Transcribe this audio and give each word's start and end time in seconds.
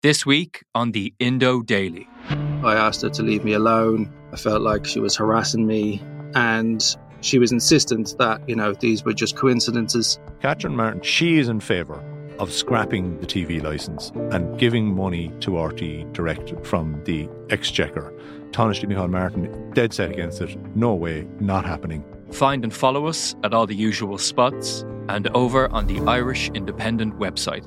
This 0.00 0.24
week 0.24 0.62
on 0.76 0.92
the 0.92 1.12
Indo 1.18 1.60
Daily. 1.60 2.08
I 2.62 2.76
asked 2.76 3.02
her 3.02 3.10
to 3.10 3.22
leave 3.24 3.42
me 3.42 3.54
alone. 3.54 4.08
I 4.32 4.36
felt 4.36 4.62
like 4.62 4.86
she 4.86 5.00
was 5.00 5.16
harassing 5.16 5.66
me 5.66 6.00
and 6.36 6.80
she 7.20 7.40
was 7.40 7.50
insistent 7.50 8.14
that, 8.16 8.48
you 8.48 8.54
know, 8.54 8.74
these 8.74 9.04
were 9.04 9.12
just 9.12 9.34
coincidences. 9.34 10.20
Catherine 10.40 10.76
Martin, 10.76 11.02
she 11.02 11.40
is 11.40 11.48
in 11.48 11.58
favour 11.58 12.00
of 12.38 12.52
scrapping 12.52 13.18
the 13.20 13.26
TV 13.26 13.60
licence 13.60 14.12
and 14.30 14.56
giving 14.56 14.94
money 14.94 15.32
to 15.40 15.50
RTÉ 15.50 16.12
direct 16.12 16.54
from 16.64 17.02
the 17.02 17.28
exchequer. 17.50 18.14
Taoiseach 18.52 18.84
Micheál 18.84 19.10
Martin, 19.10 19.72
dead 19.72 19.92
set 19.92 20.12
against 20.12 20.40
it. 20.40 20.56
No 20.76 20.94
way, 20.94 21.26
not 21.40 21.64
happening. 21.64 22.04
Find 22.30 22.62
and 22.62 22.72
follow 22.72 23.06
us 23.06 23.34
at 23.42 23.52
all 23.52 23.66
the 23.66 23.74
usual 23.74 24.16
spots 24.16 24.84
and 25.08 25.26
over 25.34 25.68
on 25.70 25.88
the 25.88 25.98
Irish 26.08 26.50
Independent 26.50 27.18
website. 27.18 27.66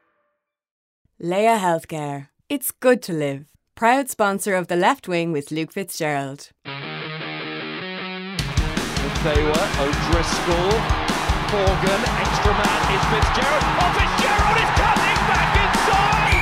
Laya 1.23 1.59
Healthcare. 1.59 2.29
It's 2.49 2.71
good 2.71 3.03
to 3.03 3.13
live. 3.13 3.45
Proud 3.75 4.09
sponsor 4.09 4.55
of 4.55 4.69
The 4.69 4.75
Left 4.75 5.07
Wing 5.07 5.31
with 5.31 5.51
Luke 5.51 5.71
Fitzgerald. 5.71 6.49
Taylor, 9.21 9.63
O'Driscoll, 9.77 10.73
Morgan, 11.53 12.01
extra 12.17 12.53
man 12.57 12.81
is 12.89 13.05
Fitzgerald. 13.13 13.61
Oh, 13.69 13.93
Fitzgerald 14.01 14.57
is 14.65 14.71
cutting 14.81 15.21
back 15.29 15.49
inside! 15.61 16.41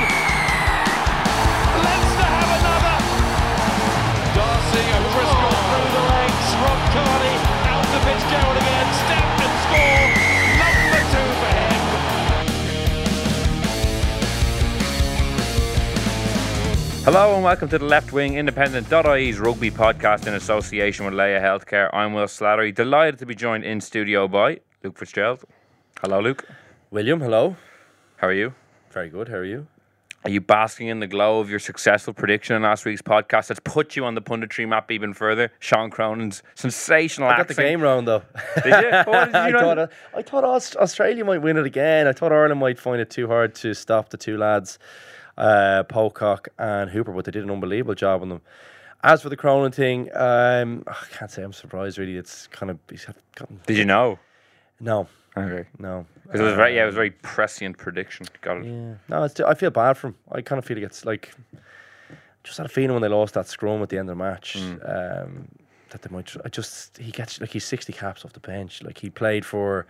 Leinster 1.83 2.29
have 2.39 2.51
another! 2.55 3.03
D'Arcy, 4.31 4.83
O'Driscoll 4.95 5.59
through 5.59 5.91
the 5.91 6.03
legs, 6.07 6.47
Rob 6.63 6.79
Kearney 6.95 7.35
out 7.67 7.83
to 7.83 7.99
Fitzgerald 8.07 8.55
again, 8.55 8.87
step 8.95 9.27
and 9.43 9.55
score! 9.59 10.28
Hello 17.11 17.33
and 17.33 17.43
welcome 17.43 17.67
to 17.69 17.79
the 17.79 17.85
Left 17.85 18.13
Wing 18.13 18.35
Independent.ie's 18.35 19.39
rugby 19.39 19.71
podcast 19.71 20.27
in 20.27 20.35
association 20.35 21.05
with 21.05 21.15
Laya 21.15 21.41
Healthcare. 21.41 21.89
I'm 21.91 22.13
Will 22.13 22.27
Slattery. 22.27 22.71
Delighted 22.71 23.17
to 23.17 23.25
be 23.25 23.33
joined 23.33 23.63
in 23.63 23.81
studio 23.81 24.27
by 24.27 24.59
Luke 24.83 24.95
Fitzgerald. 24.95 25.43
Hello, 26.03 26.19
Luke. 26.19 26.45
William, 26.91 27.19
hello. 27.19 27.57
How 28.17 28.27
are 28.27 28.33
you? 28.33 28.53
Very 28.91 29.09
good. 29.09 29.27
How 29.27 29.37
are 29.37 29.43
you? 29.43 29.65
Are 30.23 30.29
you 30.29 30.39
basking 30.39 30.89
in 30.89 30.99
the 30.99 31.07
glow 31.07 31.39
of 31.39 31.49
your 31.49 31.57
successful 31.57 32.13
prediction 32.13 32.55
in 32.55 32.61
last 32.61 32.85
week's 32.85 33.01
podcast 33.01 33.47
that's 33.47 33.59
put 33.63 33.95
you 33.95 34.05
on 34.05 34.13
the 34.13 34.21
punditry 34.21 34.69
map 34.69 34.91
even 34.91 35.15
further? 35.15 35.51
Sean 35.57 35.89
Cronin's 35.89 36.43
sensational 36.53 37.29
I 37.29 37.37
got 37.37 37.47
the 37.47 37.55
game 37.55 37.81
round 37.81 38.07
though. 38.07 38.21
Did 38.63 38.65
you? 38.65 38.71
Did 38.81 38.83
you 38.83 38.93
I 38.93 39.51
thought 39.51 39.79
uh, 39.79 39.87
I 40.15 40.21
thought 40.21 40.43
Australia 40.43 41.25
might 41.25 41.41
win 41.41 41.57
it 41.57 41.65
again. 41.65 42.05
I 42.05 42.13
thought 42.13 42.31
Ireland 42.31 42.59
might 42.59 42.77
find 42.77 43.01
it 43.01 43.09
too 43.09 43.25
hard 43.25 43.55
to 43.55 43.73
stop 43.73 44.09
the 44.09 44.17
two 44.17 44.37
lads, 44.37 44.77
uh, 45.39 45.83
Pocock 45.83 46.49
and 46.59 46.89
Hooper, 46.91 47.11
but 47.11 47.25
they 47.25 47.31
did 47.31 47.43
an 47.43 47.49
unbelievable 47.51 47.95
job 47.95 48.21
on 48.21 48.29
them. 48.29 48.41
As 49.01 49.21
for 49.21 49.29
the 49.29 49.37
Cronin 49.37 49.71
thing, 49.71 50.09
um, 50.15 50.83
I 50.87 50.95
can't 51.11 51.31
say 51.31 51.41
I'm 51.41 51.53
surprised. 51.53 51.97
Really, 51.97 52.17
it's 52.17 52.47
kind 52.47 52.69
of 52.69 52.77
he's 52.89 53.07
gotten, 53.35 53.59
Did 53.65 53.77
you 53.77 53.85
know? 53.85 54.19
no, 54.81 55.07
Okay. 55.37 55.67
no. 55.77 56.05
Because 56.23 56.41
it 56.41 56.43
was 56.43 56.53
very, 56.53 56.75
yeah, 56.75 56.83
it 56.83 56.87
was 56.87 56.95
a 56.95 56.97
very 56.97 57.11
prescient 57.11 57.77
prediction. 57.77 58.25
Got 58.41 58.57
it. 58.57 58.65
Yeah, 58.65 58.93
no, 59.07 59.23
it's, 59.23 59.39
I 59.39 59.53
feel 59.53 59.71
bad 59.71 59.93
for 59.97 60.07
him. 60.07 60.15
I 60.31 60.41
kind 60.41 60.59
of 60.59 60.65
feel 60.65 60.75
like 60.77 60.85
it's 60.85 61.05
like 61.05 61.33
just 62.43 62.57
had 62.57 62.65
a 62.65 62.69
feeling 62.69 62.91
when 62.93 63.01
they 63.01 63.07
lost 63.07 63.33
that 63.35 63.47
scrum 63.47 63.81
at 63.81 63.89
the 63.89 63.97
end 63.97 64.09
of 64.09 64.17
the 64.17 64.23
match 64.23 64.57
um, 64.57 65.47
that 65.91 66.01
they 66.01 66.09
might. 66.13 66.35
I 66.45 66.49
just 66.49 66.97
he 66.97 67.11
gets 67.11 67.39
like 67.39 67.51
he's 67.51 67.65
sixty 67.65 67.93
caps 67.93 68.25
off 68.25 68.33
the 68.33 68.39
bench. 68.41 68.83
Like 68.83 68.97
he 68.97 69.09
played 69.09 69.45
for. 69.45 69.87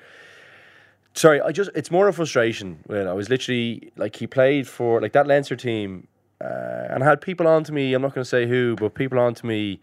Sorry, 1.14 1.42
I 1.42 1.52
just 1.52 1.70
it's 1.76 1.92
more 1.92 2.08
of 2.08 2.16
a 2.16 2.18
frustration. 2.18 2.80
Well, 2.88 3.10
I 3.10 3.14
was 3.14 3.30
literally 3.30 3.92
like 3.98 4.16
he 4.16 4.28
played 4.28 4.68
for 4.68 5.02
like 5.02 5.12
that 5.14 5.28
Leinster 5.28 5.56
team, 5.56 6.08
uh, 6.40 6.88
and 6.90 7.04
I 7.04 7.06
had 7.08 7.20
people 7.20 7.48
on 7.48 7.64
to 7.66 7.74
me. 7.74 7.94
I'm 7.94 8.02
not 8.02 8.14
going 8.14 8.24
to 8.24 8.30
say 8.30 8.48
who, 8.48 8.76
but 8.80 8.94
people 8.94 9.20
on 9.20 9.34
to 9.36 9.46
me, 9.46 9.80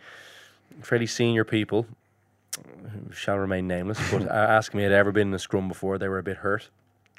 fairly 0.82 1.06
senior 1.06 1.44
people, 1.44 1.86
who 2.90 3.12
shall 3.12 3.36
remain 3.36 3.66
nameless, 3.68 3.98
but 4.10 4.22
asking 4.28 4.78
me 4.78 4.84
had 4.84 4.92
I 4.92 4.96
ever 4.96 5.12
been 5.12 5.28
in 5.28 5.34
a 5.34 5.38
scrum 5.38 5.68
before. 5.68 5.98
They 5.98 6.08
were 6.08 6.18
a 6.18 6.22
bit 6.22 6.38
hurt. 6.38 6.68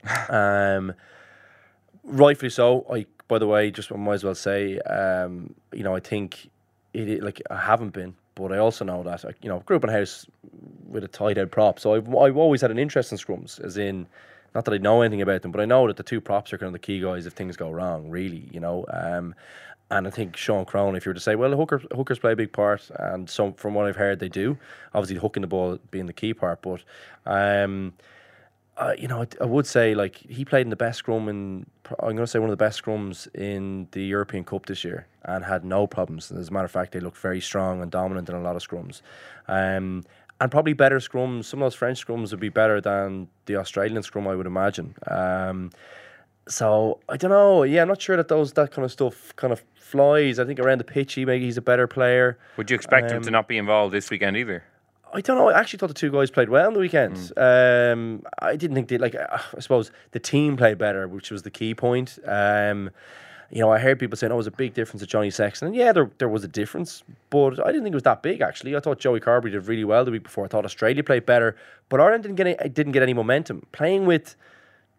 Um, 0.29 0.94
rightfully 2.03 2.50
so. 2.50 2.85
I, 2.91 3.06
by 3.28 3.40
the 3.40 3.47
way, 3.47 3.72
just 3.72 3.91
I 3.91 3.97
might 3.97 4.13
as 4.16 4.23
well 4.23 4.35
say, 4.35 4.79
um, 4.79 5.53
you 5.73 5.84
know, 5.84 5.96
I 5.96 6.00
think 6.00 6.50
it, 6.94 7.09
it- 7.09 7.23
like 7.23 7.41
I 7.51 7.57
haven't 7.57 7.90
been, 7.94 8.16
but 8.38 8.52
I 8.52 8.58
also 8.58 8.86
know 8.86 9.03
that, 9.03 9.25
I, 9.25 9.34
you 9.42 9.50
know, 9.50 9.59
grew 9.66 9.78
up 9.78 9.84
in 9.84 9.90
a 9.90 9.94
house 9.94 10.25
with 10.88 11.03
a 11.03 11.08
tight 11.08 11.38
head 11.38 11.52
prop, 11.52 11.80
so 11.80 11.96
I've 11.96 12.08
I've 12.16 12.38
always 12.38 12.62
had 12.62 12.72
an 12.72 12.80
interest 12.80 13.12
in 13.12 13.18
scrums, 13.18 13.64
as 13.64 13.78
in. 13.78 14.08
Not 14.56 14.66
that 14.66 14.74
I 14.74 14.78
know 14.78 15.02
anything 15.02 15.22
about 15.22 15.42
them, 15.44 15.52
but 15.52 15.62
I 15.62 15.66
know 15.66 15.86
that 15.88 15.98
the 15.98 16.03
two 16.03 16.22
props 16.22 16.52
are 16.52 16.58
kind 16.58 16.68
of 16.68 16.74
the 16.74 16.80
key 16.80 17.00
guys 17.00 17.26
if 17.28 17.34
things 17.34 17.58
go 17.58 17.70
wrong, 17.70 18.09
really, 18.09 18.50
you 18.52 18.59
know. 18.59 18.86
Um, 18.90 19.36
and 19.92 20.08
I 20.08 20.09
think 20.09 20.36
Sean 20.36 20.66
Cronin, 20.66 20.96
if 20.96 21.06
you 21.06 21.12
were 21.12 21.14
to 21.14 21.20
say, 21.20 21.36
well, 21.36 21.56
hooker, 21.56 21.81
hookers 21.96 22.20
play 22.20 22.31
a 22.31 22.36
big 22.36 22.52
part, 22.53 22.90
and 22.97 23.30
some 23.30 23.53
from 23.53 23.74
what 23.74 23.86
I've 23.86 23.96
heard, 23.96 24.20
they 24.20 24.30
do. 24.30 24.58
Obviously, 24.94 25.18
hooking 25.18 25.42
the 25.42 25.47
ball 25.47 25.80
being 25.92 26.08
the 26.08 26.14
key 26.14 26.34
part, 26.34 26.62
but 26.62 26.84
um, 27.26 27.94
uh, 28.78 28.94
you 28.98 29.08
know, 29.08 29.24
I, 29.24 29.28
I 29.42 29.46
would 29.46 29.66
say 29.66 29.96
like 29.96 30.16
he 30.16 30.46
played 30.46 30.62
in 30.62 30.70
the 30.70 30.76
best 30.76 31.00
scrum 31.00 31.28
in. 31.30 31.66
I'm 32.00 32.16
going 32.16 32.18
to 32.18 32.28
say 32.28 32.40
one 32.40 32.50
of 32.50 32.58
the 32.58 32.64
best 32.64 32.84
scrums 32.84 33.34
in 33.34 33.88
the 33.92 34.04
European 34.04 34.44
Cup 34.44 34.66
this 34.66 34.84
year, 34.84 35.08
and 35.24 35.44
had 35.44 35.66
no 35.66 35.88
problems. 35.88 36.32
As 36.32 36.50
a 36.50 36.52
matter 36.52 36.66
of 36.66 36.72
fact, 36.72 36.92
they 36.92 37.00
looked 37.00 37.18
very 37.18 37.42
strong 37.42 37.82
and 37.82 37.92
dominant 37.92 38.30
in 38.30 38.36
a 38.36 38.42
lot 38.42 38.56
of 38.56 38.62
scrums, 38.62 39.02
um, 39.48 40.06
and 40.40 40.52
probably 40.52 40.74
better 40.74 41.00
scrums. 41.00 41.46
Some 41.46 41.62
of 41.62 41.66
those 41.66 41.76
French 41.76 42.06
scrums 42.06 42.32
would 42.32 42.40
be 42.40 42.50
better 42.50 42.80
than 42.80 43.28
the 43.46 43.56
Australian 43.56 44.04
scrum, 44.04 44.28
I 44.28 44.36
would 44.36 44.48
imagine. 44.48 44.96
Um, 45.08 45.72
so 46.48 47.00
I 47.09 47.18
don't 47.18 47.32
know. 47.32 47.64
Yeah, 47.64 47.82
I'm 47.82 47.88
not 47.88 48.02
sure 48.02 48.16
that 48.16 48.28
those 48.28 48.54
that 48.54 48.72
kind 48.72 48.86
of 48.86 48.92
stuff 48.92 49.36
kind 49.36 49.52
of 49.52 49.64
flies. 49.76 50.40
I 50.40 50.46
think 50.46 50.59
around 50.59 50.80
the 50.80 50.84
pitch, 50.84 51.14
he 51.14 51.26
maybe 51.26 51.46
he's 51.46 51.58
a 51.58 51.62
better 51.62 51.88
player. 51.88 52.38
Would 52.58 52.70
you 52.70 52.76
expect 52.76 53.12
him 53.12 53.22
to 53.22 53.30
Um, 53.30 53.34
not 53.34 53.48
be 53.48 53.58
involved 53.58 53.94
this 53.94 54.09
weekend 54.09 54.38
either? 54.38 54.64
I 55.13 55.22
don't 55.22 55.38
know. 55.38 55.50
I 55.50 55.59
actually 55.59 55.79
thought 55.79 55.88
the 55.88 55.94
two 55.94 56.12
guys 56.12 56.29
played 56.31 56.50
well 56.50 56.68
on 56.68 56.73
the 56.73 56.79
weekend. 56.79 57.31
Um, 57.38 58.23
I 58.40 58.56
didn't 58.56 58.75
think 58.75 58.90
they 58.90 58.97
like. 58.97 59.16
uh, 59.16 59.25
I 59.56 59.59
suppose 59.59 59.91
the 60.12 60.19
team 60.19 60.57
played 60.57 60.78
better, 60.78 61.07
which 61.07 61.31
was 61.31 61.44
the 61.44 61.51
key 61.51 61.73
point. 61.73 62.19
Um, 62.25 62.90
you 63.50 63.62
know, 63.62 63.72
I 63.72 63.79
heard 63.79 64.00
people 64.00 64.17
saying, 64.17 64.31
"Oh, 64.31 64.35
it 64.35 64.38
was 64.38 64.47
a 64.47 64.51
big 64.51 64.73
difference 64.73 65.01
at 65.01 65.09
Johnny 65.09 65.29
Sexton." 65.29 65.67
And 65.67 65.75
yeah, 65.75 65.91
there 65.94 66.12
there 66.17 66.28
was 66.29 66.44
a 66.44 66.47
difference, 66.47 67.03
but 67.29 67.63
I 67.63 67.67
didn't 67.67 67.84
think 67.84 67.94
it 67.94 67.96
was 67.96 68.03
that 68.03 68.22
big. 68.22 68.41
Actually, 68.41 68.75
I 68.75 68.79
thought 68.79 69.00
Joey 69.00 69.19
Carbery 69.19 69.51
did 69.51 69.66
really 69.67 69.85
well 69.85 70.03
the 70.03 70.12
week 70.12 70.23
before. 70.23 70.46
I 70.46 70.47
thought 70.47 70.66
Australia 70.66 71.03
played 71.03 71.25
better, 71.25 71.56
but 71.90 72.01
Ireland 72.01 72.23
didn't 72.23 72.35
get 72.35 72.47
any, 72.47 72.69
didn't 72.69 72.91
get 72.91 73.03
any 73.03 73.13
momentum 73.13 73.66
playing 73.72 74.06
with 74.06 74.35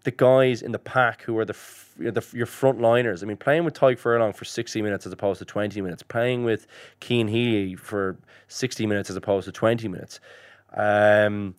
the 0.08 0.16
guys 0.16 0.62
in 0.62 0.72
the 0.72 0.78
pack 0.78 1.20
who 1.20 1.36
are 1.36 1.44
the, 1.44 1.56
you 1.98 2.06
know, 2.06 2.10
the 2.10 2.24
your 2.32 2.46
frontliners. 2.46 3.22
I 3.22 3.26
mean, 3.26 3.36
playing 3.36 3.64
with 3.64 3.74
Tadhg 3.74 3.98
Furlong 3.98 4.32
for 4.32 4.46
60 4.46 4.80
minutes 4.80 5.06
as 5.06 5.12
opposed 5.12 5.38
to 5.40 5.44
20 5.44 5.82
minutes, 5.82 6.02
playing 6.02 6.44
with 6.44 6.66
Cian 7.02 7.28
Healy 7.28 7.74
for 7.74 8.16
60 8.48 8.86
minutes 8.86 9.10
as 9.10 9.16
opposed 9.16 9.44
to 9.44 9.52
20 9.52 9.86
minutes, 9.86 10.18
um, 10.72 11.54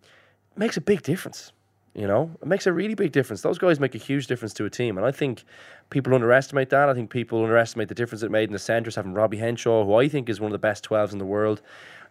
makes 0.55 0.77
a 0.77 0.81
big 0.81 1.03
difference. 1.03 1.51
You 1.93 2.07
know, 2.07 2.31
it 2.41 2.47
makes 2.47 2.65
a 2.65 2.73
really 2.73 2.95
big 2.95 3.11
difference. 3.11 3.43
Those 3.43 3.59
guys 3.59 3.79
make 3.79 3.93
a 3.93 3.99
huge 3.99 4.25
difference 4.25 4.53
to 4.55 4.65
a 4.65 4.69
team, 4.69 4.97
and 4.97 5.05
I 5.05 5.11
think 5.11 5.43
people 5.91 6.15
underestimate 6.15 6.71
that. 6.71 6.89
I 6.89 6.95
think 6.95 7.11
people 7.11 7.43
underestimate 7.43 7.87
the 7.87 7.95
difference 7.95 8.23
it 8.23 8.31
made 8.31 8.49
in 8.49 8.53
the 8.53 8.59
centres 8.59 8.95
having 8.95 9.13
Robbie 9.13 9.37
Henshaw, 9.37 9.85
who 9.85 9.93
I 9.93 10.07
think 10.07 10.27
is 10.27 10.39
one 10.39 10.49
of 10.49 10.53
the 10.53 10.67
best 10.67 10.89
12s 10.89 11.11
in 11.11 11.19
the 11.19 11.25
world. 11.25 11.61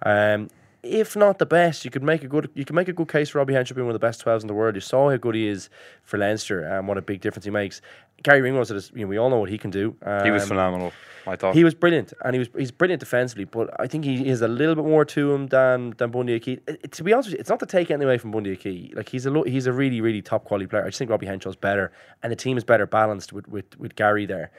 Um, 0.05 0.51
if 0.83 1.17
not 1.17 1.39
the 1.39 1.47
best, 1.47 1.85
you 1.85 1.91
could 1.91 2.03
make 2.03 2.23
a 2.23 2.29
good 2.29 2.51
you 2.55 2.65
can 2.65 2.77
make 2.77 2.89
a 2.89 2.93
good 2.93 3.09
case 3.09 3.31
for 3.31 3.39
Robbie 3.39 3.55
Henshaw 3.55 3.75
being 3.75 3.87
one 3.87 3.95
of 3.95 4.01
the 4.01 4.07
best 4.07 4.25
12s 4.25 4.43
in 4.43 4.47
the 4.47 4.55
world. 4.55 4.75
You 4.75 4.81
saw 4.81 5.11
how 5.11 5.17
good 5.17 5.35
he 5.35 5.47
is 5.49 5.69
for 6.03 6.19
Leinster 6.19 6.61
and 6.61 6.87
what 6.89 6.97
a 6.99 7.03
big 7.03 7.21
difference 7.21 7.45
he 7.45 7.51
makes. 7.51 7.81
Garry 8.23 8.41
Ringrose 8.41 8.71
is, 8.71 8.91
you 8.95 9.03
know, 9.03 9.07
we 9.09 9.17
all 9.17 9.31
know 9.31 9.39
what 9.39 9.49
he 9.49 9.59
can 9.59 9.71
do. 9.71 9.95
He 10.25 10.31
was 10.31 10.43
Um, 10.43 10.49
phenomenal. 10.49 10.93
I 11.27 11.37
thought 11.37 11.55
he 11.55 11.63
was 11.63 11.75
brilliant, 11.75 12.13
and 12.25 12.35
he 12.35 12.39
was 12.39 12.49
he's 12.57 12.71
brilliant 12.71 13.01
defensively. 13.01 13.45
But 13.45 13.69
I 13.79 13.87
think 13.87 14.05
he 14.05 14.25
has 14.29 14.41
a 14.41 14.49
little 14.49 14.75
bit 14.75 14.85
more 14.87 15.05
to 15.05 15.33
him 15.33 15.49
than 15.49 15.91
than 15.99 16.11
Bundee 16.11 16.35
it- 16.37 16.93
to 16.93 17.05
be 17.05 17.13
honest 17.13 17.31
you, 17.31 17.37
it's 17.39 17.51
not 17.51 17.61
to 17.61 17.67
take 17.67 17.91
anything 17.91 18.05
away 18.09 18.17
from 18.19 18.31
Bundee 18.31 18.53
Aki. 18.55 18.93
Like 18.97 19.09
he's 19.11 19.27
a 19.27 19.31
lo- 19.31 19.43
he's 19.45 19.67
a 19.67 19.73
really 19.73 20.01
really 20.01 20.23
top 20.23 20.45
quality 20.45 20.67
player. 20.67 20.83
I 20.85 20.87
just 20.87 20.99
think 20.99 21.11
Robbie 21.11 21.27
Henshaw's 21.27 21.55
better, 21.57 21.93
and 22.23 22.33
the 22.33 22.37
team 22.37 22.57
is 22.57 22.65
better 22.65 22.87
balanced 22.87 23.33
with 23.33 23.47
with, 23.49 23.79
with 23.79 23.95
Garry 23.95 24.25
there. 24.27 24.51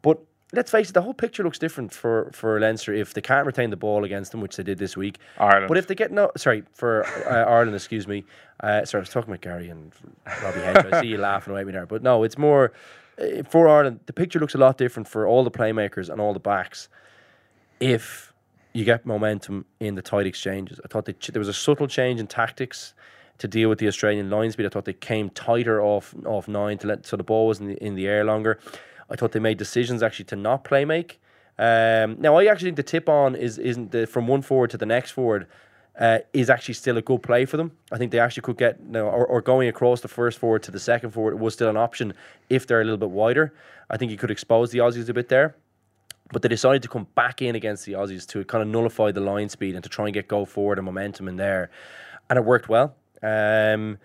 But 0.00 0.18
let's 0.52 0.70
face 0.70 0.90
it, 0.90 0.92
the 0.92 1.02
whole 1.02 1.14
picture 1.14 1.42
looks 1.42 1.58
different 1.58 1.92
for 1.92 2.30
for 2.32 2.60
Leinster 2.60 2.92
if 2.92 3.14
they 3.14 3.20
can't 3.20 3.46
retain 3.46 3.70
the 3.70 3.76
ball 3.76 4.04
against 4.04 4.32
them, 4.32 4.40
which 4.40 4.56
they 4.56 4.62
did 4.62 4.78
this 4.78 4.96
week. 4.96 5.18
Ireland. 5.38 5.68
But 5.68 5.78
if 5.78 5.86
they 5.86 5.94
get 5.94 6.12
no, 6.12 6.30
sorry 6.36 6.64
for 6.72 7.04
uh, 7.26 7.50
Ireland, 7.50 7.74
excuse 7.74 8.06
me. 8.06 8.24
Uh, 8.60 8.84
sorry, 8.84 9.00
I 9.00 9.02
was 9.02 9.08
talking 9.08 9.30
about 9.30 9.40
Garry 9.40 9.68
and 9.68 9.92
Robbie. 10.42 10.60
I 10.60 11.00
see 11.00 11.08
you 11.08 11.18
laughing 11.18 11.52
away 11.52 11.62
at 11.62 11.66
me 11.66 11.72
there, 11.72 11.86
but 11.86 12.02
no, 12.02 12.22
it's 12.22 12.38
more 12.38 12.72
uh, 13.20 13.42
for 13.48 13.68
Ireland, 13.68 14.00
the 14.06 14.12
picture 14.12 14.38
looks 14.38 14.54
a 14.54 14.58
lot 14.58 14.78
different 14.78 15.08
for 15.08 15.26
all 15.26 15.44
the 15.44 15.50
playmakers 15.50 16.08
and 16.08 16.20
all 16.20 16.32
the 16.32 16.40
backs 16.40 16.88
if 17.80 18.32
you 18.72 18.84
get 18.84 19.04
momentum 19.04 19.66
in 19.80 19.94
the 19.94 20.02
tight 20.02 20.26
exchanges. 20.26 20.80
I 20.84 20.88
thought 20.88 21.08
ch- 21.20 21.28
there 21.28 21.40
was 21.40 21.48
a 21.48 21.52
subtle 21.54 21.86
change 21.86 22.20
in 22.20 22.26
tactics 22.26 22.94
to 23.38 23.48
deal 23.48 23.68
with 23.68 23.78
the 23.78 23.88
Australian 23.88 24.30
line 24.30 24.50
speed. 24.50 24.66
I 24.66 24.68
thought 24.68 24.84
they 24.84 24.92
came 24.92 25.28
tighter 25.30 25.82
off 25.82 26.14
off 26.24 26.48
nine 26.48 26.78
to 26.78 26.86
let 26.86 27.06
so 27.06 27.16
the 27.16 27.24
ball 27.24 27.48
was 27.48 27.60
in 27.60 27.68
the, 27.68 27.84
in 27.84 27.94
the 27.94 28.06
air 28.06 28.24
longer. 28.24 28.58
I 29.12 29.16
thought 29.16 29.32
they 29.32 29.40
made 29.40 29.58
decisions 29.58 30.02
actually 30.02 30.24
to 30.26 30.36
not 30.36 30.64
play 30.64 30.84
make. 30.84 31.20
Um, 31.58 32.16
now 32.18 32.36
I 32.38 32.46
actually 32.46 32.68
think 32.68 32.76
the 32.76 32.82
tip 32.82 33.08
on 33.08 33.34
is 33.36 33.58
isn't 33.58 33.92
the, 33.92 34.06
from 34.06 34.26
one 34.26 34.42
forward 34.42 34.70
to 34.70 34.78
the 34.78 34.86
next 34.86 35.12
forward. 35.12 35.46
Uh, 36.00 36.20
is 36.32 36.48
actually 36.48 36.72
still 36.72 36.96
a 36.96 37.02
good 37.02 37.22
play 37.22 37.44
for 37.44 37.58
them. 37.58 37.70
I 37.92 37.98
think 37.98 38.12
they 38.12 38.18
actually 38.18 38.40
could 38.44 38.56
get 38.56 38.78
you 38.80 38.92
know, 38.92 39.08
or, 39.08 39.26
or 39.26 39.42
going 39.42 39.68
across 39.68 40.00
the 40.00 40.08
first 40.08 40.38
forward 40.38 40.62
to 40.62 40.70
the 40.70 40.80
second 40.80 41.10
forward 41.10 41.38
was 41.38 41.52
still 41.52 41.68
an 41.68 41.76
option 41.76 42.14
if 42.48 42.66
they're 42.66 42.80
a 42.80 42.84
little 42.84 42.96
bit 42.96 43.10
wider. 43.10 43.52
I 43.90 43.98
think 43.98 44.10
you 44.10 44.16
could 44.16 44.30
expose 44.30 44.70
the 44.70 44.78
Aussies 44.78 45.10
a 45.10 45.12
bit 45.12 45.28
there. 45.28 45.54
But 46.32 46.40
they 46.40 46.48
decided 46.48 46.80
to 46.84 46.88
come 46.88 47.06
back 47.14 47.42
in 47.42 47.54
against 47.56 47.84
the 47.84 47.92
Aussies 47.92 48.26
to 48.28 48.42
kind 48.46 48.62
of 48.62 48.68
nullify 48.68 49.12
the 49.12 49.20
line 49.20 49.50
speed 49.50 49.74
and 49.74 49.84
to 49.84 49.90
try 49.90 50.06
and 50.06 50.14
get 50.14 50.28
go 50.28 50.46
forward 50.46 50.78
and 50.78 50.86
momentum 50.86 51.28
in 51.28 51.36
there. 51.36 51.70
And 52.30 52.38
it 52.38 52.44
worked 52.46 52.70
well. 52.70 52.94
Um, 53.22 53.98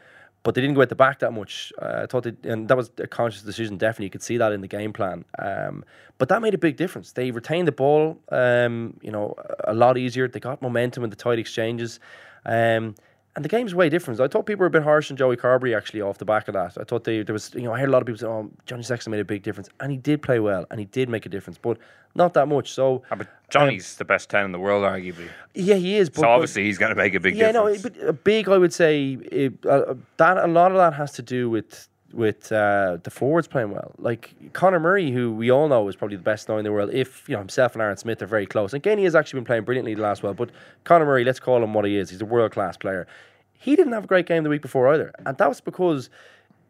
but 0.44 0.56
they 0.56 0.62
didn't 0.62 0.76
go 0.76 0.82
at 0.82 0.90
the 0.90 0.96
back 0.96 1.20
that 1.20 1.32
much. 1.34 1.74
Uh, 1.82 2.02
I 2.04 2.06
thought, 2.06 2.24
they, 2.24 2.34
and 2.50 2.68
that 2.68 2.78
was 2.78 2.90
a 3.00 3.08
conscious 3.08 3.42
decision. 3.42 3.78
Definitely, 3.78 4.06
you 4.06 4.12
could 4.12 4.24
see 4.24 4.38
that 4.38 4.52
in 4.52 4.62
the 4.62 4.68
game 4.68 4.94
plan. 4.94 5.26
Um, 5.40 5.84
but 6.18 6.30
that 6.30 6.42
made 6.42 6.54
a 6.54 6.58
big 6.58 6.78
difference. 6.78 7.12
They 7.12 7.32
retained 7.32 7.68
the 7.68 7.74
ball, 7.74 8.20
um, 8.32 8.98
you 9.02 9.12
know, 9.12 9.36
a 9.66 9.74
lot 9.74 9.98
easier. 9.98 10.28
They 10.28 10.40
got 10.40 10.62
momentum 10.62 11.04
in 11.04 11.10
the 11.10 11.16
tight 11.16 11.40
exchanges. 11.40 12.00
Um, 12.46 12.96
and 13.38 13.46
the 13.46 13.50
game's 13.50 13.76
way 13.76 13.88
different. 13.88 14.20
I 14.20 14.28
thought 14.28 14.48
people 14.48 14.62
were 14.62 14.66
a 14.68 14.72
bit 14.72 14.82
harsh 14.82 15.12
on 15.12 15.16
Joey 15.16 15.38
Carbery 15.38 15.78
actually 15.78 16.02
off 16.02 16.18
the 16.18 16.26
back 16.26 16.48
of 16.48 16.56
that. 16.56 16.76
I 16.78 16.84
thought 16.84 17.04
they 17.04 17.22
there 17.22 17.34
was 17.34 17.54
you 17.54 17.62
know 17.62 17.72
I 17.74 17.80
heard 17.80 17.88
a 17.90 17.92
lot 17.92 18.02
of 18.02 18.08
people 18.08 18.18
say, 18.18 18.26
"Oh, 18.26 18.50
Johnny 18.66 18.82
Sexton 18.82 19.12
made 19.12 19.20
a 19.20 19.26
big 19.26 19.44
difference," 19.44 19.70
and 19.80 19.92
he 19.92 19.98
did 19.98 20.24
play 20.24 20.40
well, 20.40 20.66
and 20.72 20.80
he 20.80 20.88
did 20.88 21.08
make 21.08 21.26
a 21.28 21.30
difference, 21.30 21.60
but 21.60 21.78
not 22.16 22.34
that 22.34 22.48
much. 22.48 22.72
So, 22.74 23.04
Ah, 23.12 23.16
but 23.16 23.28
Johnny's 23.52 23.96
the 23.98 24.06
best 24.06 24.32
ten 24.32 24.44
in 24.44 24.52
the 24.52 24.60
world, 24.60 24.84
arguably. 24.84 25.30
yeah, 25.54 25.76
he 25.76 25.98
is. 25.98 26.10
But, 26.10 26.16
So 26.16 26.22
but- 26.24 26.30
obviously 26.32 26.64
he's 26.64 26.80
going 26.80 26.90
to 26.90 26.96
make 26.96 27.14
a 27.14 27.20
big 27.20 27.36
yeah, 27.36 27.52
difference. 27.52 27.84
no, 27.84 27.90
but 27.92 28.08
a 28.10 28.14
big 28.14 28.50
I 28.50 28.58
would 28.58 28.74
say 28.74 29.20
it, 29.32 29.64
uh, 29.68 29.94
that 30.18 30.38
a 30.38 30.48
lot 30.48 30.72
of 30.72 30.78
that 30.78 30.94
has 30.96 31.12
to 31.14 31.22
do 31.22 31.48
with 31.48 31.88
with 32.14 32.52
uh, 32.52 32.98
the 33.04 33.10
forwards 33.10 33.48
playing 33.48 33.72
well. 33.72 33.94
Like 33.98 34.54
Conor 34.54 34.80
Murray, 34.80 35.12
who 35.12 35.34
we 35.34 35.52
all 35.52 35.68
know 35.68 35.88
is 35.88 35.96
probably 35.96 36.18
the 36.18 36.24
best 36.24 36.50
now 36.50 36.58
in 36.58 36.64
the 36.64 36.72
world. 36.72 36.90
If 36.94 37.28
you 37.28 37.34
know 37.34 37.40
himself 37.40 37.74
and 37.74 37.82
Aaron 37.82 37.98
Smith 37.98 38.22
are 38.22 38.28
very 38.28 38.46
close. 38.46 38.74
And 38.74 38.84
he 38.84 39.04
has 39.04 39.16
actually 39.16 39.40
been 39.40 39.46
playing 39.46 39.64
brilliantly 39.64 39.94
the 39.94 40.02
last 40.02 40.24
while. 40.24 40.34
But 40.34 40.52
Conor 40.84 41.06
Murray, 41.06 41.24
let's 41.24 41.40
call 41.40 41.64
him 41.64 41.74
what 41.74 41.86
he 41.86 41.98
is. 41.98 42.10
He's 42.10 42.22
a 42.22 42.26
world 42.26 42.52
class 42.52 42.78
player. 42.78 43.08
He 43.54 43.76
didn't 43.76 43.94
have 43.94 44.06
a 44.06 44.08
great 44.08 44.28
game 44.28 44.44
the 44.44 44.50
week 44.50 44.62
before 44.62 44.88
either, 44.94 45.12
and 45.26 45.38
that 45.38 45.50
was 45.50 45.62
because 45.62 46.10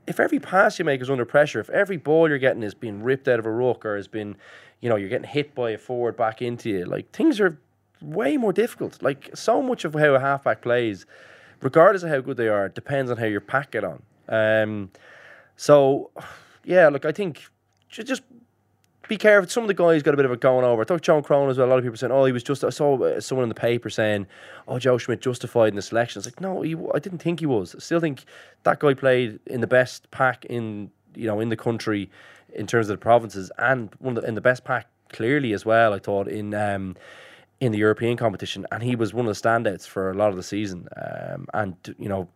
if 0.07 0.21
every 0.21 0.39
pass 0.39 0.79
you 0.79 0.85
make 0.85 1.01
is 1.01 1.09
under 1.09 1.25
pressure, 1.25 1.59
if 1.59 1.69
every 1.69 1.97
ball 1.97 2.29
you're 2.29 2.37
getting 2.37 2.63
is 2.63 2.73
being 2.73 3.03
ripped 3.03 3.27
out 3.27 3.39
of 3.39 3.45
a 3.45 3.51
ruck 3.51 3.85
or 3.85 3.97
has 3.97 4.07
been, 4.07 4.37
you 4.79 4.89
know, 4.89 4.95
you're 4.95 5.09
getting 5.09 5.27
hit 5.27 5.53
by 5.53 5.71
a 5.71 5.77
forward 5.77 6.15
back 6.15 6.41
into 6.41 6.69
you, 6.69 6.85
like 6.85 7.11
things 7.11 7.39
are 7.41 7.59
way 8.01 8.37
more 8.37 8.53
difficult. 8.53 9.01
Like 9.03 9.29
so 9.35 9.61
much 9.61 9.83
of 9.83 9.93
how 9.93 10.15
a 10.15 10.19
halfback 10.19 10.61
plays, 10.61 11.05
regardless 11.61 12.03
of 12.03 12.09
how 12.09 12.21
good 12.21 12.37
they 12.37 12.47
are, 12.47 12.69
depends 12.69 13.11
on 13.11 13.17
how 13.17 13.25
your 13.25 13.41
pack 13.41 13.71
get 13.71 13.83
on. 13.83 14.01
Um, 14.29 14.91
so, 15.57 16.11
yeah, 16.63 16.87
look, 16.87 17.03
I 17.03 17.11
think 17.11 17.43
just 17.89 18.21
be 19.07 19.17
careful. 19.17 19.49
Some 19.49 19.63
of 19.63 19.67
the 19.67 19.73
guys 19.73 20.03
got 20.03 20.13
a 20.13 20.17
bit 20.17 20.25
of 20.25 20.31
a 20.31 20.37
going 20.37 20.65
over. 20.65 20.81
I 20.81 20.85
thought 20.85 21.01
John 21.01 21.23
Crone 21.23 21.49
as 21.49 21.57
well. 21.57 21.67
A 21.67 21.69
lot 21.69 21.77
of 21.77 21.83
people 21.83 21.97
saying, 21.97 22.11
"Oh, 22.11 22.25
he 22.25 22.31
was 22.31 22.43
just." 22.43 22.63
I 22.63 22.69
saw 22.69 23.01
uh, 23.01 23.19
someone 23.21 23.43
in 23.43 23.49
the 23.49 23.55
paper 23.55 23.89
saying, 23.89 24.27
"Oh, 24.67 24.79
Joe 24.79 24.97
Schmidt 24.97 25.21
justified 25.21 25.69
in 25.69 25.75
the 25.75 25.81
selection." 25.81 26.19
It's 26.19 26.27
like, 26.27 26.41
no, 26.41 26.61
he, 26.61 26.75
I 26.93 26.99
didn't 26.99 27.19
think 27.19 27.39
he 27.39 27.45
was. 27.45 27.75
I 27.75 27.79
still 27.79 27.99
think 27.99 28.25
that 28.63 28.79
guy 28.79 28.93
played 28.93 29.39
in 29.45 29.61
the 29.61 29.67
best 29.67 30.11
pack 30.11 30.45
in 30.45 30.91
you 31.15 31.27
know 31.27 31.39
in 31.39 31.49
the 31.49 31.57
country 31.57 32.09
in 32.53 32.67
terms 32.67 32.89
of 32.89 32.99
the 32.99 33.01
provinces 33.01 33.51
and 33.57 33.89
one 33.99 34.17
of 34.17 34.23
the, 34.23 34.27
in 34.27 34.35
the 34.35 34.41
best 34.41 34.63
pack 34.63 34.87
clearly 35.09 35.53
as 35.53 35.65
well. 35.65 35.93
I 35.93 35.99
thought 35.99 36.27
in. 36.27 36.53
Um, 36.53 36.95
in 37.59 37.71
the 37.71 37.79
European 37.79 38.17
competition, 38.17 38.67
and 38.71 38.83
he 38.83 38.95
was 38.95 39.15
one 39.15 39.27
of 39.27 39.35
the 39.35 39.49
standouts 39.49 39.87
for 39.87 40.11
a 40.11 40.13
lot 40.13 40.29
of 40.29 40.35
the 40.35 40.43
season. 40.43 40.87
Um, 40.95 41.47
and 41.55 41.75
you 41.97 42.07
know, 42.07 42.29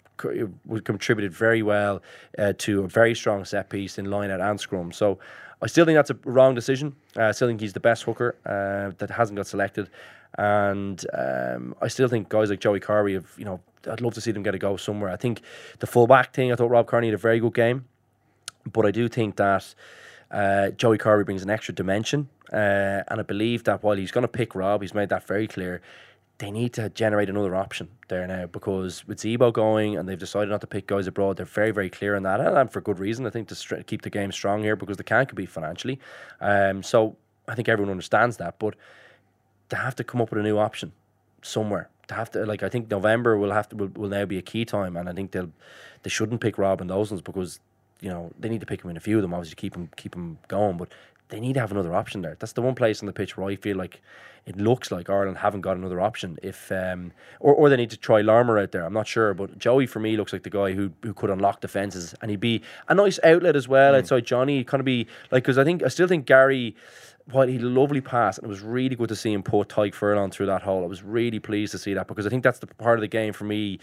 contributed 0.84 1.34
very 1.34 1.62
well 1.62 2.02
uh, 2.38 2.54
to 2.60 2.84
a 2.84 2.88
very 2.88 3.16
strong 3.16 3.46
set 3.46 3.70
piece 3.70 3.98
in 3.98 4.06
line 4.06 4.32
out 4.32 4.42
and 4.42 4.60
scrum. 4.60 4.92
So 4.92 5.20
I 5.62 5.68
still 5.68 5.86
think 5.86 5.96
that's 5.96 6.10
a 6.10 6.18
wrong 6.26 6.56
decision. 6.56 6.96
Uh, 7.18 7.26
I 7.26 7.32
still 7.32 7.48
think 7.48 7.62
he's 7.62 7.74
the 7.74 7.80
best 7.80 8.04
hooker 8.04 8.36
uh, 8.46 8.96
that 8.98 9.12
hasn't 9.12 9.38
got 9.38 9.48
selected, 9.48 9.90
and 10.38 11.04
um, 11.14 11.76
I 11.82 11.88
still 11.88 12.08
think 12.08 12.30
guys 12.30 12.50
like 12.50 12.60
Joey 12.60 12.80
Carbery 12.80 13.14
have 13.14 13.34
you 13.38 13.46
know. 13.46 13.60
I'd 13.90 14.00
love 14.00 14.14
to 14.14 14.22
see 14.22 14.32
them 14.32 14.44
get 14.44 14.54
a 14.54 14.60
go 14.60 14.78
somewhere. 14.78 15.10
I 15.10 15.16
think 15.16 15.42
the 15.80 15.88
fullback 15.88 16.34
thing. 16.34 16.52
I 16.52 16.56
thought 16.56 16.70
Rob 16.70 16.86
Kearney 16.86 17.08
had 17.08 17.16
a 17.16 17.18
very 17.18 17.40
good 17.40 17.56
game, 17.56 17.86
but 18.72 18.86
I 18.86 18.92
do 18.92 19.10
think 19.10 19.38
that 19.38 19.74
uh, 20.30 20.70
Joey 20.70 20.98
Carbery 20.98 21.26
brings 21.26 21.42
an 21.42 21.50
extra 21.50 21.74
dimension. 21.74 22.30
Uh, 22.52 23.02
and 23.08 23.20
I 23.20 23.24
believe 23.24 23.64
that 23.64 23.82
while 23.82 23.96
he's 23.96 24.12
going 24.12 24.24
to 24.24 24.28
pick 24.28 24.56
Rob, 24.56 24.82
he's 24.82 24.94
made 24.94 25.10
that 25.10 25.26
very 25.26 25.48
clear. 25.48 25.82
They 26.42 26.50
need 26.50 26.74
to 26.74 26.90
generate 26.90 27.30
another 27.30 27.56
option 27.56 27.88
there 28.08 28.26
now 28.26 28.48
because 28.48 29.08
with 29.08 29.20
Zebo 29.20 29.54
going 29.54 29.96
and 29.96 30.10
they've 30.10 30.18
decided 30.18 30.50
not 30.50 30.62
to 30.62 30.68
pick 30.68 30.88
guys 30.88 31.06
abroad, 31.06 31.38
they're 31.38 31.46
very, 31.46 31.70
very 31.70 31.92
clear 31.92 32.16
on 32.16 32.24
that. 32.24 32.42
And, 32.42 32.72
for 32.72 32.82
good 32.82 32.98
reason, 32.98 33.28
I 33.28 33.30
think 33.30 33.48
to 33.50 33.84
keep 33.84 34.02
the 34.02 34.10
game 34.10 34.32
strong 34.32 34.64
here 34.64 34.76
because 34.76 34.98
they 34.98 35.04
can't 35.04 35.30
compete 35.30 35.50
financially. 35.50 36.00
Um, 36.40 36.82
so 36.82 37.16
I 37.48 37.54
think 37.54 37.70
everyone 37.70 37.92
understands 37.92 38.38
that. 38.38 38.58
But 38.58 38.74
they 39.70 39.78
have 39.78 39.96
to 39.98 40.04
come 40.04 40.20
up 40.20 40.32
with 40.32 40.40
a 40.40 40.44
new 40.44 40.58
option 40.58 40.94
somewhere. 41.44 41.90
They 42.08 42.16
have 42.16 42.32
to 42.32 42.44
like 42.48 42.64
I 42.64 42.70
think 42.70 42.90
November 42.90 43.38
will 43.38 43.52
have 43.52 43.70
to 43.70 43.76
will, 43.76 43.90
will 43.90 44.10
now 44.10 44.26
be 44.26 44.40
a 44.40 44.42
key 44.42 44.66
time, 44.66 44.98
and 44.98 45.08
I 45.08 45.14
think 45.14 45.34
they'll 45.34 45.52
they 46.02 46.10
shouldn't 46.10 46.42
pick 46.42 46.58
Rob 46.58 46.82
and 46.82 46.90
those 46.90 47.12
ones 47.12 47.22
because 47.22 47.60
you 48.00 48.10
know 48.10 48.32
they 48.40 48.50
need 48.50 48.62
to 48.62 48.66
pick 48.66 48.84
him 48.84 48.90
in 48.90 48.98
a 48.98 49.00
few 49.00 49.18
of 49.18 49.22
them. 49.22 49.36
Obviously, 49.36 49.58
keep 49.58 49.76
him 49.76 49.90
keep 49.96 50.16
him 50.16 50.40
going, 50.48 50.78
but 50.78 50.90
they 51.32 51.40
need 51.40 51.54
to 51.54 51.60
have 51.60 51.72
another 51.72 51.96
option 51.96 52.22
there. 52.22 52.36
That's 52.38 52.54
the 52.54 52.62
one 52.62 52.76
place 52.76 53.02
on 53.02 53.08
the 53.08 53.14
pitch 53.14 53.36
where 53.36 53.48
I 53.48 53.56
feel 53.56 53.78
like 53.78 54.02
it 54.46 54.58
looks 54.58 54.92
like 54.92 55.10
Ireland 55.10 55.38
haven't 55.38 55.62
got 55.62 55.78
another 55.78 56.02
option. 56.02 56.38
If 56.44 56.72
um, 56.72 57.14
or 57.40 57.54
or 57.54 57.70
they 57.70 57.78
need 57.78 57.90
to 57.92 57.98
try 57.98 58.22
Larmour 58.22 58.60
out 58.60 58.72
there. 58.72 58.86
I'm 58.86 58.94
not 58.94 59.08
sure, 59.08 59.34
but 59.34 59.58
Joey 59.58 59.88
for 59.88 60.00
me 60.00 60.18
looks 60.18 60.34
like 60.34 60.44
the 60.44 60.50
guy 60.50 60.74
who 60.74 60.92
who 61.04 61.14
could 61.14 61.30
unlock 61.30 61.62
defenses 61.62 62.14
and 62.22 62.30
he'd 62.30 62.40
be 62.40 62.62
a 62.88 62.94
nice 62.94 63.20
outlet 63.24 63.56
as 63.56 63.68
well 63.68 63.96
outside 63.96 64.26
Johnny. 64.26 64.64
Kind 64.64 64.82
of 64.82 64.86
be 64.86 65.08
like 65.32 65.44
because 65.44 65.58
I 65.58 65.64
think 65.64 65.84
I 65.84 65.88
still 65.88 66.08
think 66.08 66.26
Garry. 66.26 66.76
While 67.30 67.48
he 67.48 67.58
a 67.58 67.60
lovely 67.60 68.02
pass, 68.02 68.40
and 68.40 68.46
it 68.46 68.50
was 68.50 68.62
really 68.62 68.96
good 68.96 69.08
to 69.10 69.16
see 69.16 69.32
him 69.32 69.44
put 69.44 69.70
Tadhg 69.70 69.94
Furlong 69.94 70.32
through 70.32 70.48
that 70.48 70.64
hole. 70.64 70.84
I 70.84 70.88
was 70.88 71.04
really 71.04 71.40
pleased 71.40 71.72
to 71.72 71.78
see 71.78 71.94
that 71.94 72.08
because 72.08 72.26
I 72.26 72.30
think 72.30 72.44
that's 72.44 72.58
the 72.58 72.68
part 72.68 72.98
of 72.98 73.02
the 73.02 73.08
game 73.08 73.32
for 73.32 73.44
me 73.44 73.78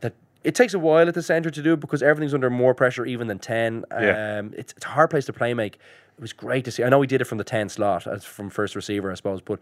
that 0.00 0.12
it 0.42 0.56
takes 0.56 0.74
a 0.74 0.80
while 0.80 1.06
at 1.06 1.14
the 1.14 1.22
centre 1.22 1.48
to 1.48 1.62
do 1.62 1.74
it 1.74 1.80
because 1.80 2.02
everything's 2.02 2.34
under 2.34 2.50
more 2.50 2.74
pressure 2.74 3.06
even 3.06 3.28
than 3.28 3.38
10. 3.38 3.84
Yeah. 3.92 4.38
Um, 4.38 4.52
it's, 4.56 4.74
it's 4.76 4.84
a 4.84 4.88
hard 4.88 5.10
place 5.10 5.26
to 5.26 5.32
play 5.32 5.54
make. 5.54 5.78
It 6.16 6.20
was 6.20 6.32
great 6.32 6.64
to 6.66 6.70
see. 6.70 6.84
I 6.84 6.88
know 6.88 7.00
he 7.00 7.06
did 7.06 7.20
it 7.20 7.24
from 7.24 7.38
the 7.38 7.44
10 7.44 7.68
slot, 7.68 8.06
as 8.06 8.24
from 8.24 8.50
first 8.50 8.76
receiver, 8.76 9.10
I 9.10 9.14
suppose, 9.14 9.40
but 9.40 9.58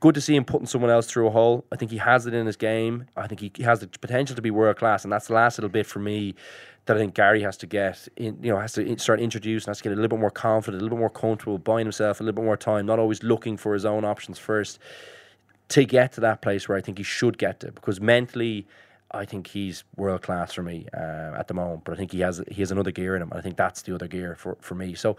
good 0.00 0.14
to 0.14 0.20
see 0.20 0.36
him 0.36 0.44
putting 0.44 0.66
someone 0.66 0.90
else 0.90 1.06
through 1.06 1.26
a 1.26 1.30
hole. 1.30 1.64
I 1.72 1.76
think 1.76 1.90
he 1.90 1.96
has 1.98 2.26
it 2.26 2.34
in 2.34 2.46
his 2.46 2.56
game. 2.56 3.06
I 3.16 3.26
think 3.26 3.40
he, 3.40 3.62
has 3.62 3.80
the 3.80 3.88
potential 3.88 4.36
to 4.36 4.42
be 4.42 4.50
world 4.50 4.76
class, 4.76 5.04
and 5.04 5.12
that's 5.12 5.28
the 5.28 5.34
last 5.34 5.58
little 5.58 5.70
bit 5.70 5.86
for 5.86 5.98
me 5.98 6.34
that 6.84 6.96
I 6.96 7.00
think 7.00 7.14
Garry 7.14 7.42
has 7.42 7.56
to 7.58 7.66
get 7.66 8.06
in, 8.16 8.38
you 8.42 8.52
know, 8.52 8.60
has 8.60 8.74
to 8.74 8.98
start 8.98 9.20
introducing, 9.20 9.70
has 9.70 9.78
to 9.78 9.84
get 9.84 9.92
a 9.92 9.96
little 9.96 10.08
bit 10.08 10.20
more 10.20 10.30
confident, 10.30 10.80
a 10.80 10.84
little 10.84 10.96
bit 10.96 11.00
more 11.00 11.10
comfortable, 11.10 11.58
buying 11.58 11.86
himself 11.86 12.20
a 12.20 12.22
little 12.22 12.36
bit 12.36 12.44
more 12.44 12.56
time, 12.56 12.86
not 12.86 12.98
always 12.98 13.22
looking 13.22 13.56
for 13.56 13.74
his 13.74 13.84
own 13.84 14.04
options 14.04 14.38
first 14.38 14.78
to 15.68 15.84
get 15.84 16.12
to 16.12 16.20
that 16.20 16.42
place 16.42 16.68
where 16.68 16.78
I 16.78 16.80
think 16.80 16.98
he 16.98 17.04
should 17.04 17.38
get 17.38 17.60
to 17.60 17.72
because 17.72 18.00
mentally 18.00 18.66
I 19.10 19.24
think 19.24 19.48
he's 19.48 19.84
world 19.96 20.22
class 20.22 20.52
for 20.52 20.62
me 20.62 20.86
uh, 20.94 21.34
at 21.38 21.48
the 21.48 21.54
moment 21.54 21.84
but 21.84 21.92
I 21.92 21.96
think 21.96 22.12
he 22.12 22.20
has 22.20 22.42
he 22.48 22.62
has 22.62 22.70
another 22.70 22.90
gear 22.90 23.16
in 23.16 23.22
him 23.22 23.30
and 23.30 23.38
I 23.38 23.42
think 23.42 23.56
that's 23.56 23.82
the 23.82 23.94
other 23.94 24.08
gear 24.08 24.36
for, 24.36 24.56
for 24.60 24.74
me 24.74 24.94
so 24.94 25.16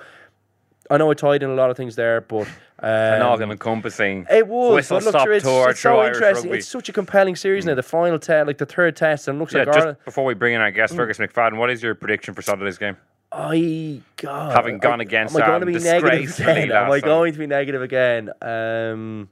I 0.89 0.97
know 0.97 1.09
I 1.11 1.13
tied 1.13 1.43
in 1.43 1.49
a 1.49 1.53
lot 1.55 1.69
of 1.69 1.77
things 1.77 1.95
there 1.95 2.21
but 2.21 2.47
An 2.79 3.21
um, 3.21 3.27
all 3.27 3.41
encompassing. 3.41 4.25
it 4.31 4.47
was 4.47 4.75
Whistle 4.75 4.97
but 4.97 5.03
look, 5.05 5.11
stop 5.11 5.23
sure, 5.25 5.33
it's, 5.33 5.43
tour 5.45 5.69
it's 5.69 5.79
so 5.81 5.99
Irish 5.99 6.15
interesting 6.17 6.49
rugby. 6.51 6.57
it's 6.59 6.67
such 6.67 6.87
a 6.89 6.93
compelling 6.93 7.35
series 7.35 7.65
now 7.65 7.75
the 7.75 7.83
final 7.83 8.17
test 8.19 8.47
like 8.47 8.57
the 8.57 8.65
third 8.65 8.95
test 8.95 9.27
and 9.27 9.37
it 9.37 9.39
looks 9.39 9.53
Yeah, 9.53 9.59
like 9.59 9.67
just 9.67 9.77
Ireland 9.79 9.97
before 10.05 10.23
we 10.25 10.33
bring 10.33 10.53
in 10.53 10.61
our 10.61 10.71
guest, 10.71 10.93
Mm. 10.93 10.97
Fergus 10.97 11.17
McFadden, 11.17 11.57
what 11.57 11.69
is 11.69 11.83
your 11.83 11.95
prediction 11.95 12.33
for 12.33 12.41
Saturday's 12.41 12.77
game? 12.77 12.95
I 13.31 14.01
God, 14.15 14.55
Having 14.55 14.77
gone 14.79 15.01
I- 15.01 15.03
against 15.03 15.35
am 15.35 15.43
I 15.43 15.47
going 15.47 15.59
to 15.59 15.65
be 15.65 15.73
negative 15.79 16.39
again? 16.39 16.71
Am 16.71 16.91
I 16.91 16.99
going 17.01 17.33
to 17.33 17.39
be 17.39 17.47
negative 17.47 17.81
again? 17.81 18.29
Um, 18.41 19.29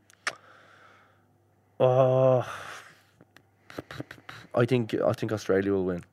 oh, 1.79 2.45
I 4.53 4.65
think 4.65 4.93
I 4.95 5.13
think 5.13 5.31
Australia 5.31 5.71
will 5.71 5.85
win. 5.85 6.03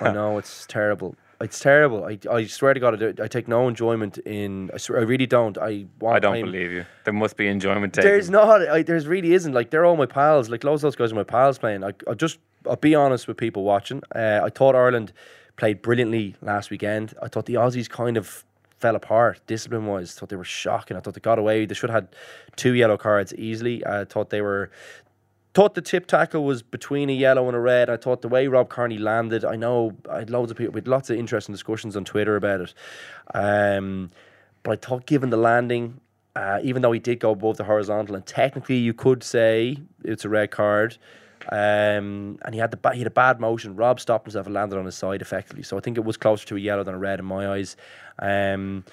I 0.00 0.12
know 0.12 0.36
it's 0.38 0.66
terrible. 0.66 1.14
It's 1.40 1.60
terrible. 1.60 2.04
I, 2.04 2.18
I 2.30 2.46
swear 2.46 2.72
to 2.72 2.80
God, 2.80 2.94
I, 2.94 2.96
do, 3.12 3.22
I 3.22 3.28
take 3.28 3.46
no 3.46 3.68
enjoyment 3.68 4.16
in. 4.18 4.70
I, 4.72 4.78
swear, 4.78 5.00
I 5.00 5.02
really 5.02 5.26
don't. 5.26 5.58
I 5.58 5.86
want. 6.00 6.16
I 6.16 6.18
don't 6.18 6.34
I'm- 6.36 6.44
believe 6.46 6.72
you. 6.72 6.86
There 7.04 7.12
must 7.12 7.36
be 7.36 7.46
enjoyment 7.46 7.92
taken. 7.92 8.10
there's 8.10 8.30
not. 8.30 8.66
I, 8.68 8.82
there's 8.82 9.06
really 9.06 9.34
isn't. 9.34 9.52
Like 9.52 9.70
they're 9.70 9.84
all 9.84 9.96
my 9.96 10.06
pals. 10.06 10.48
Like 10.48 10.64
loads 10.64 10.82
of 10.82 10.88
those 10.88 10.96
guys 10.96 11.12
are 11.12 11.16
my 11.16 11.24
pals 11.24 11.58
playing. 11.58 11.84
I, 11.84 11.92
I 12.08 12.14
just. 12.14 12.38
I'll 12.68 12.76
be 12.76 12.94
honest 12.94 13.28
with 13.28 13.36
people 13.36 13.62
watching. 13.64 14.02
Uh, 14.14 14.40
I 14.42 14.48
thought 14.48 14.74
Ireland 14.74 15.12
played 15.56 15.82
brilliantly 15.82 16.34
last 16.42 16.70
weekend. 16.70 17.14
I 17.22 17.28
thought 17.28 17.46
the 17.46 17.54
Aussies 17.54 17.88
kind 17.88 18.16
of 18.16 18.44
fell 18.78 18.96
apart 18.96 19.40
discipline 19.46 19.86
wise. 19.86 20.14
Thought 20.14 20.30
they 20.30 20.36
were 20.36 20.44
shocking. 20.44 20.96
I 20.96 21.00
thought 21.00 21.14
they 21.14 21.20
got 21.20 21.38
away. 21.38 21.66
They 21.66 21.74
should 21.74 21.90
have 21.90 22.04
had 22.04 22.16
two 22.56 22.72
yellow 22.74 22.96
cards 22.96 23.34
easily. 23.34 23.86
I 23.86 24.04
thought 24.04 24.30
they 24.30 24.40
were. 24.40 24.70
Thought 25.56 25.72
the 25.72 25.80
tip 25.80 26.06
tackle 26.06 26.44
was 26.44 26.62
between 26.62 27.08
a 27.08 27.14
yellow 27.14 27.46
and 27.46 27.56
a 27.56 27.58
red. 27.58 27.88
I 27.88 27.96
thought 27.96 28.20
the 28.20 28.28
way 28.28 28.46
Rob 28.46 28.68
Kearney 28.68 28.98
landed, 28.98 29.42
I 29.42 29.56
know 29.56 29.96
I 30.06 30.18
had 30.18 30.28
loads 30.28 30.50
of 30.50 30.58
people 30.58 30.74
with 30.74 30.86
lots 30.86 31.08
of 31.08 31.16
interesting 31.16 31.54
discussions 31.54 31.96
on 31.96 32.04
Twitter 32.04 32.36
about 32.36 32.60
it. 32.60 32.74
Um, 33.32 34.10
but 34.64 34.72
I 34.72 34.86
thought, 34.86 35.06
given 35.06 35.30
the 35.30 35.38
landing, 35.38 35.98
uh, 36.34 36.60
even 36.62 36.82
though 36.82 36.92
he 36.92 37.00
did 37.00 37.20
go 37.20 37.30
above 37.30 37.56
the 37.56 37.64
horizontal, 37.64 38.16
and 38.16 38.26
technically 38.26 38.76
you 38.76 38.92
could 38.92 39.24
say 39.24 39.78
it's 40.04 40.26
a 40.26 40.28
red 40.28 40.50
card. 40.50 40.98
Um, 41.50 42.38
and 42.44 42.52
he 42.52 42.58
had 42.58 42.70
the 42.70 42.76
ba- 42.76 42.92
he 42.92 42.98
had 42.98 43.06
a 43.06 43.10
bad 43.10 43.40
motion. 43.40 43.76
Rob 43.76 43.98
stopped 43.98 44.26
himself 44.26 44.44
and 44.44 44.54
landed 44.54 44.78
on 44.78 44.84
his 44.84 44.94
side 44.94 45.22
effectively. 45.22 45.62
So 45.62 45.78
I 45.78 45.80
think 45.80 45.96
it 45.96 46.04
was 46.04 46.18
closer 46.18 46.46
to 46.48 46.56
a 46.56 46.60
yellow 46.60 46.84
than 46.84 46.94
a 46.94 46.98
red 46.98 47.18
in 47.18 47.24
my 47.24 47.48
eyes. 47.48 47.78
Um, 48.18 48.84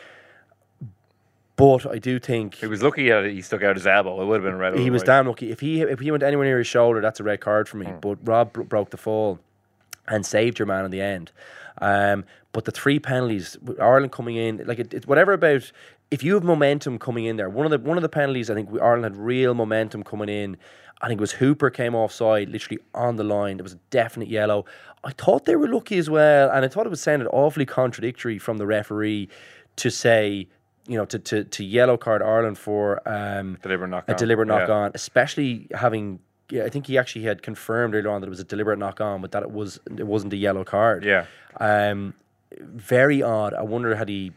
but 1.71 1.91
I 1.91 1.99
do 1.99 2.19
think 2.19 2.55
He 2.55 2.67
was 2.67 2.81
lucky 2.83 3.09
that 3.09 3.25
he 3.25 3.41
stuck 3.41 3.63
out 3.63 3.75
his 3.75 3.87
elbow. 3.87 4.21
It 4.21 4.25
would 4.25 4.35
have 4.35 4.43
been 4.43 4.53
a 4.53 4.57
red. 4.57 4.77
he 4.77 4.89
was 4.89 5.03
damn 5.03 5.27
lucky. 5.27 5.51
If 5.51 5.59
he 5.59 5.81
if 5.81 5.99
he 5.99 6.11
went 6.11 6.23
anywhere 6.23 6.45
near 6.45 6.57
his 6.57 6.67
shoulder, 6.67 7.01
that's 7.01 7.19
a 7.19 7.23
red 7.23 7.41
card 7.41 7.67
for 7.69 7.77
me. 7.77 7.87
But 8.01 8.17
Rob 8.27 8.53
bro- 8.53 8.63
broke 8.63 8.89
the 8.89 8.97
fall 8.97 9.39
and 10.07 10.25
saved 10.25 10.59
your 10.59 10.65
man 10.65 10.85
in 10.85 10.91
the 10.91 11.01
end. 11.01 11.31
Um, 11.81 12.25
but 12.51 12.65
the 12.65 12.71
three 12.71 12.99
penalties, 12.99 13.57
Ireland 13.81 14.11
coming 14.11 14.35
in, 14.35 14.63
like 14.65 14.79
it, 14.79 14.93
it, 14.93 15.07
whatever 15.07 15.33
about 15.33 15.71
if 16.11 16.21
you 16.23 16.35
have 16.35 16.43
momentum 16.43 16.99
coming 16.99 17.25
in 17.25 17.37
there, 17.37 17.49
one 17.49 17.65
of 17.65 17.71
the 17.71 17.79
one 17.79 17.97
of 17.97 18.03
the 18.03 18.09
penalties, 18.09 18.49
I 18.49 18.53
think 18.53 18.69
we, 18.69 18.79
Ireland 18.79 19.05
had 19.05 19.17
real 19.17 19.53
momentum 19.53 20.03
coming 20.03 20.29
in. 20.29 20.57
I 21.01 21.07
think 21.07 21.19
it 21.19 21.21
was 21.21 21.33
Hooper 21.33 21.69
came 21.69 21.95
offside, 21.95 22.49
literally 22.49 22.79
on 22.93 23.17
the 23.17 23.23
line. 23.25 23.59
It 23.59 23.63
was 23.63 23.73
a 23.73 23.79
definite 23.89 24.29
yellow. 24.29 24.65
I 25.03 25.11
thought 25.11 25.43
they 25.43 25.55
were 25.57 25.67
lucky 25.67 25.97
as 25.97 26.09
well, 26.09 26.49
and 26.49 26.63
I 26.63 26.67
thought 26.69 26.85
it 26.85 26.89
was 26.89 27.01
sounded 27.01 27.27
awfully 27.29 27.65
contradictory 27.65 28.37
from 28.37 28.57
the 28.57 28.65
referee 28.65 29.27
to 29.77 29.89
say, 29.89 30.47
you 30.87 30.97
know, 30.97 31.05
to 31.05 31.19
to, 31.19 31.43
to 31.45 31.63
yellow 31.63 31.97
card 31.97 32.21
Ireland 32.21 32.57
for 32.57 33.01
um, 33.07 33.57
Deliberate 33.61 33.89
knock 33.89 34.05
a 34.07 34.13
deliberate 34.15 34.47
knock 34.47 34.67
Yeah. 34.67 34.75
on, 34.75 34.91
especially 34.93 35.67
having. 35.73 36.19
Yeah, 36.49 36.65
I 36.65 36.69
think 36.69 36.87
he 36.87 36.97
actually 36.97 37.23
had 37.23 37.41
confirmed 37.41 37.95
earlier 37.95 38.09
on 38.11 38.21
that 38.21 38.27
it 38.27 38.29
was 38.29 38.39
a 38.39 38.43
deliberate 38.43 38.77
knock 38.77 38.99
on, 39.01 39.21
but 39.21 39.31
that 39.31 39.43
it 39.43 39.51
was 39.51 39.79
it 39.97 40.05
wasn't 40.05 40.33
a 40.33 40.37
yellow 40.37 40.63
card. 40.63 41.03
Yeah. 41.03 41.25
Um, 41.59 42.13
very 42.61 43.23
odd. 43.23 43.53
I 43.53 43.63
wonder 43.63 43.95
had 43.95 44.09
he 44.09 44.31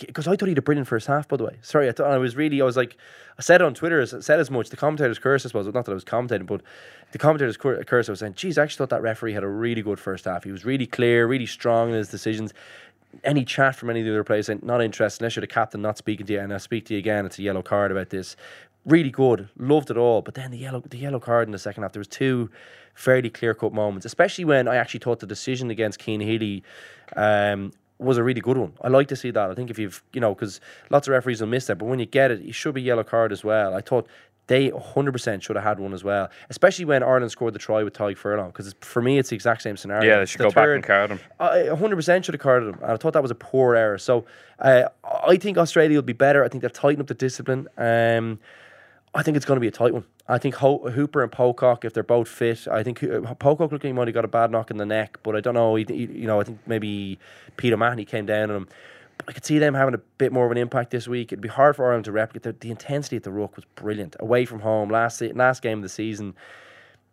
because 0.00 0.26
I, 0.26 0.32
thought 0.34 0.46
he 0.46 0.50
had 0.52 0.58
a 0.58 0.62
brilliant 0.62 0.88
first 0.88 1.06
half. 1.06 1.28
By 1.28 1.36
the 1.36 1.44
way, 1.44 1.58
sorry, 1.62 1.88
I 1.88 1.92
thought 1.92 2.10
I 2.10 2.18
was 2.18 2.34
really 2.34 2.60
I 2.60 2.64
was 2.64 2.76
like 2.76 2.96
I 3.38 3.42
said 3.42 3.62
on 3.62 3.74
Twitter, 3.74 4.00
I 4.02 4.06
said 4.06 4.40
as 4.40 4.50
much. 4.50 4.70
The 4.70 4.76
commentators 4.76 5.18
curse, 5.20 5.44
I 5.44 5.48
suppose, 5.48 5.66
not 5.66 5.84
that 5.84 5.92
I 5.92 5.94
was 5.94 6.04
commentating, 6.04 6.46
but 6.46 6.62
the 7.12 7.18
commentators 7.18 7.56
cur- 7.56 7.84
curse. 7.84 8.08
I 8.08 8.12
was 8.12 8.18
saying, 8.20 8.34
"Geez, 8.34 8.58
I 8.58 8.64
actually 8.64 8.78
thought 8.78 8.90
that 8.90 9.02
referee 9.02 9.34
had 9.34 9.44
a 9.44 9.48
really 9.48 9.82
good 9.82 10.00
first 10.00 10.24
half. 10.24 10.42
He 10.44 10.50
was 10.50 10.64
really 10.64 10.86
clear, 10.86 11.26
really 11.26 11.46
strong 11.46 11.90
in 11.90 11.94
his 11.94 12.08
decisions." 12.08 12.52
Any 13.24 13.44
chat 13.44 13.74
from 13.74 13.90
any 13.90 14.00
of 14.00 14.06
the 14.06 14.12
other 14.12 14.24
players 14.24 14.46
saying, 14.46 14.60
"Not 14.62 14.82
interested," 14.82 15.22
unless 15.22 15.36
you're 15.36 15.40
the 15.40 15.46
captain, 15.46 15.82
not 15.82 15.98
speaking 15.98 16.26
to 16.26 16.32
you, 16.32 16.40
and 16.40 16.52
I 16.52 16.58
speak 16.58 16.86
to 16.86 16.94
you 16.94 16.98
again. 16.98 17.26
It's 17.26 17.38
a 17.38 17.42
yellow 17.42 17.62
card 17.62 17.90
about 17.90 18.10
this. 18.10 18.36
Really 18.86 19.10
good, 19.10 19.48
loved 19.58 19.90
it 19.90 19.96
all. 19.96 20.22
But 20.22 20.34
then 20.34 20.50
the 20.50 20.58
yellow, 20.58 20.80
the 20.80 20.96
yellow 20.96 21.20
card 21.20 21.48
in 21.48 21.52
the 21.52 21.58
second 21.58 21.82
half. 21.82 21.92
There 21.92 22.00
was 22.00 22.08
two 22.08 22.50
fairly 22.94 23.30
clear 23.30 23.54
cut 23.54 23.72
moments, 23.72 24.06
especially 24.06 24.44
when 24.44 24.68
I 24.68 24.76
actually 24.76 25.00
thought 25.00 25.20
the 25.20 25.26
decision 25.26 25.70
against 25.70 26.02
Cian 26.02 26.20
Healy 26.20 26.62
um, 27.16 27.72
was 27.98 28.16
a 28.16 28.24
really 28.24 28.40
good 28.40 28.56
one. 28.56 28.72
I 28.80 28.88
like 28.88 29.08
to 29.08 29.16
see 29.16 29.30
that. 29.30 29.50
I 29.50 29.54
think 29.54 29.70
if 29.70 29.78
you've, 29.78 30.02
you 30.12 30.20
know, 30.20 30.34
because 30.34 30.60
lots 30.88 31.06
of 31.06 31.12
referees 31.12 31.40
will 31.40 31.48
miss 31.48 31.66
that, 31.66 31.76
but 31.76 31.86
when 31.86 31.98
you 31.98 32.06
get 32.06 32.30
it, 32.30 32.40
it 32.40 32.54
should 32.54 32.74
be 32.74 32.82
yellow 32.82 33.04
card 33.04 33.32
as 33.32 33.44
well. 33.44 33.74
I 33.74 33.80
thought 33.80 34.06
they 34.46 34.70
100% 34.70 35.42
should 35.42 35.54
have 35.56 35.64
had 35.64 35.78
one 35.78 35.92
as 35.94 36.02
well, 36.02 36.28
especially 36.48 36.84
when 36.84 37.02
Ireland 37.04 37.30
scored 37.30 37.54
the 37.54 37.58
try 37.60 37.82
with 37.84 37.94
Tadhg 37.94 38.16
Furlong, 38.16 38.48
because 38.48 38.74
for 38.80 39.00
me, 39.00 39.18
it's 39.18 39.28
the 39.30 39.36
exact 39.36 39.62
same 39.62 39.76
scenario. 39.76 40.08
Yeah, 40.10 40.18
they 40.18 40.26
should 40.26 40.40
The 40.40 40.44
go 40.44 40.50
back 40.50 40.68
and 40.74 40.84
card 40.84 41.10
him. 41.10 41.20
I 41.38 41.58
100% 41.70 42.24
should 42.24 42.34
have 42.34 42.40
carded 42.40 42.70
him. 42.70 42.82
And 42.82 42.90
I 42.92 42.96
thought 42.96 43.12
that 43.12 43.22
was 43.22 43.30
a 43.30 43.36
poor 43.36 43.76
error. 43.76 43.98
So 43.98 44.24
uh, 44.58 44.84
I 45.04 45.36
think 45.36 45.56
Australia 45.56 45.96
will 45.96 46.02
be 46.02 46.12
better. 46.12 46.44
I 46.44 46.48
think 46.48 46.62
they'll 46.62 46.70
tighten 46.70 47.00
up 47.00 47.06
the 47.06 47.14
discipline. 47.14 47.68
Um, 47.78 48.40
I 49.14 49.22
think 49.22 49.36
it's 49.36 49.46
going 49.46 49.56
to 49.56 49.60
be 49.60 49.68
a 49.68 49.72
tight 49.72 49.92
one. 49.92 50.04
I 50.28 50.38
think 50.38 50.54
Ho- 50.56 50.88
Hooper 50.90 51.22
and 51.22 51.32
Pocock, 51.32 51.84
if 51.84 51.92
they're 51.94 52.02
both 52.04 52.28
fit, 52.28 52.68
I 52.68 52.82
think 52.84 53.02
uh, 53.02 53.20
Pocock 53.34 53.72
looking 53.72 53.74
like 53.74 53.82
he 53.84 53.92
might 53.92 54.06
have 54.08 54.14
got 54.14 54.24
a 54.24 54.28
bad 54.28 54.50
knock 54.52 54.70
in 54.70 54.76
the 54.76 54.86
neck, 54.86 55.18
but 55.24 55.34
I 55.36 55.40
don't 55.40 55.54
know. 55.54 55.74
He, 55.74 55.84
he- 55.88 55.94
you 56.20 56.26
know, 56.26 56.40
I 56.40 56.44
think 56.44 56.58
maybe 56.66 57.18
Peter 57.56 57.74
O'Mahony 57.74 58.04
came 58.04 58.26
down 58.26 58.50
on 58.50 58.56
him. 58.56 58.68
I 59.30 59.32
could 59.32 59.44
see 59.44 59.60
them 59.60 59.74
having 59.74 59.94
a 59.94 59.98
bit 60.18 60.32
more 60.32 60.44
of 60.44 60.50
an 60.50 60.58
impact 60.58 60.90
this 60.90 61.06
week. 61.06 61.28
It'd 61.30 61.40
be 61.40 61.48
hard 61.48 61.76
for 61.76 61.86
Ireland 61.86 62.06
to 62.06 62.12
replicate. 62.12 62.42
The, 62.42 62.66
the 62.66 62.72
intensity 62.72 63.14
at 63.14 63.22
the 63.22 63.30
ruck 63.30 63.54
was 63.54 63.64
brilliant. 63.76 64.16
Away 64.18 64.44
from 64.44 64.58
home, 64.58 64.90
last 64.90 65.22
last 65.22 65.62
game 65.62 65.78
of 65.78 65.82
the 65.82 65.88
season. 65.88 66.34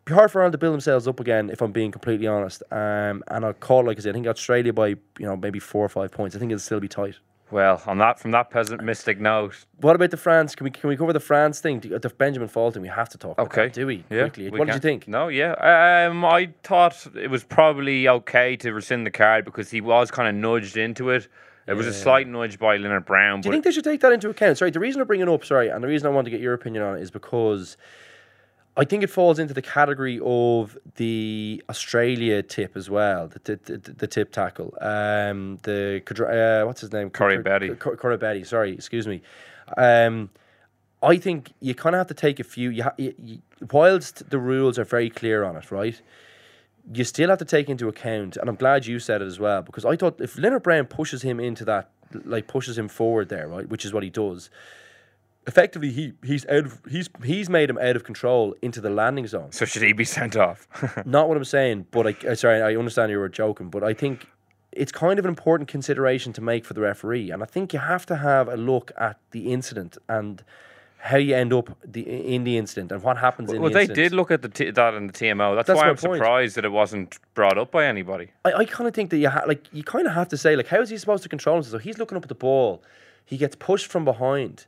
Be 0.05 0.15
hard 0.15 0.31
for 0.31 0.39
Ireland 0.39 0.53
to 0.53 0.57
build 0.57 0.74
themselves 0.74 1.07
up 1.07 1.19
again, 1.19 1.51
if 1.51 1.62
I'm 1.62 1.71
being 1.71 1.91
completely 1.91 2.25
honest. 2.25 2.63
Um, 2.71 3.24
and 3.27 3.45
I'll 3.45 3.53
call, 3.53 3.86
like 3.86 4.00
I 4.00 4.01
said, 4.01 4.09
I 4.09 4.13
think 4.13 4.25
Australia 4.25 4.74
by 4.74 4.88
you 4.88 4.97
know 5.19 5.38
maybe 5.38 5.59
four 5.59 5.86
or 5.86 5.89
five 5.89 6.09
points. 6.12 6.36
I 6.36 6.39
think 6.39 6.51
it'll 6.51 6.59
still 6.59 6.79
be 6.79 6.88
tight. 6.88 7.17
Well, 7.51 7.83
on 7.86 8.00
that 8.00 8.19
from 8.19 8.31
that 8.31 8.50
pessimistic 8.50 9.19
note, 9.19 9.65
What 9.79 9.95
about 9.95 10.09
the 10.09 10.17
France? 10.17 10.55
Can 10.55 10.63
we 10.63 10.71
can 10.71 10.89
we 10.89 10.97
cover 10.97 11.13
the 11.13 11.19
France 11.19 11.59
thing? 11.59 11.81
The 11.81 12.00
Benjamin 12.17 12.47
Fulton, 12.47 12.81
we 12.81 12.88
have 12.88 13.09
to 13.09 13.19
talk. 13.19 13.33
About 13.33 13.45
okay, 13.51 13.65
that, 13.65 13.74
do 13.74 13.86
we? 13.86 14.03
Yeah, 14.09 14.21
Quickly. 14.21 14.50
we 14.50 14.57
what 14.57 14.65
did 14.65 14.74
you 14.74 14.81
think? 14.81 15.07
No, 15.07 15.27
yeah, 15.27 16.07
um, 16.09 16.25
I 16.25 16.50
thought 16.63 17.05
it 17.15 17.29
was 17.29 17.43
probably 17.43 18.07
okay 18.07 18.55
to 18.57 18.74
rescind 18.74 19.05
the 19.05 19.12
card 19.12 19.45
because 19.45 19.69
he 19.69 19.81
was 19.81 20.09
kind 20.09 20.27
of 20.27 20.33
nudged 20.33 20.77
into 20.77 21.12
it. 21.12 21.27
It 21.67 21.74
was 21.74 21.86
a 21.86 21.93
slight 21.93 22.27
nudge 22.27 22.57
by 22.59 22.77
Lienert-Brown, 22.77 23.41
Do 23.41 23.50
you 23.50 23.53
think 23.53 23.65
they 23.65 23.71
should 23.71 23.83
take 23.83 24.00
that 24.01 24.13
into 24.13 24.29
account? 24.29 24.57
Sorry, 24.57 24.71
the 24.71 24.79
reason 24.79 25.01
I 25.01 25.03
bring 25.03 25.19
it 25.19 25.27
up, 25.27 25.43
sorry, 25.43 25.67
and 25.69 25.83
the 25.83 25.88
reason 25.88 26.07
I 26.07 26.12
want 26.12 26.25
to 26.25 26.31
get 26.31 26.39
your 26.39 26.53
opinion 26.53 26.83
on 26.83 26.97
it 26.97 27.01
is 27.01 27.12
because 27.12 27.75
I 28.77 28.86
think 28.86 29.03
it 29.03 29.09
falls 29.09 29.39
into 29.39 29.53
the 29.53 29.62
category 29.62 30.19
of 30.24 30.77
the 30.95 31.63
Australia 31.69 32.43
tip 32.43 32.77
as 32.77 32.89
well, 32.89 33.27
the 33.27 33.39
the, 33.65 33.77
the, 33.77 33.91
the 33.91 34.07
tip 34.07 34.31
tackle. 34.31 34.77
Um, 34.79 35.57
the 35.63 36.01
uh, 36.62 36.65
what's 36.65 36.81
his 36.81 36.93
name? 36.93 37.09
Corey 37.09 37.36
Cor- 37.36 37.43
Betty. 37.43 37.75
Corey 37.75 38.17
Betty. 38.17 38.43
Sorry, 38.43 38.74
excuse 38.74 39.07
me. 39.07 39.21
Um, 39.75 40.29
I 41.01 41.17
think 41.17 41.53
you 41.59 41.75
kind 41.75 41.95
of 41.95 42.00
have 42.00 42.07
to 42.07 42.13
take 42.13 42.39
a 42.39 42.43
few. 42.43 42.69
You, 42.69 42.83
ha- 42.83 42.95
you, 42.97 43.13
you 43.17 43.39
whilst 43.71 44.29
the 44.29 44.39
rules 44.39 44.77
are 44.77 44.86
very 44.86 45.09
clear 45.09 45.43
on 45.43 45.55
it, 45.55 45.71
right? 45.71 46.00
You 46.91 47.03
still 47.03 47.29
have 47.29 47.39
to 47.39 47.46
take 47.46 47.70
into 47.70 47.88
account, 47.88 48.38
and 48.38 48.50
I'm 48.50 48.56
glad 48.56 48.86
you 48.86 49.00
said 49.00 49.22
it 49.22 49.25
as 49.25 49.39
well, 49.39 49.62
because 49.62 49.86
I 49.86 49.96
thought 49.96 50.22
if 50.22 50.36
Lienert-Brown 50.36 50.86
pushes 50.86 51.22
him 51.22 51.39
into 51.39 51.65
that, 51.65 51.89
like 52.24 52.48
pushes 52.48 52.77
him 52.77 52.88
forward 52.88 53.29
there, 53.29 53.48
right, 53.48 53.67
which 53.67 53.84
is 53.84 53.94
what 53.94 54.03
he 54.03 54.10
does. 54.10 54.50
Effectively, 55.46 55.91
he 55.91 56.13
he's 56.24 56.46
out. 56.48 56.65
Of, 56.65 56.82
he's 56.89 57.10
he's 57.24 57.50
made 57.50 57.70
him 57.70 57.77
out 57.77 57.96
of 57.96 58.03
control 58.03 58.53
into 58.62 58.82
the 58.82 58.89
landing 58.89 59.27
zone. 59.27 59.51
so 59.51 59.65
should 59.65 59.82
he 59.82 59.94
be 59.94 60.03
sent 60.03 60.36
off? 60.36 60.67
Not 61.06 61.29
what 61.29 61.38
I'm 61.38 61.46
saying, 61.46 61.88
but 61.91 62.08
I 62.08 62.27
uh, 62.27 62.36
sorry, 62.36 62.62
I 62.62 62.75
understand 62.75 63.12
you 63.12 63.20
were 63.20 63.29
joking, 63.29 63.70
but 63.70 63.84
I 63.84 63.94
think 63.94 64.27
it's 64.74 64.91
kind 64.91 65.20
of 65.20 65.25
an 65.25 65.29
important 65.29 65.70
consideration 65.70 66.34
to 66.34 66.41
make 66.41 66.65
for 66.65 66.74
the 66.74 66.82
referee, 66.82 67.32
and 67.32 67.41
I 67.41 67.46
think 67.46 67.74
you 67.74 67.79
have 67.79 68.06
to 68.08 68.17
have 68.17 68.50
a 68.50 68.58
look 68.58 68.91
at 68.98 69.20
the 69.32 69.51
incident 69.53 69.98
and 70.10 70.44
how 71.00 71.18
you 71.18 71.36
end 71.36 71.54
up 71.54 71.70
the, 71.86 72.01
in 72.01 72.44
the 72.44 72.58
incident 72.58 72.92
and 72.92 73.01
what 73.04 73.18
happens 73.18 73.51
in 73.51 73.62
well, 73.62 73.70
the 73.70 73.75
they 73.75 73.82
incident. 73.82 74.10
did 74.10 74.16
look 74.16 74.32
at 74.32 74.42
the 74.42 74.50
t- 74.50 74.72
that 74.72 74.94
in 74.96 75.08
the 75.08 75.13
TMO. 75.13 75.56
That's, 75.56 75.68
That's 75.68 75.77
why 75.77 75.89
I'm 75.89 75.96
point. 75.96 76.18
surprised 76.18 76.56
that 76.56 76.66
it 76.66 76.72
wasn't 76.72 77.18
brought 77.34 77.58
up 77.58 77.72
by 77.72 77.86
anybody. 77.86 78.32
I, 78.44 78.54
I 78.54 78.66
kind 78.66 78.88
of 78.88 78.94
think 78.94 79.12
that 79.12 79.18
you 79.18 79.30
ha- 79.30 79.44
like 79.48 79.66
you 79.72 79.84
kind 79.84 80.08
of 80.08 80.13
have 80.13 80.27
to 80.30 80.38
say 80.38 80.56
like 80.56 80.68
how 80.68 80.82
is 80.82 80.89
he 80.89 80.98
supposed 80.98 81.24
to 81.24 81.30
control 81.30 81.58
himself? 81.58 81.72
So 81.72 81.77
he's 81.77 81.98
looking 81.98 82.18
up 82.18 82.24
at 82.24 82.30
the 82.30 82.36
ball, 82.36 82.84
he 83.25 83.38
gets 83.38 83.56
pushed 83.56 83.88
from 83.88 84.06
behind 84.06 84.66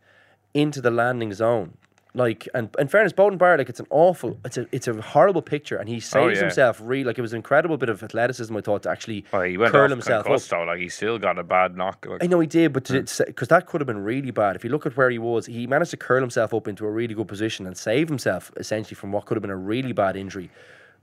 into 0.53 0.81
the 0.81 0.91
landing 0.91 1.33
zone. 1.33 1.73
Like 2.15 2.49
and 2.55 2.69
in 2.79 2.87
fairness, 2.87 3.13
Beauden 3.13 3.37
Barrett, 3.37 3.59
like 3.59 3.69
it's 3.69 3.79
an 3.79 3.85
awful, 3.91 4.39
it's 4.43 4.57
a 4.57 4.65
it's 4.71 4.87
a 4.87 4.99
horrible 4.99 5.43
picture, 5.43 5.77
and 5.77 5.87
he 5.87 5.97
oh, 5.97 5.99
saves 5.99 6.15
Oh, 6.15 6.27
yeah. 6.29 6.39
himself. 6.39 6.81
Really, 6.83 7.03
like 7.03 7.19
it 7.19 7.21
was 7.21 7.33
an 7.33 7.37
incredible 7.37 7.77
bit 7.77 7.87
of 7.87 8.01
athleticism. 8.01 8.55
I 8.57 8.61
thought 8.61 8.81
to 8.83 8.89
actually 8.89 9.25
Well, 9.31 9.43
he 9.43 9.57
went 9.57 9.71
curl 9.73 9.89
himself 9.89 10.27
up. 10.27 10.41
though. 10.41 10.63
Like 10.63 10.79
he 10.79 10.89
still 10.89 11.19
got 11.19 11.37
a 11.37 11.43
bad 11.43 11.77
knock. 11.77 12.07
Like, 12.09 12.23
I 12.23 12.25
know 12.27 12.39
he 12.39 12.47
did, 12.47 12.73
but 12.73 12.87
hmm. 12.87 12.97
because 13.27 13.47
that 13.49 13.67
could 13.67 13.79
have 13.79 13.85
been 13.87 14.03
really 14.03 14.31
bad. 14.31 14.55
If 14.55 14.63
you 14.63 14.71
look 14.71 14.87
at 14.87 14.97
where 14.97 15.11
he 15.11 15.19
was, 15.19 15.45
he 15.45 15.67
managed 15.67 15.91
to 15.91 15.97
curl 15.97 16.19
himself 16.19 16.51
up 16.51 16.67
into 16.67 16.83
a 16.85 16.89
really 16.89 17.13
good 17.13 17.27
position 17.27 17.67
and 17.67 17.77
save 17.77 18.09
himself 18.09 18.51
essentially 18.57 18.95
from 18.95 19.11
what 19.11 19.25
could 19.25 19.35
have 19.37 19.43
been 19.43 19.51
a 19.51 19.55
really 19.55 19.91
bad 19.93 20.15
injury. 20.15 20.49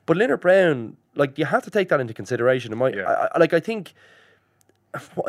But 0.06 0.16
Lienert-Brown, 0.16 0.96
like 1.14 1.38
you 1.38 1.44
have 1.44 1.62
to 1.62 1.70
take 1.70 1.88
that 1.90 2.00
into 2.00 2.14
consideration. 2.14 2.72
And 2.72 2.80
my, 2.80 2.90
Yeah. 2.90 3.04
I, 3.04 3.28
I- 3.32 3.38
like 3.38 3.52
I 3.52 3.60
think 3.60 3.94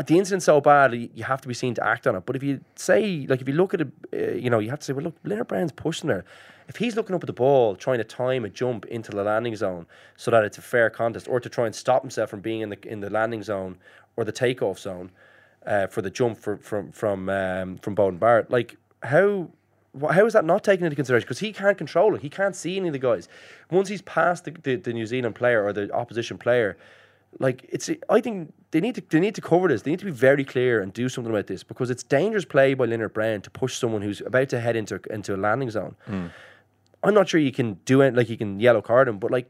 the 0.05 0.17
incident's 0.17 0.45
so 0.45 0.61
bad, 0.61 0.93
you 0.93 1.23
have 1.23 1.41
to 1.41 1.47
be 1.47 1.53
seen 1.53 1.73
to 1.73 1.85
act 1.85 2.07
on 2.07 2.15
it. 2.15 2.25
But 2.25 2.35
if 2.35 2.43
you 2.43 2.61
say, 2.75 3.25
like, 3.27 3.41
if 3.41 3.47
you 3.47 3.53
look 3.53 3.73
at 3.73 3.81
it, 3.81 3.87
uh, 4.13 4.35
you 4.35 4.49
know, 4.49 4.59
you 4.59 4.69
have 4.69 4.79
to 4.79 4.85
say, 4.85 4.93
well, 4.93 5.05
look, 5.05 5.21
Lienert-Brown's 5.23 5.73
pushing 5.73 6.07
there. 6.07 6.25
If 6.67 6.77
he's 6.77 6.95
looking 6.95 7.15
up 7.15 7.23
at 7.23 7.27
the 7.27 7.33
ball, 7.33 7.75
trying 7.75 7.97
to 7.97 8.03
time 8.03 8.45
a 8.45 8.49
jump 8.49 8.85
into 8.85 9.11
the 9.11 9.23
landing 9.23 9.55
zone 9.55 9.85
so 10.15 10.31
that 10.31 10.43
it's 10.43 10.57
a 10.57 10.61
fair 10.61 10.89
contest, 10.89 11.27
or 11.27 11.39
to 11.39 11.49
try 11.49 11.65
and 11.65 11.75
stop 11.75 12.01
himself 12.01 12.29
from 12.29 12.41
being 12.41 12.61
in 12.61 12.69
the 12.69 12.77
in 12.87 12.99
the 12.99 13.09
landing 13.09 13.43
zone 13.43 13.77
or 14.15 14.23
the 14.23 14.31
takeoff 14.31 14.79
zone 14.79 15.11
uh, 15.65 15.87
for 15.87 16.01
the 16.01 16.09
jump 16.09 16.37
for, 16.37 16.57
from 16.57 16.91
from 16.91 17.29
um, 17.29 17.77
from 17.77 17.95
Beauden 17.95 18.19
Barrett, 18.19 18.51
like 18.51 18.77
how. 19.03 19.49
How 20.11 20.27
is 20.27 20.33
that 20.33 20.45
not 20.45 20.63
taken 20.63 20.85
into 20.85 20.95
consideration? 20.95 21.25
Because 21.25 21.39
he 21.39 21.51
can't 21.51 21.75
control 21.75 22.13
it. 22.13 22.21
He 22.21 22.29
can't 22.29 22.55
see 22.55 22.77
any 22.77 22.89
of 22.89 22.93
the 22.93 22.99
guys. 22.99 23.27
Once 23.71 23.89
he's 23.89 24.03
past 24.03 24.45
the, 24.45 24.51
the, 24.51 24.75
the 24.75 24.93
New 24.93 25.07
Zealand 25.07 25.33
player 25.33 25.63
or 25.65 25.73
the 25.73 25.91
opposition 25.91 26.37
player, 26.37 26.77
like 27.39 27.65
it's 27.69 27.89
I 28.09 28.21
think 28.21 28.53
they 28.71 28.79
need 28.79 28.95
to 28.95 29.03
they 29.09 29.19
need 29.19 29.35
to 29.35 29.41
cover 29.41 29.67
this. 29.67 29.83
They 29.83 29.91
need 29.91 29.99
to 29.99 30.05
be 30.05 30.11
very 30.11 30.43
clear 30.43 30.81
and 30.81 30.91
do 30.93 31.07
something 31.09 31.31
about 31.31 31.47
this 31.47 31.63
because 31.63 31.89
it's 31.89 32.03
dangerous 32.03 32.45
play 32.45 32.73
by 32.73 32.85
Lienert-Brown 32.87 33.41
to 33.41 33.49
push 33.49 33.77
someone 33.77 34.01
who's 34.01 34.21
about 34.21 34.49
to 34.49 34.59
head 34.59 34.75
into 34.75 34.99
into 35.09 35.35
a 35.35 35.37
landing 35.37 35.69
zone. 35.69 35.95
Hmm. 36.05 36.27
I'm 37.03 37.13
not 37.13 37.29
sure 37.29 37.39
you 37.39 37.51
can 37.51 37.75
do 37.85 38.01
it 38.01 38.15
like 38.15 38.29
you 38.29 38.37
can 38.37 38.59
yellow 38.59 38.81
card 38.81 39.07
him, 39.07 39.19
but 39.19 39.29
like 39.31 39.49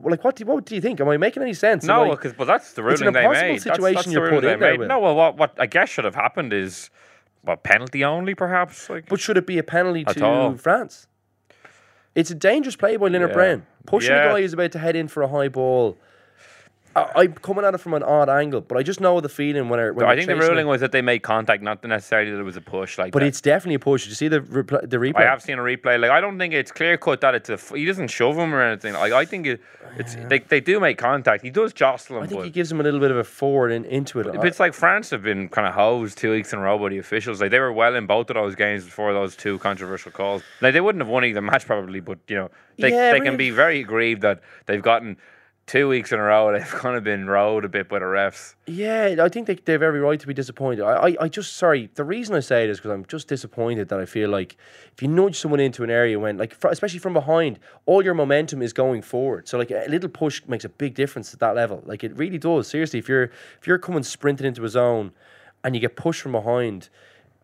well, 0.00 0.12
like 0.12 0.22
what 0.22 0.36
do 0.36 0.44
what 0.44 0.64
do 0.66 0.74
you 0.74 0.80
think? 0.80 1.00
Am 1.00 1.08
I 1.08 1.16
making 1.16 1.42
any 1.42 1.54
sense? 1.54 1.84
No, 1.84 2.10
because 2.10 2.32
but 2.32 2.46
that's 2.46 2.74
the 2.74 2.82
ruling 2.82 3.12
they 3.12 3.26
made. 3.26 3.34
That's- 3.34 3.62
situation 3.62 3.94
that's, 3.94 4.06
the 4.06 4.12
you're 4.12 4.22
ruling 4.22 4.36
put 4.36 4.46
they 4.46 4.52
in 4.54 4.60
there 4.60 4.70
made. 4.72 4.78
with. 4.80 4.88
No, 4.88 5.00
well, 5.00 5.16
what 5.16 5.36
what 5.36 5.54
I 5.58 5.66
guess 5.66 5.88
should 5.88 6.04
have 6.04 6.14
happened 6.14 6.52
is 6.52 6.90
what 7.42 7.64
penalty 7.64 8.04
only, 8.04 8.34
perhaps. 8.36 8.88
Like 8.88 9.08
but 9.08 9.18
should 9.18 9.36
it 9.36 9.46
be 9.46 9.58
a 9.58 9.64
penalty 9.64 10.04
to 10.04 10.24
all. 10.24 10.56
France? 10.56 11.08
It's 12.14 12.30
a 12.30 12.34
dangerous 12.34 12.76
play 12.76 12.96
by 12.96 13.06
Leonard 13.08 13.30
Yeah. 13.30 13.34
Brown. 13.34 13.66
Pushing 13.86 14.12
Yeah. 14.14 14.30
a 14.30 14.32
guy 14.34 14.40
who's 14.42 14.52
about 14.52 14.72
to 14.72 14.78
head 14.78 14.94
in 14.96 15.08
for 15.08 15.22
a 15.22 15.28
high 15.28 15.48
ball. 15.48 15.96
I, 16.96 17.10
I'm 17.16 17.32
coming 17.34 17.64
at 17.64 17.72
it 17.74 17.78
from 17.78 17.94
an 17.94 18.02
odd 18.02 18.28
angle, 18.28 18.60
but 18.62 18.76
I 18.76 18.82
just 18.82 19.00
know 19.00 19.20
the 19.20 19.28
feeling 19.28 19.68
when, 19.68 19.78
I, 19.78 19.90
when 19.90 20.06
I 20.06 20.16
think 20.16 20.26
the 20.26 20.34
ruling 20.36 20.66
it. 20.66 20.68
was 20.68 20.80
that 20.80 20.90
they 20.90 21.02
made 21.02 21.20
contact, 21.20 21.62
not 21.62 21.84
necessarily 21.84 22.32
that 22.32 22.38
it 22.40 22.42
was 22.42 22.56
a 22.56 22.60
push. 22.60 22.98
Like, 22.98 23.12
But 23.12 23.20
that. 23.20 23.26
it's 23.26 23.40
definitely 23.40 23.76
a 23.76 23.78
push. 23.78 24.02
Did 24.02 24.08
you 24.10 24.14
see 24.16 24.28
the 24.28 24.40
repl- 24.40 24.88
the 24.88 24.96
replay? 24.96 25.16
I 25.16 25.22
have 25.24 25.40
seen 25.40 25.58
a 25.58 25.62
replay. 25.62 26.00
Like, 26.00 26.10
I 26.10 26.20
don't 26.20 26.38
think 26.38 26.52
it's 26.52 26.72
clear 26.72 26.96
cut 26.98 27.20
that 27.20 27.34
it's 27.36 27.48
a. 27.48 27.54
f- 27.54 27.72
He 27.74 27.84
doesn't 27.84 28.08
shove 28.08 28.36
him 28.36 28.52
or 28.52 28.60
anything. 28.62 28.94
Like, 28.94 29.12
I 29.12 29.24
think 29.24 29.46
it, 29.46 29.60
it's 29.98 30.16
they, 30.28 30.40
they 30.40 30.60
do 30.60 30.80
make 30.80 30.98
contact. 30.98 31.42
He 31.44 31.50
does 31.50 31.72
jostle 31.72 32.18
him. 32.18 32.24
I 32.24 32.26
think 32.26 32.42
he 32.44 32.50
gives 32.50 32.72
him 32.72 32.80
a 32.80 32.82
little 32.82 33.00
bit 33.00 33.10
of 33.12 33.16
a 33.18 33.24
forward 33.24 33.70
in, 33.70 33.84
into 33.84 34.18
it. 34.20 34.24
but 34.32 34.44
it's 34.46 34.58
like 34.60 34.74
France 34.74 35.10
have 35.10 35.22
been 35.22 35.48
kind 35.48 35.68
of 35.68 35.74
hosed 35.74 36.18
two 36.18 36.32
weeks 36.32 36.52
in 36.52 36.58
a 36.58 36.62
row 36.62 36.76
by 36.78 36.88
the 36.88 36.98
officials. 36.98 37.40
Like 37.40 37.50
they 37.52 37.60
were 37.60 37.72
well 37.72 37.94
in 37.94 38.06
both 38.06 38.30
of 38.30 38.34
those 38.34 38.54
games 38.56 38.84
before 38.84 39.12
those 39.12 39.36
two 39.36 39.58
controversial 39.60 40.10
calls. 40.12 40.42
Like 40.60 40.72
they 40.74 40.80
wouldn't 40.80 41.02
have 41.02 41.08
won 41.08 41.24
either 41.24 41.40
match 41.40 41.66
probably, 41.66 42.00
but 42.00 42.18
you 42.26 42.36
know 42.36 42.50
they 42.78 42.90
Yeah, 42.90 43.12
they 43.12 43.20
really. 43.20 43.26
can 43.26 43.36
be 43.36 43.50
very 43.50 43.80
aggrieved 43.80 44.22
that 44.22 44.40
they've 44.66 44.82
gotten 44.82 45.16
two 45.66 45.88
weeks 45.88 46.10
in 46.12 46.18
a 46.18 46.22
row. 46.22 46.52
They've 46.58 46.66
kind 46.66 46.96
of 46.96 47.04
been 47.04 47.26
rode 47.28 47.64
a 47.64 47.68
bit 47.68 47.88
by 47.88 47.98
the 48.00 48.04
refs. 48.06 48.54
Yeah, 48.66 49.16
I 49.20 49.28
think 49.28 49.46
they, 49.46 49.54
they 49.54 49.72
have 49.72 49.82
every 49.82 50.00
right 50.00 50.18
to 50.18 50.26
be 50.26 50.34
disappointed. 50.34 50.82
I, 50.82 51.08
I, 51.10 51.16
I 51.20 51.28
just, 51.28 51.56
sorry, 51.56 51.90
the 51.94 52.04
reason 52.04 52.34
I 52.34 52.40
say 52.40 52.64
it 52.64 52.70
is 52.70 52.78
because 52.78 52.90
I'm 52.90 53.04
just 53.06 53.28
disappointed 53.28 53.88
that 53.88 54.00
I 54.00 54.04
feel 54.06 54.30
like 54.30 54.56
if 54.92 55.02
you 55.02 55.08
nudge 55.08 55.38
someone 55.38 55.60
into 55.60 55.84
an 55.84 55.90
area 55.90 56.18
when, 56.18 56.38
like, 56.38 56.56
especially 56.64 56.98
from 56.98 57.12
behind, 57.12 57.58
all 57.86 58.04
your 58.04 58.14
momentum 58.14 58.62
is 58.62 58.72
going 58.72 59.02
forward. 59.02 59.48
So, 59.48 59.58
like, 59.58 59.70
a 59.70 59.86
little 59.88 60.10
push 60.10 60.42
makes 60.48 60.64
a 60.64 60.68
big 60.68 60.94
difference 60.94 61.32
at 61.32 61.40
that 61.40 61.54
level. 61.54 61.82
Like, 61.86 62.02
it 62.04 62.16
really 62.16 62.38
does. 62.38 62.66
Seriously, 62.68 62.98
if 62.98 63.08
you're 63.08 63.24
if 63.60 63.66
you're 63.66 63.78
coming 63.78 64.02
sprinting 64.02 64.46
into 64.46 64.64
a 64.64 64.68
zone 64.68 65.12
and 65.62 65.74
you 65.74 65.80
get 65.80 65.94
pushed 65.96 66.22
from 66.22 66.32
behind, 66.32 66.88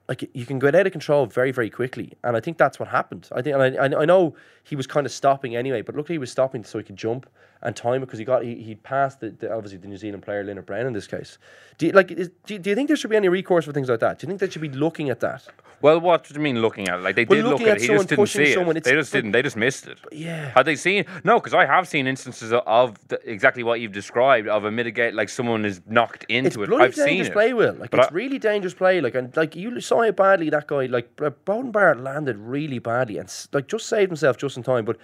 like 0.08 0.28
you 0.34 0.46
can 0.46 0.58
get 0.58 0.74
out 0.74 0.86
of 0.86 0.92
control 0.92 1.26
very, 1.26 1.50
very 1.50 1.68
quickly, 1.68 2.12
and 2.22 2.36
I 2.36 2.40
think 2.40 2.58
that's 2.58 2.78
what 2.78 2.88
happened. 2.88 3.28
I 3.32 3.42
think, 3.42 3.56
and 3.56 3.94
I- 3.94 4.00
I 4.02 4.04
know 4.04 4.36
he 4.62 4.76
was 4.76 4.86
kind 4.86 5.04
of 5.04 5.12
stopping 5.12 5.56
anyway, 5.56 5.82
but 5.82 5.96
luckily 5.96 6.14
he 6.14 6.18
was 6.18 6.30
stopping 6.30 6.62
so 6.64 6.78
he 6.78 6.84
could 6.84 6.96
jump 6.96 7.28
and 7.66 7.76
time 7.76 7.96
it 8.02 8.06
because 8.06 8.18
he 8.18 8.24
got 8.24 8.42
he, 8.42 8.54
he 8.62 8.74
passed 8.76 9.20
the, 9.20 9.30
the 9.30 9.52
obviously 9.52 9.76
the 9.78 9.88
New 9.88 9.96
Zealand 9.98 10.22
player 10.22 10.42
Lienert-Brown 10.44 10.86
in 10.86 10.92
this 10.94 11.06
case. 11.06 11.36
Do 11.78 11.86
you, 11.86 11.92
like 11.92 12.10
is, 12.10 12.30
do, 12.46 12.54
you, 12.54 12.60
do 12.60 12.70
you 12.70 12.76
think 12.76 12.88
there 12.88 12.96
should 12.96 13.10
be 13.10 13.16
any 13.16 13.28
recourse 13.28 13.64
for 13.66 13.72
things 13.72 13.88
like 13.88 14.00
that? 14.00 14.18
Do 14.18 14.24
you 14.24 14.28
think 14.28 14.40
they 14.40 14.48
should 14.48 14.62
be 14.62 14.70
looking 14.70 15.10
at 15.10 15.20
that? 15.20 15.46
Well, 15.82 16.00
what 16.00 16.24
do 16.24 16.32
you 16.32 16.40
mean 16.40 16.62
looking 16.62 16.88
at 16.88 17.00
it? 17.00 17.02
Like 17.02 17.16
they 17.16 17.26
Well, 17.26 17.42
did 17.42 17.44
look 17.50 17.60
at 17.60 17.76
it. 17.76 17.80
He 17.82 17.88
just 17.88 18.08
didn't 18.08 18.26
see 18.28 18.54
someone, 18.54 18.78
it. 18.78 18.84
They 18.84 18.92
just 18.92 19.12
didn't. 19.12 19.32
They 19.32 19.42
just 19.42 19.56
missed 19.56 19.86
it. 19.86 19.98
Yeah. 20.10 20.50
Had 20.54 20.64
they 20.64 20.74
seen? 20.76 21.04
No, 21.22 21.38
because 21.38 21.52
I 21.52 21.66
have 21.66 21.86
seen 21.86 22.06
instances 22.06 22.50
of, 22.50 22.62
of 22.66 23.08
the, 23.08 23.20
exactly 23.30 23.62
what 23.62 23.80
you've 23.80 23.92
described 23.92 24.48
of 24.48 24.64
a 24.64 24.70
mitigate, 24.70 25.12
like 25.14 25.28
someone 25.28 25.66
is 25.66 25.82
knocked 25.86 26.24
into 26.30 26.46
It's 26.46 26.56
it. 26.56 26.68
bloody 26.68 26.84
I've 26.84 26.94
seen 26.94 27.06
dangerous 27.06 27.28
it. 27.28 27.32
play, 27.34 27.52
Will. 27.52 27.74
Like 27.74 27.90
But 27.90 28.00
it's 28.00 28.08
I- 28.10 28.14
really 28.14 28.38
dangerous 28.38 28.72
play. 28.72 29.00
Like 29.02 29.14
and 29.14 29.36
like 29.36 29.54
you 29.54 29.78
saw 29.80 30.00
it 30.00 30.16
badly 30.16 30.48
that 30.50 30.66
guy, 30.66 30.86
like 30.86 31.14
Beauden 31.16 31.72
Barrett 31.72 32.00
landed 32.00 32.38
really 32.38 32.78
badly 32.78 33.18
and 33.18 33.30
like 33.52 33.66
just 33.68 33.86
saved 33.86 34.10
himself 34.10 34.38
just 34.38 34.56
in 34.56 34.62
time. 34.62 34.84
But 34.86 34.96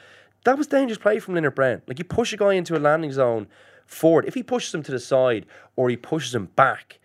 that 0.44 0.58
was 0.58 0.66
dangerous 0.66 0.98
play 0.98 1.18
from 1.18 1.34
Lienert-Brown. 1.34 1.82
Like 1.86 1.98
you 1.98 2.04
push 2.04 2.32
a 2.32 2.36
guy 2.36 2.54
into 2.54 2.76
a 2.76 2.80
landing 2.80 3.12
zone 3.12 3.46
forward. 3.86 4.24
If 4.26 4.34
he 4.34 4.42
pushes 4.42 4.74
him 4.74 4.82
to 4.84 4.92
the 4.92 5.00
side 5.00 5.46
or 5.76 5.90
he 5.90 5.96
pushes 5.96 6.34
him 6.34 6.46
back, 6.56 6.98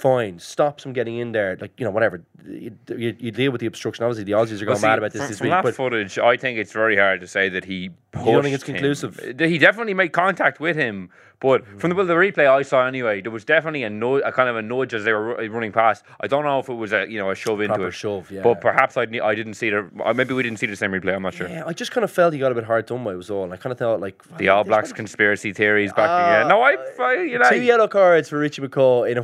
fine. 0.00 0.38
Stops 0.38 0.84
him 0.84 0.92
getting 0.92 1.16
in 1.18 1.32
there. 1.32 1.56
Like 1.60 1.72
you 1.78 1.84
know 1.84 1.90
whatever. 1.90 2.22
You, 2.46 2.74
you, 2.88 3.14
you 3.18 3.30
deal 3.30 3.52
with 3.52 3.60
the 3.60 3.66
obstruction. 3.66 4.04
Obviously 4.04 4.24
the 4.24 4.32
Aussies 4.32 4.62
are 4.62 4.64
going 4.64 4.80
mad 4.80 4.98
about 4.98 5.12
this 5.12 5.20
from, 5.22 5.28
this 5.28 5.38
from 5.38 5.44
week. 5.46 5.50
that 5.52 5.62
But 5.64 5.74
footage, 5.74 6.18
I 6.18 6.36
think 6.36 6.58
it's 6.58 6.72
very 6.72 6.96
hard 6.96 7.20
to 7.20 7.26
say 7.26 7.48
that 7.50 7.64
he 7.66 7.90
pushed. 8.12 8.24
don't 8.26 8.42
think 8.42 8.54
it's 8.54 8.64
conclusive? 8.64 9.20
Uh, 9.20 9.44
He 9.44 9.58
definitely 9.58 9.94
made 9.94 10.08
contact 10.12 10.58
with 10.58 10.74
him, 10.76 11.10
but 11.38 11.66
from 11.78 11.90
the, 11.90 11.96
well, 11.96 12.06
the 12.06 12.14
replay 12.14 12.46
I 12.50 12.62
saw 12.62 12.86
anyway, 12.86 13.20
there 13.20 13.30
was 13.30 13.44
definitely 13.44 13.82
a, 13.82 13.90
no, 13.90 14.16
a 14.16 14.32
kind 14.32 14.48
of 14.48 14.56
a 14.56 14.62
nudge 14.62 14.94
as 14.94 15.04
they 15.04 15.12
were 15.12 15.36
ru- 15.36 15.48
running 15.50 15.70
past. 15.72 16.02
I 16.20 16.26
don't 16.26 16.44
know 16.44 16.58
if 16.58 16.68
it 16.70 16.74
was 16.74 16.92
a 16.94 17.06
you 17.10 17.18
know 17.18 17.30
a 17.30 17.34
shove 17.34 17.60
into 17.60 17.74
Proper 17.74 17.88
it, 17.88 17.92
shove, 17.92 18.30
yeah. 18.30 18.42
But 18.42 18.60
perhaps 18.62 18.96
I, 18.96 19.02
I 19.02 19.34
didn't 19.34 19.54
see 19.54 19.68
the. 19.70 19.86
Maybe 20.14 20.32
we 20.32 20.42
didn't 20.42 20.58
see 20.58 20.66
the 20.66 20.76
same 20.76 20.92
replay. 20.92 21.14
I'm 21.14 21.22
not 21.22 21.34
sure. 21.34 21.48
yeah, 21.48 21.64
I 21.66 21.74
just 21.74 21.92
kind 21.92 22.04
of 22.04 22.10
felt 22.10 22.32
he 22.32 22.38
got 22.38 22.52
a 22.52 22.54
bit 22.54 22.64
hard 22.64 22.86
done 22.86 23.04
by. 23.04 23.14
Was 23.14 23.30
all. 23.30 23.44
And 23.44 23.52
I 23.52 23.56
kind 23.58 23.70
of 23.72 23.78
thought 23.78 24.00
like 24.00 24.22
The 24.38 24.48
All 24.48 24.64
Blacks 24.64 24.92
conspiracy 24.92 25.52
theories 25.52 25.92
back 25.92 26.08
again. 26.08 26.48
No, 26.48 26.62
I, 26.62 26.76
I 27.02 27.22
you 27.22 27.38
know, 27.38 27.44
Uh, 27.44 27.50
Two 27.50 27.60
yellow 27.62 27.86
cards 27.88 28.28
for 28.30 28.38
Richie 28.38 28.62
McCaw 28.62 29.10
in 29.10 29.18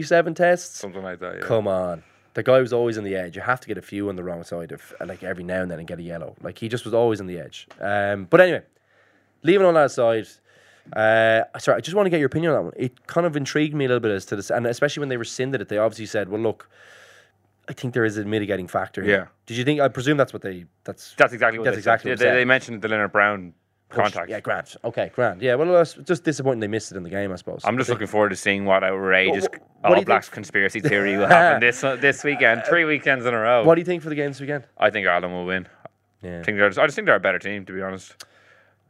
147 0.00 0.34
tests. 0.34 0.78
something 0.78 1.02
like 1.02 1.20
that. 1.20 1.36
Yeah. 1.36 1.40
Come 1.42 1.66
on. 1.68 2.02
The 2.34 2.42
guy 2.42 2.60
was 2.60 2.72
always 2.72 2.98
on 2.98 3.04
the 3.04 3.16
edge. 3.16 3.34
You 3.36 3.42
have 3.42 3.60
to 3.60 3.68
get 3.68 3.78
a 3.78 3.82
few 3.82 4.08
on 4.08 4.16
the 4.16 4.22
wrong 4.22 4.44
side 4.44 4.70
of 4.72 4.92
like 5.04 5.22
every 5.22 5.42
now 5.44 5.62
and 5.62 5.70
then 5.70 5.78
and 5.78 5.88
get 5.88 5.98
a 5.98 6.02
yellow. 6.02 6.36
Like 6.42 6.58
he 6.58 6.68
just 6.68 6.84
was 6.84 6.92
always 6.92 7.20
on 7.20 7.26
the 7.26 7.38
edge. 7.38 7.66
Um, 7.80 8.26
but 8.26 8.40
anyway, 8.40 8.62
leaving 9.42 9.66
all 9.66 9.72
that 9.72 9.86
aside, 9.86 10.26
uh, 10.92 11.44
sorry, 11.58 11.78
I 11.78 11.80
just 11.80 11.94
want 11.94 12.06
to 12.06 12.10
get 12.10 12.18
your 12.20 12.26
opinion 12.26 12.52
on 12.52 12.58
that 12.58 12.62
one. 12.64 12.72
It 12.76 13.06
kind 13.06 13.26
of 13.26 13.36
intrigued 13.36 13.74
me 13.74 13.86
a 13.86 13.88
little 13.88 14.00
bit 14.00 14.10
as 14.12 14.26
to 14.26 14.36
this, 14.36 14.50
and 14.50 14.66
especially 14.66 15.00
when 15.00 15.08
they 15.08 15.16
rescinded 15.16 15.60
it, 15.62 15.68
they 15.68 15.78
obviously 15.78 16.04
said, 16.06 16.28
"Well, 16.28 16.40
look, 16.40 16.68
I 17.68 17.72
think 17.72 17.94
there 17.94 18.04
is 18.04 18.18
a 18.18 18.24
mitigating 18.26 18.68
factor." 18.68 19.02
Here. 19.02 19.16
Yeah. 19.16 19.26
Did 19.46 19.56
you 19.56 19.64
think? 19.64 19.80
I 19.80 19.88
presume 19.88 20.16
that's 20.18 20.32
what 20.34 20.42
they. 20.42 20.66
That's 20.84 21.14
That's 21.16 21.32
exactly 21.32 21.58
what 21.58 21.64
That's 21.64 21.76
they 21.76 21.80
exactly 21.80 22.10
said. 22.10 22.24
what 22.24 22.30
they 22.32 22.38
they 22.40 22.44
mentioned 22.44 22.82
the 22.82 22.88
Lienert-Brown 22.88 23.54
contact. 23.96 24.30
Yeah, 24.30 24.40
grand. 24.40 24.74
Okay, 24.84 25.10
grand. 25.14 25.42
Yeah, 25.42 25.54
well, 25.56 25.76
it's 25.80 25.94
just 25.94 26.24
disappointing 26.24 26.60
they 26.60 26.68
missed 26.68 26.92
it 26.92 26.96
in 26.96 27.02
the 27.02 27.10
game, 27.10 27.32
I 27.32 27.36
suppose. 27.36 27.62
I'm 27.64 27.76
just 27.78 27.90
looking 27.90 28.06
forward 28.06 28.28
to 28.30 28.36
seeing 28.36 28.64
what 28.64 28.84
outrageous 28.84 29.44
What- 29.44 29.62
All 29.84 29.90
you 29.90 29.96
think- 29.96 30.06
Blacks 30.06 30.28
conspiracy 30.28 30.80
theory 30.80 31.16
will 31.16 31.26
happen 31.26 31.60
this 31.60 31.80
this 32.00 32.22
weekend. 32.24 32.62
Three 32.68 32.84
weekends 32.84 33.24
in 33.26 33.34
a 33.34 33.38
row. 33.40 33.64
What 33.64 33.74
do 33.76 33.80
you 33.80 33.84
think 33.84 34.02
for 34.02 34.08
the 34.08 34.14
game 34.14 34.28
this 34.28 34.40
weekend? 34.40 34.64
I 34.78 34.90
think 34.90 35.06
Ireland 35.06 35.32
will 35.34 35.46
win. 35.46 35.66
Yeah. 36.22 36.40
I 36.40 36.42
think 36.42 36.58
they're. 36.58 36.68
Just, 36.68 36.78
I 36.78 36.86
just 36.86 36.96
think 36.96 37.06
they're 37.06 37.14
a 37.16 37.20
better 37.20 37.38
team, 37.38 37.64
to 37.66 37.72
be 37.72 37.82
honest. 37.82 38.24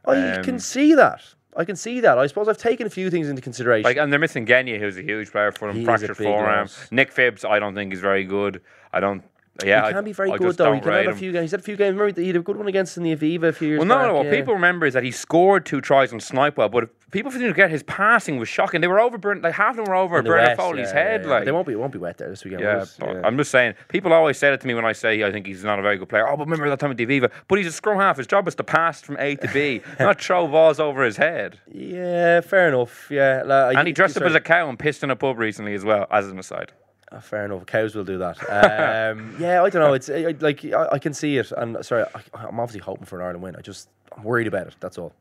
I 0.05 0.15
Um, 0.37 0.43
can 0.43 0.59
see 0.59 0.95
that. 0.95 1.21
I 1.55 1.65
can 1.65 1.75
see 1.75 1.99
that. 2.01 2.17
I 2.19 2.27
suppose 2.27 2.47
I've 2.47 2.57
taken 2.57 2.85
a 2.87 2.89
few 2.89 3.09
things 3.09 3.29
into 3.29 3.41
consideration. 3.41 3.83
Like, 3.83 3.97
and 3.97 4.11
they're 4.11 4.19
missing 4.19 4.45
Genia, 4.45 4.77
who's 4.79 4.97
a 4.97 5.01
huge 5.01 5.31
player 5.31 5.51
for 5.51 5.71
them. 5.71 5.81
a 5.81 5.85
Fractured 5.85 6.15
forearm. 6.15 6.61
loss. 6.67 6.87
Nick 6.91 7.11
Phipps, 7.11 7.43
I 7.43 7.57
don't 7.59 7.73
think 7.75 7.93
is 7.93 7.99
very 7.99 8.23
good. 8.23 8.61
I 8.93 8.99
don't. 8.99 9.23
Yeah, 9.65 9.81
he 9.81 9.87
I- 9.87 9.93
can 9.93 10.03
be 10.03 10.13
very 10.13 10.31
I 10.31 10.37
good 10.37 10.55
though. 10.57 10.73
He 10.73 10.79
can 10.79 10.91
have 10.93 11.07
a 11.07 11.15
few 11.15 11.31
games. 11.31 11.43
He's 11.45 11.51
had 11.51 11.59
a 11.61 11.63
few 11.63 11.75
games. 11.75 11.97
Remember, 11.97 12.19
he 12.21 12.27
had 12.27 12.35
a 12.35 12.41
good 12.41 12.57
one 12.57 12.67
against 12.67 12.97
in 12.97 13.03
the 13.03 13.15
Aviva 13.15 13.43
a 13.49 13.53
few 13.53 13.69
years 13.69 13.79
Well, 13.79 13.87
no, 13.87 13.95
back. 13.95 14.07
no. 14.07 14.13
What 14.15 14.25
yeah. 14.27 14.31
people 14.31 14.53
remember 14.53 14.85
is 14.85 14.93
that 14.93 15.03
he 15.03 15.11
scored 15.11 15.65
two 15.65 15.81
tries 15.81 16.13
on 16.13 16.19
sniped 16.19 16.57
well, 16.57 16.69
but 16.69 16.89
people 17.11 17.31
didn't 17.31 17.53
get 17.55 17.71
his 17.71 17.81
passing 17.83 18.37
was 18.37 18.47
shocking. 18.49 18.81
They 18.81 18.87
were 18.87 18.99
over 18.99 19.17
Bern, 19.17 19.41
like 19.41 19.53
half 19.53 19.71
of 19.71 19.77
them 19.77 19.85
were 19.85 19.95
over 19.95 20.21
the 20.21 20.29
Bernard 20.29 20.47
West, 20.49 20.59
Foley's 20.59 20.87
yeah, 20.89 20.93
head. 20.93 21.21
yeah, 21.23 21.29
Like 21.29 21.45
they 21.45 21.51
won't 21.51 21.65
be. 21.65 21.73
It 21.73 21.79
won't 21.79 21.91
be 21.93 21.97
wet 21.99 22.17
there 22.17 22.29
this 22.29 22.43
weekend. 22.43 22.61
Yeah, 22.61 22.85
I'm 23.23 23.37
just 23.37 23.49
saying. 23.51 23.73
People 23.87 24.13
always 24.13 24.37
say 24.37 24.53
it 24.53 24.61
to 24.61 24.67
me 24.67 24.73
when 24.73 24.85
I 24.85 24.91
say 24.91 25.23
I 25.23 25.31
think 25.31 25.47
he's 25.47 25.63
not 25.63 25.79
a 25.79 25.81
very 25.81 25.97
good 25.97 26.09
player. 26.09 26.27
Oh, 26.29 26.37
but 26.37 26.45
remember 26.45 26.69
that 26.69 26.79
time 26.79 26.91
at 26.91 26.97
Diviva? 26.97 27.31
But 27.47 27.57
he's 27.57 27.67
a 27.67 27.71
scrum 27.71 27.97
half. 27.97 28.17
His 28.17 28.27
job 28.27 28.47
is 28.47 28.55
to 28.55 28.63
pass 28.63 29.01
from 29.01 29.17
A 29.19 29.35
to 29.37 29.47
B, 29.53 29.81
not 29.99 30.21
throw 30.21 30.47
balls 30.47 30.79
over 30.79 31.03
his 31.03 31.17
head. 31.17 31.59
yeah, 31.71 32.41
fair 32.41 32.67
enough. 32.67 33.07
Yeah, 33.09 33.43
like, 33.45 33.75
And 33.77 33.87
he 33.87 33.93
dressed 33.93 34.17
up 34.17 34.23
as 34.23 34.35
a 34.35 34.39
cow 34.41 34.69
and 34.69 34.77
pissed 34.77 35.03
in 35.03 35.09
a 35.09 35.15
pub 35.15 35.39
recently 35.39 35.73
as 35.73 35.83
well, 35.83 36.05
as 36.11 36.27
an 36.27 36.37
aside. 36.37 36.73
Oh, 37.11 37.19
fair 37.21 37.45
enough. 37.45 37.65
Cows 37.65 37.95
will 37.95 38.03
do 38.03 38.17
that. 38.17 38.37
Um, 38.49 39.37
yeah, 39.39 39.63
I 39.63 39.69
don't 39.69 39.81
know. 39.81 39.93
It's 39.93 40.09
uh, 40.09 40.33
like 40.41 40.65
I, 40.65 40.87
I 40.93 40.99
can 40.99 41.13
see 41.13 41.37
it, 41.37 41.51
and 41.53 41.77
sorry, 41.85 42.03
I, 42.13 42.45
I'm 42.45 42.59
obviously 42.59 42.81
hoping 42.81 43.05
for 43.05 43.19
an 43.19 43.23
Ireland 43.25 43.43
win. 43.43 43.55
I 43.55 43.61
just 43.61 43.87
I'm 44.15 44.23
worried 44.23 44.47
about 44.47 44.67
it. 44.67 44.75
That's 44.79 44.97
all. 44.97 45.13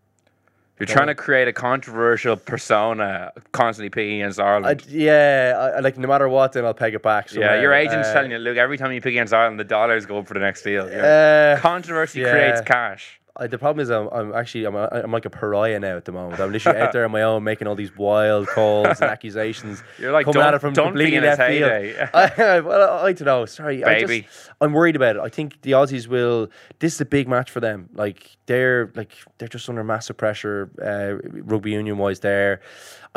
You're 0.79 0.87
trying 0.87 1.07
to 1.07 1.14
create 1.14 1.49
a 1.49 1.55
controversial 1.55 2.37
persona, 2.37 3.33
constantly 3.53 3.88
picking 3.88 4.20
against 4.20 4.38
I, 4.38 4.44
Ireland. 4.44 4.85
yeah, 4.88 5.55
I, 5.57 5.77
I- 5.77 5.81
like 5.81 5.96
no 5.96 6.07
matter 6.07 6.29
what, 6.29 6.53
then 6.53 6.66
I'll 6.66 6.75
peg 6.75 6.92
it 6.94 7.03
back. 7.03 7.33
yeah, 7.33 7.59
your 7.61 7.72
agent's 7.72 8.09
Uh, 8.09 8.12
telling 8.12 8.31
you, 8.31 8.37
look, 8.38 8.59
every 8.59 8.77
time 8.77 8.92
you 8.92 9.01
pick 9.01 9.12
against 9.12 9.33
Ireland, 9.33 9.59
the 9.59 9.64
dollars 9.64 10.05
go 10.05 10.18
up 10.18 10.27
for 10.29 10.35
the 10.35 10.40
next 10.40 10.62
deal. 10.62 10.90
Yeah. 10.90 11.55
Uh, 11.57 11.61
Controversy 11.62 12.20
yeah. 12.20 12.31
creates 12.31 12.61
cash. 12.61 13.20
I, 13.38 13.46
the 13.46 13.59
problem 13.59 13.83
is 13.83 13.90
I'm, 13.90 14.09
I'm 14.09 14.35
actually 14.35 14.64
I'm, 14.64 14.75
a, 14.75 14.88
I'm 14.92 15.12
like 15.12 15.25
a 15.25 15.31
pariah 15.31 15.79
now 15.79 15.96
at 15.96 16.05
the 16.05 16.12
moment. 16.12 16.40
I'm 16.40 16.53
literally 16.53 16.79
out 16.79 16.92
there 16.92 17.05
on 17.05 17.11
my 17.11 17.22
own 17.22 17.44
making 17.44 17.68
all 17.68 17.75
these 17.75 17.96
wild 17.96 18.46
calls 18.49 19.01
and 19.01 19.11
accusations. 19.11 19.83
You're 19.99 20.12
like 20.12 20.25
coming 20.25 20.42
at 20.42 20.55
it 20.55 20.61
from 20.61 20.75
completely 20.75 21.20
left 21.20 21.42
field. 21.42 21.70
I, 22.14 22.61
well, 22.61 23.05
I 23.05 23.12
don't 23.12 23.27
know. 23.27 23.46
Sorry, 23.46 23.85
I 23.85 24.01
Baby. 24.01 24.22
just, 24.22 24.51
I'm 24.61 24.72
worried 24.72 24.96
about 24.96 25.16
it. 25.16 25.22
I 25.22 25.29
think 25.29 25.61
the 25.62 25.72
Aussies 25.72 26.09
will. 26.09 26.49
This 26.79 26.94
is 26.94 27.01
a 27.01 27.05
big 27.05 27.29
match 27.29 27.51
for 27.51 27.61
them. 27.61 27.88
Like 27.92 28.37
they're 28.46 28.90
like 28.94 29.12
they're 29.38 29.49
just 29.49 29.68
under 29.68 29.85
massive 29.85 30.16
pressure, 30.16 30.70
uh, 30.83 31.29
rugby 31.42 31.72
union 31.72 31.99
wise. 31.99 32.20
There, 32.20 32.61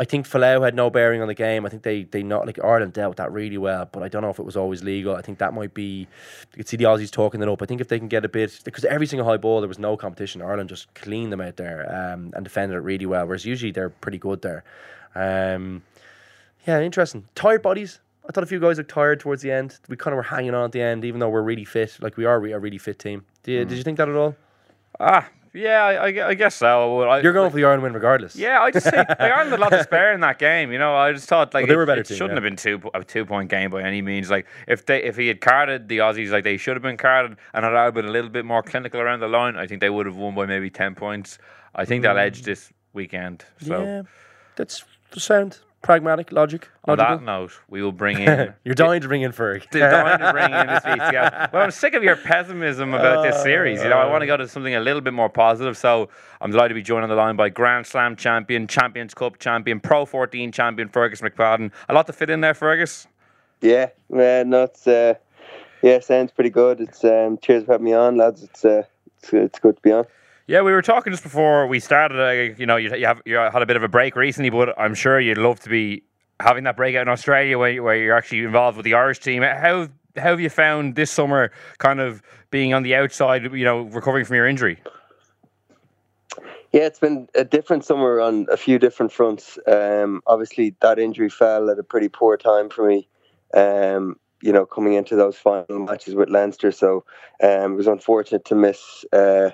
I 0.00 0.04
think 0.04 0.26
Folau 0.26 0.64
had 0.64 0.74
no 0.74 0.88
bearing 0.88 1.20
on 1.20 1.28
the 1.28 1.34
game. 1.34 1.66
I 1.66 1.68
think 1.68 1.82
they 1.82 2.04
they 2.04 2.22
not 2.22 2.46
like 2.46 2.58
Ireland 2.64 2.94
dealt 2.94 3.10
with 3.10 3.16
that 3.18 3.30
really 3.30 3.58
well, 3.58 3.86
but 3.92 4.02
I 4.02 4.08
don't 4.08 4.22
know 4.22 4.30
if 4.30 4.38
it 4.38 4.46
was 4.46 4.56
always 4.56 4.82
legal. 4.82 5.14
I 5.14 5.20
think 5.20 5.36
that 5.40 5.52
might 5.52 5.74
be. 5.74 6.08
You 6.52 6.56
could 6.56 6.68
see 6.68 6.78
the 6.78 6.84
Aussies 6.84 7.10
talking 7.10 7.42
it 7.42 7.48
up. 7.50 7.60
I 7.60 7.66
think 7.66 7.82
if 7.82 7.88
they 7.88 7.98
can 7.98 8.08
get 8.08 8.24
a 8.24 8.28
bit 8.28 8.60
because 8.64 8.86
every 8.86 9.06
single 9.06 9.28
high 9.28 9.36
ball 9.36 9.60
there 9.60 9.68
was 9.68 9.78
no 9.78 9.98
competition. 9.98 10.40
Ireland 10.40 10.70
just 10.70 10.92
cleaned 10.94 11.30
them 11.30 11.42
out 11.42 11.56
there 11.56 11.82
um, 11.94 12.32
and 12.34 12.42
defended 12.44 12.78
it 12.78 12.80
really 12.80 13.04
well. 13.04 13.26
Whereas 13.26 13.44
usually 13.44 13.72
they're 13.72 13.90
pretty 13.90 14.16
good 14.16 14.40
there. 14.40 14.64
Um, 15.14 15.82
yeah, 16.66 16.80
interesting. 16.80 17.28
Tired 17.34 17.60
bodies. 17.60 18.00
I 18.26 18.32
thought 18.32 18.44
a 18.44 18.46
few 18.46 18.60
guys 18.60 18.78
looked 18.78 18.90
tired 18.90 19.20
towards 19.20 19.42
the 19.42 19.52
end. 19.52 19.80
We 19.90 19.96
kind 19.96 20.14
of 20.14 20.16
were 20.16 20.22
hanging 20.22 20.54
on 20.54 20.64
at 20.64 20.72
the 20.72 20.80
end, 20.80 21.04
even 21.04 21.20
though 21.20 21.28
we're 21.28 21.42
really 21.42 21.66
fit. 21.66 21.98
Like 22.00 22.16
we 22.16 22.24
are, 22.24 22.40
we 22.40 22.54
are 22.54 22.56
a 22.56 22.60
really 22.60 22.78
fit 22.78 22.98
team. 22.98 23.26
Did 23.42 23.52
you, 23.52 23.64
did 23.66 23.76
you 23.76 23.84
think 23.84 23.98
that 23.98 24.08
at 24.08 24.16
all? 24.16 24.34
Ah, 24.98 25.28
yeah, 25.52 25.82
I, 25.82 26.28
I 26.28 26.34
guess 26.34 26.54
so. 26.54 27.02
I- 27.02 27.20
You're 27.20 27.32
going 27.32 27.50
for 27.50 27.56
the 27.56 27.64
Ireland 27.64 27.82
win 27.82 27.92
regardless. 27.92 28.36
Yeah, 28.36 28.60
I 28.60 28.70
just 28.70 28.84
think 28.86 29.08
like, 29.08 29.20
Ireland 29.20 29.50
had 29.50 29.58
a 29.58 29.62
lot 29.62 29.70
to 29.70 29.82
spare 29.90 30.12
in 30.12 30.20
that 30.20 30.38
game. 30.38 30.72
You 30.72 30.78
know, 30.78 30.94
I 30.94 31.12
just 31.12 31.28
thought 31.28 31.52
like 31.54 31.62
Well, 31.62 31.68
they 31.68 31.74
it, 31.74 31.76
were 31.76 31.82
a 31.82 31.86
better 31.86 32.02
it 32.02 32.06
team, 32.06 32.16
shouldn't 32.16 32.32
yeah. 32.32 32.34
have 32.36 32.42
been 32.42 32.56
two 32.56 32.90
a 32.94 33.04
two 33.04 33.26
point 33.26 33.50
game 33.50 33.70
by 33.70 33.82
any 33.82 34.02
means. 34.02 34.30
Like 34.30 34.46
if 34.68 34.86
they 34.86 35.02
if 35.02 35.16
he 35.16 35.28
had 35.28 35.40
carded 35.40 35.88
the 35.88 35.98
Aussies 35.98 36.30
like 36.30 36.44
they 36.44 36.56
should 36.56 36.76
have 36.76 36.82
been 36.82 36.96
carded 36.96 37.36
and 37.54 37.64
had 37.64 37.90
been 37.94 38.06
a 38.06 38.10
little 38.10 38.30
bit 38.30 38.44
more 38.44 38.62
clinical 38.62 39.00
around 39.00 39.20
the 39.20 39.28
line, 39.28 39.56
I 39.56 39.66
think 39.66 39.80
they 39.80 39.90
would 39.90 40.06
have 40.06 40.16
won 40.16 40.34
by 40.34 40.46
maybe 40.46 40.70
ten 40.70 40.94
points. 40.94 41.38
I 41.74 41.84
think 41.84 42.02
they'll 42.02 42.14
mm. 42.14 42.26
edge 42.26 42.42
this 42.42 42.72
weekend. 42.92 43.44
So 43.60 43.82
Yeah, 43.82 44.02
that's 44.56 44.84
the 45.10 45.20
sound. 45.20 45.58
Pragmatic, 45.82 46.32
logic, 46.32 46.68
On 46.84 46.96
logical. 46.96 47.18
that 47.18 47.24
note, 47.24 47.52
we 47.68 47.82
will 47.82 47.92
bring 47.92 48.18
in. 48.20 48.54
You're 48.64 48.74
dying 48.74 49.00
to 49.00 49.08
bring 49.08 49.22
in 49.22 49.32
Ferg. 49.32 49.68
They're 49.70 49.90
dying 49.90 50.18
to 50.18 50.32
bring 50.32 50.52
in 50.52 50.66
this 50.66 50.84
week's 50.86 51.10
guest. 51.10 51.52
Well, 51.52 51.62
I'm 51.62 51.70
sick 51.70 51.94
of 51.94 52.02
your 52.02 52.16
pessimism 52.16 52.94
about 52.94 53.22
this 53.22 53.42
series. 53.42 53.82
You 53.82 53.88
know, 53.88 53.98
I 53.98 54.06
want 54.10 54.22
to 54.22 54.26
go 54.26 54.36
to 54.36 54.46
something 54.48 54.74
a 54.74 54.80
little 54.80 55.00
bit 55.00 55.12
more 55.14 55.28
positive. 55.28 55.76
So 55.76 56.08
I'm 56.40 56.50
delighted 56.50 56.70
to 56.70 56.74
be 56.74 56.82
joined 56.82 57.04
on 57.04 57.08
the 57.08 57.16
line 57.16 57.36
by 57.36 57.48
Grand 57.48 57.86
Slam 57.86 58.16
champion, 58.16 58.66
Champions 58.66 59.14
Cup 59.14 59.38
champion, 59.38 59.80
Pro 59.80 60.04
14 60.04 60.52
champion 60.52 60.88
Fergus 60.88 61.20
McFadden. 61.20 61.70
A 61.88 61.94
lot 61.94 62.06
to 62.06 62.12
fit 62.12 62.30
in 62.30 62.40
there, 62.40 62.54
Fergus. 62.54 63.06
Yeah, 63.60 63.88
uh, 64.12 64.44
no, 64.46 64.62
it's 64.64 64.86
uh, 64.86 65.14
yeah, 65.82 66.00
sounds 66.00 66.32
pretty 66.32 66.50
good. 66.50 66.80
It's 66.80 67.04
um, 67.04 67.38
cheers 67.42 67.64
for 67.64 67.72
having 67.72 67.84
me 67.84 67.92
on, 67.92 68.16
lads. 68.16 68.42
It's 68.42 68.64
uh, 68.64 68.84
it's, 69.18 69.32
it's 69.32 69.58
good 69.58 69.76
to 69.76 69.82
be 69.82 69.92
on. 69.92 70.06
Yeah, 70.50 70.62
we 70.62 70.72
were 70.72 70.82
talking 70.82 71.12
just 71.12 71.22
before 71.22 71.68
we 71.68 71.78
started. 71.78 72.20
Uh, 72.20 72.56
you 72.58 72.66
know, 72.66 72.74
you, 72.74 72.92
you 72.96 73.06
have 73.06 73.22
you 73.24 73.36
had 73.36 73.62
a 73.62 73.66
bit 73.66 73.76
of 73.76 73.84
a 73.84 73.88
break 73.88 74.16
recently, 74.16 74.50
but 74.50 74.76
I'm 74.76 74.94
sure 74.96 75.20
you'd 75.20 75.38
love 75.38 75.60
to 75.60 75.68
be 75.68 76.02
having 76.40 76.64
that 76.64 76.76
breakout 76.76 77.02
in 77.02 77.08
Australia 77.08 77.56
where, 77.56 77.70
you- 77.70 77.84
where 77.84 77.94
you're 77.94 78.16
actually 78.16 78.40
involved 78.42 78.76
with 78.76 78.82
the 78.82 78.94
Irish 78.94 79.20
team. 79.20 79.44
How 79.44 79.86
how 80.16 80.30
have 80.30 80.40
you 80.40 80.50
found 80.50 80.96
this 80.96 81.08
summer, 81.08 81.52
kind 81.78 82.00
of 82.00 82.20
being 82.50 82.74
on 82.74 82.82
the 82.82 82.96
outside, 82.96 83.44
you 83.54 83.64
know, 83.64 83.82
recovering 83.82 84.24
from 84.24 84.34
your 84.34 84.48
injury? 84.48 84.82
Yeah, 86.72 86.80
it's 86.80 86.98
been 86.98 87.28
a 87.36 87.44
different 87.44 87.84
summer 87.84 88.18
on 88.18 88.48
a 88.50 88.56
few 88.56 88.80
different 88.80 89.12
fronts. 89.12 89.56
Um, 89.68 90.20
obviously, 90.26 90.74
that 90.80 90.98
injury 90.98 91.28
fell 91.30 91.70
at 91.70 91.78
a 91.78 91.84
pretty 91.84 92.08
poor 92.08 92.36
time 92.36 92.70
for 92.70 92.88
me. 92.88 93.06
Um, 93.54 94.16
you 94.42 94.52
know, 94.52 94.66
coming 94.66 94.94
into 94.94 95.14
those 95.14 95.36
final 95.36 95.78
matches 95.78 96.16
with 96.16 96.28
Leinster, 96.28 96.72
so 96.72 97.04
um, 97.40 97.74
it 97.74 97.76
was 97.76 97.86
unfortunate 97.86 98.44
to 98.46 98.56
miss 98.56 99.04
uh, 99.12 99.50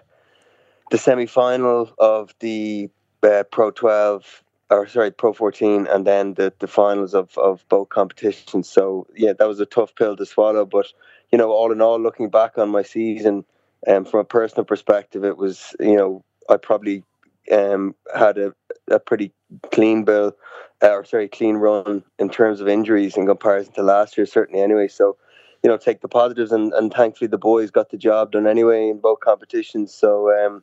the 0.90 0.99
semi-final 0.99 1.92
of 1.99 2.35
the 2.40 2.90
uh, 3.22 3.44
Pro 3.51 3.70
12 3.70 4.42
or 4.70 4.87
sorry, 4.88 5.11
Pro 5.12 5.33
14, 5.33 5.87
and 5.87 6.07
then 6.07 6.35
the, 6.35 6.53
the 6.59 6.66
finals 6.66 7.14
of, 7.14 7.37
of 7.38 7.64
both 7.68 7.88
competitions. 7.88 8.68
So 8.68 9.07
yeah, 9.14 9.33
that 9.33 9.46
was 9.46 9.61
a 9.61 9.66
tough 9.66 9.94
pill 9.94 10.16
to 10.16 10.27
swallow. 10.27 10.64
But 10.64 10.87
you 11.31 11.38
know, 11.38 11.51
all 11.51 11.72
in 11.72 11.81
all, 11.81 12.01
looking 12.01 12.31
back 12.31 12.59
on 12.59 12.70
my 12.70 12.83
season, 12.83 13.44
um, 13.87 14.05
from 14.05 14.20
a 14.20 14.25
personal 14.25 14.64
perspective, 14.64 15.25
it 15.25 15.37
was 15.37 15.75
you 15.79 15.96
know 15.96 16.25
I 16.49 16.57
probably 16.57 17.05
um, 17.53 17.94
had 18.14 18.38
a, 18.38 18.55
a 18.90 18.99
pretty 18.99 19.33
clean 19.72 20.05
bill, 20.05 20.37
uh, 20.83 20.90
or 20.90 21.05
sorry, 21.05 21.29
clean 21.29 21.57
run 21.57 22.03
in 22.18 22.29
terms 22.29 22.61
of 22.61 22.68
injuries 22.68 23.16
in 23.16 23.27
comparison 23.27 23.72
to 23.75 23.83
last 23.83 24.16
year, 24.16 24.27
certainly 24.27 24.62
anyway. 24.62 24.88
So, 24.88 25.16
you 25.62 25.70
know, 25.70 25.77
take 25.77 26.01
the 26.01 26.09
positives, 26.09 26.53
and, 26.53 26.72
and 26.72 26.92
thankfully 26.92 27.29
the 27.29 27.38
boys 27.38 27.70
got 27.70 27.90
the 27.90 27.96
job 27.96 28.33
done 28.33 28.46
anyway 28.46 28.88
in 28.88 28.99
both 28.99 29.20
competitions. 29.20 29.94
So, 29.94 30.31
um, 30.33 30.62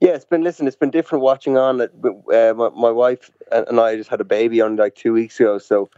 yeah, 0.00 0.10
it's 0.10 0.24
been 0.24 0.42
listen, 0.42 0.66
it's 0.66 0.76
been 0.76 0.90
different 0.90 1.22
watching 1.22 1.56
on. 1.56 1.80
Uh, 1.80 2.54
my, 2.54 2.68
my 2.70 2.90
wife 2.90 3.30
and 3.50 3.80
I 3.80 3.96
just 3.96 4.10
had 4.10 4.20
a 4.20 4.24
baby 4.24 4.60
on 4.60 4.76
like 4.76 4.94
two 4.94 5.12
weeks 5.12 5.40
ago, 5.40 5.58
so 5.58 5.88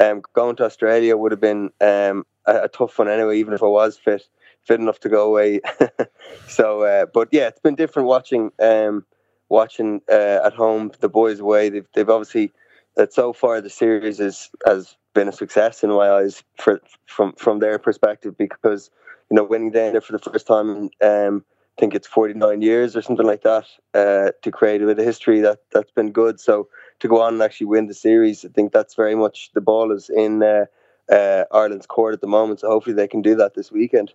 um, 0.00 0.22
going 0.34 0.56
to 0.56 0.64
Australia 0.64 1.16
would 1.16 1.32
have 1.32 1.40
been 1.40 1.70
um, 1.80 2.24
a, 2.46 2.62
a 2.64 2.68
tough 2.68 2.98
one 2.98 3.08
anyway, 3.08 3.38
even 3.38 3.54
if 3.54 3.62
I 3.62 3.66
was 3.66 3.96
fit 3.96 4.22
fit 4.64 4.80
enough 4.80 5.00
to 5.00 5.08
go 5.08 5.26
away. 5.26 5.60
so, 6.48 6.82
uh, 6.82 7.06
but 7.06 7.28
yeah, 7.32 7.48
it's 7.48 7.60
been 7.60 7.74
different 7.74 8.08
watching 8.08 8.52
um, 8.60 9.04
watching 9.48 10.02
uh, 10.10 10.40
at 10.44 10.54
home 10.54 10.92
the 11.00 11.08
boys 11.08 11.40
away. 11.40 11.68
They've 11.68 11.88
they've 11.94 12.08
obviously 12.08 12.52
that 12.96 13.12
so 13.12 13.32
far 13.32 13.60
the 13.60 13.70
series 13.70 14.20
is 14.20 14.50
has 14.66 14.96
been 15.14 15.28
a 15.28 15.32
success 15.32 15.82
in 15.82 15.90
my 15.90 16.10
eyes 16.10 16.44
for 16.58 16.80
from 17.06 17.32
from 17.32 17.58
their 17.58 17.78
perspective 17.78 18.36
because 18.38 18.90
you 19.30 19.34
know 19.34 19.44
winning 19.44 19.72
there 19.72 20.00
for 20.00 20.12
the 20.12 20.18
first 20.20 20.46
time. 20.46 20.90
Um, 21.02 21.44
I 21.78 21.80
think 21.80 21.94
it's 21.94 22.08
49 22.08 22.60
years 22.60 22.96
or 22.96 23.02
something 23.02 23.24
like 23.24 23.42
that 23.42 23.64
uh, 23.94 24.32
to 24.42 24.50
create 24.50 24.82
a 24.82 24.86
bit 24.86 24.98
of 24.98 25.04
history 25.04 25.40
that 25.42 25.60
that's 25.72 25.92
been 25.92 26.10
good. 26.10 26.40
So 26.40 26.68
to 26.98 27.06
go 27.06 27.22
on 27.22 27.34
and 27.34 27.42
actually 27.42 27.68
win 27.68 27.86
the 27.86 27.94
series, 27.94 28.44
I 28.44 28.48
think 28.48 28.72
that's 28.72 28.96
very 28.96 29.14
much 29.14 29.52
the 29.54 29.60
ball 29.60 29.92
is 29.92 30.10
in 30.10 30.42
uh, 30.42 30.64
uh, 31.08 31.44
Ireland's 31.52 31.86
court 31.86 32.14
at 32.14 32.20
the 32.20 32.26
moment. 32.26 32.60
So 32.60 32.68
hopefully 32.68 32.96
they 32.96 33.06
can 33.06 33.22
do 33.22 33.36
that 33.36 33.54
this 33.54 33.70
weekend. 33.70 34.12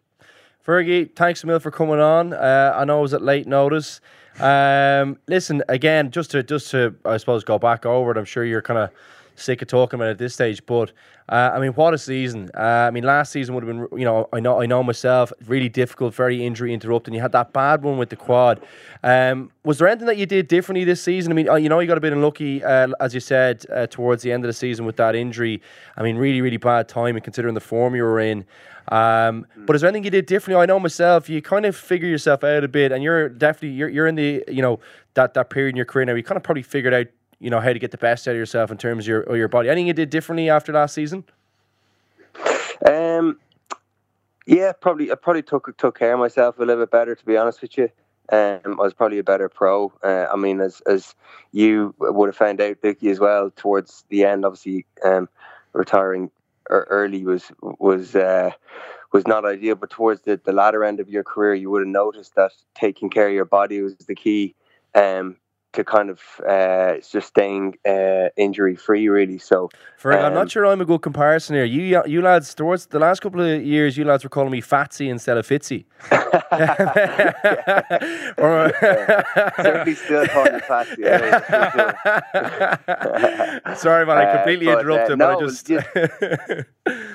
Fergie, 0.68 1.16
thanks 1.16 1.42
a 1.46 1.48
mil 1.48 1.60
for 1.60 1.72
coming 1.72 2.02
on. 2.02 2.34
Uh, 2.34 2.74
I 2.76 2.84
know 2.84 3.00
it 3.00 3.04
was 3.04 3.14
at 3.14 3.22
late 3.22 3.48
notice. 3.48 4.02
Um, 4.42 5.18
listen, 5.30 5.64
again, 5.70 6.12
just 6.12 6.32
to 6.32 6.44
just 6.44 6.70
to 6.72 6.96
I 7.06 7.16
suppose 7.16 7.46
go 7.46 7.58
back 7.58 7.86
over 7.86 8.12
it. 8.12 8.18
I'm 8.18 8.26
sure 8.26 8.44
you're 8.44 8.62
kind 8.62 8.80
of 8.80 8.90
sick 9.36 9.62
of 9.62 9.68
talking 9.68 10.00
about 10.00 10.10
it 10.10 10.12
at 10.12 10.18
this 10.18 10.34
stage, 10.34 10.66
but 10.66 10.92
uh, 11.30 11.52
I 11.54 11.60
mean, 11.60 11.72
what 11.72 11.94
a 11.94 11.98
season! 11.98 12.50
Uh, 12.54 12.60
I 12.88 12.92
mean, 12.92 13.04
last 13.04 13.32
season 13.32 13.56
would 13.56 13.64
have 13.64 13.76
been, 13.76 14.00
you 14.00 14.06
know, 14.06 14.28
I 14.34 14.40
know, 14.40 14.62
I 14.62 14.66
know 14.66 14.84
myself, 14.84 15.32
really 15.46 15.70
difficult, 15.70 16.14
very 16.14 16.46
injury 16.46 16.74
interrupting. 16.74 17.14
You 17.14 17.22
had 17.22 17.32
that 17.32 17.54
bad 17.54 17.82
one 17.82 17.98
with 17.98 18.10
the 18.10 18.18
quad. 18.18 18.62
Um, 19.04 19.52
was 19.64 19.78
there 19.78 19.88
anything 19.88 20.08
that 20.08 20.18
you 20.18 20.26
did 20.26 20.48
differently 20.48 20.84
this 20.84 21.02
season? 21.02 21.32
I 21.32 21.36
mean, 21.36 21.50
uh, 21.50 21.56
you 21.56 21.70
know, 21.70 21.80
you 21.80 21.88
got 21.88 21.98
a 21.98 22.02
bit 22.02 22.12
unlucky, 22.12 22.64
uh, 22.64 22.90
as 23.00 23.14
you 23.14 23.22
said, 23.22 23.66
uh, 23.72 23.88
towards 23.88 24.24
the 24.24 24.32
end 24.32 24.44
of 24.44 24.50
the 24.50 24.54
season 24.54 24.86
with 24.86 24.98
that 24.98 25.16
injury. 25.16 25.62
I 25.96 26.04
mean, 26.04 26.18
really, 26.18 26.42
really 26.42 26.58
bad 26.58 26.90
timing 26.90 27.22
considering 27.24 27.54
the 27.54 27.62
form 27.62 27.96
you 27.96 28.04
were 28.04 28.20
in. 28.20 28.46
Um, 28.90 29.48
but 29.56 29.76
is 29.76 29.82
there 29.82 29.90
anything 29.90 30.04
you 30.04 30.12
did 30.12 30.26
differently? 30.26 30.62
I 30.62 30.66
know 30.66 30.80
myself, 30.80 31.30
you 31.30 31.42
kind 31.42 31.66
of 31.66 31.76
figure 31.76 32.08
yourself 32.08 32.44
out 32.44 32.64
a 32.64 32.68
bit, 32.68 32.92
and 32.92 33.02
you're 33.02 33.30
definitely 33.30 33.78
you're, 33.78 33.90
you're 33.90 34.08
in 34.08 34.16
the 34.16 34.44
you 34.50 34.62
know 34.62 34.80
that 35.14 35.34
that 35.36 35.50
period 35.50 35.70
in 35.70 35.78
your 35.78 35.86
career 35.86 36.06
now. 36.06 36.16
You 36.16 36.24
kind 36.24 36.36
of 36.36 36.44
probably 36.44 36.64
figured 36.64 36.94
out 36.94 37.08
you 37.44 37.50
know 37.50 37.60
how 37.60 37.74
to 37.74 37.80
get 37.80 37.92
the 37.92 37.98
best 37.98 38.26
out 38.28 38.32
of 38.32 38.38
yourself 38.38 38.72
in 38.72 38.78
terms 38.78 39.04
of 39.04 39.08
your 39.10 39.22
of 39.24 39.36
your 39.36 39.50
body. 39.50 39.68
Anything 39.68 39.88
you 39.88 39.94
did 39.94 40.10
differently 40.10 40.50
after 40.50 40.72
last 40.72 40.96
season? 40.96 41.26
Um, 42.88 43.38
yeah, 44.48 44.72
probably. 44.72 45.12
I 45.12 45.16
probably 45.16 45.44
took 45.44 45.76
took 45.78 46.00
care 46.00 46.14
of 46.14 46.20
myself 46.20 46.58
a 46.58 46.62
little 46.64 46.82
bit 46.82 46.92
better, 46.92 47.16
to 47.16 47.26
be 47.26 47.36
honest 47.36 47.62
with 47.62 47.78
you. 47.78 47.90
Um, 48.32 48.80
I 48.80 48.84
was 48.84 48.94
probably 48.94 49.20
a 49.20 49.24
better 49.24 49.50
pro. 49.50 49.92
Uh, 50.02 50.28
I 50.32 50.38
mean, 50.38 50.62
as 50.62 50.82
as 50.88 51.16
you 51.52 51.94
would 52.00 52.30
have 52.30 52.38
found 52.38 52.62
out, 52.62 52.82
Fitzy, 52.82 53.12
as 53.12 53.20
well, 53.20 53.52
towards 53.54 54.06
the 54.08 54.24
end, 54.24 54.46
obviously, 54.46 54.86
um, 55.04 55.28
retiring 55.74 56.32
early 56.70 57.26
was 57.26 57.52
was 57.60 58.16
uh, 58.16 58.52
was 59.12 59.28
not 59.28 59.44
ideal. 59.44 59.76
But 59.76 59.90
towards 59.90 60.22
the, 60.22 60.40
the 60.42 60.54
latter 60.54 60.86
end 60.86 61.02
of 61.02 61.10
your 61.10 61.26
career, 61.26 61.56
you 61.56 61.70
would 61.72 61.82
have 61.82 61.90
noticed 61.90 62.36
that 62.36 62.54
taking 62.74 63.10
care 63.10 63.28
of 63.28 63.34
your 63.34 63.46
body 63.46 63.82
was 63.82 63.98
the 63.98 64.16
key. 64.16 64.56
Um, 64.96 65.36
to 65.74 65.84
kind 65.84 66.10
of 66.10 66.22
uh, 66.48 67.02
sustain 67.02 67.74
uh, 67.86 68.30
injury 68.38 68.76
free, 68.76 69.10
really. 69.10 69.38
So, 69.38 69.70
Ferg, 70.02 70.20
I'm 70.20 70.26
um, 70.26 70.34
not 70.34 70.50
sure 70.52 70.66
I'm 70.66 70.82
a 70.82 70.86
good 70.86 71.02
comparison 71.02 71.56
here. 71.56 71.66
You 71.66 72.02
you 72.06 72.22
lads, 72.22 72.54
towards 72.54 72.86
the 72.88 73.00
last 73.00 73.22
couple 73.22 73.42
of 73.42 73.64
years, 73.64 73.98
you 73.98 74.06
lads 74.06 74.24
were 74.24 74.30
calling 74.30 74.52
me 74.52 74.62
Fatsy 74.62 75.10
instead 75.10 75.38
of 75.38 75.48
Fitzy. 75.48 75.86
or, 78.38 78.72
certainly 79.58 79.96
still 79.96 80.26
calling 80.28 80.60
Fatsy. 80.62 81.00
yeah, 81.00 81.40
Sorry, 83.76 84.06
man, 84.06 84.18
I 84.18 84.26
Uh, 84.26 84.36
completely 84.38 84.66
but, 84.68 84.78
uh, 84.78 84.80
interrupted, 84.80 85.20
no, 85.20 85.28
but 85.28 85.40
I 85.40 85.44
was 85.44 85.64
just. 85.64 85.88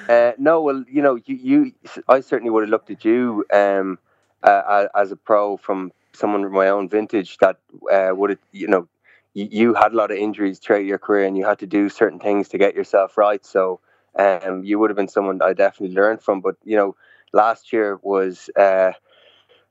Uh, 0.09 0.33
no, 0.39 0.63
well, 0.63 0.83
you 0.91 1.03
know, 1.03 1.17
you, 1.27 1.37
you, 1.37 1.73
I 2.09 2.21
certainly 2.21 2.49
would 2.49 2.63
have 2.63 2.71
looked 2.71 2.91
at 2.91 3.05
you 3.05 3.45
um, 3.53 3.99
uh, 4.43 4.87
as 4.95 5.13
a 5.13 5.17
pro 5.17 5.59
from 5.59 5.93
someone 6.13 6.43
from 6.43 6.53
my 6.53 6.69
own 6.69 6.89
vintage 6.89 7.39
that 7.39 7.59
uh, 7.91 8.11
would 8.13 8.31
have, 8.31 8.39
you 8.53 8.69
know, 8.69 8.89
you, 9.35 9.75
had 9.75 9.93
a 9.93 9.97
lot 9.97 10.11
of 10.11 10.17
injuries 10.17 10.59
throughout 10.59 10.85
your 10.85 10.99
career 10.99 11.25
and 11.25 11.37
you 11.37 11.45
had 11.45 11.61
to 11.61 11.67
do 11.67 11.89
certain 11.89 12.19
things 12.19 12.49
to 12.49 12.59
get 12.59 12.75
yourself 12.75 13.17
right. 13.17 13.45
So 13.45 13.81
um, 14.19 14.65
you 14.65 14.79
would 14.79 14.91
have 14.91 14.97
been 14.97 15.09
someone 15.09 15.41
I 15.43 15.53
definitely 15.53 15.95
learned 15.95 16.23
from. 16.23 16.41
But, 16.41 16.57
you 16.65 16.77
know, 16.77 16.97
last 17.33 17.73
year 17.73 17.99
was 18.03 18.51
uh, 18.57 18.93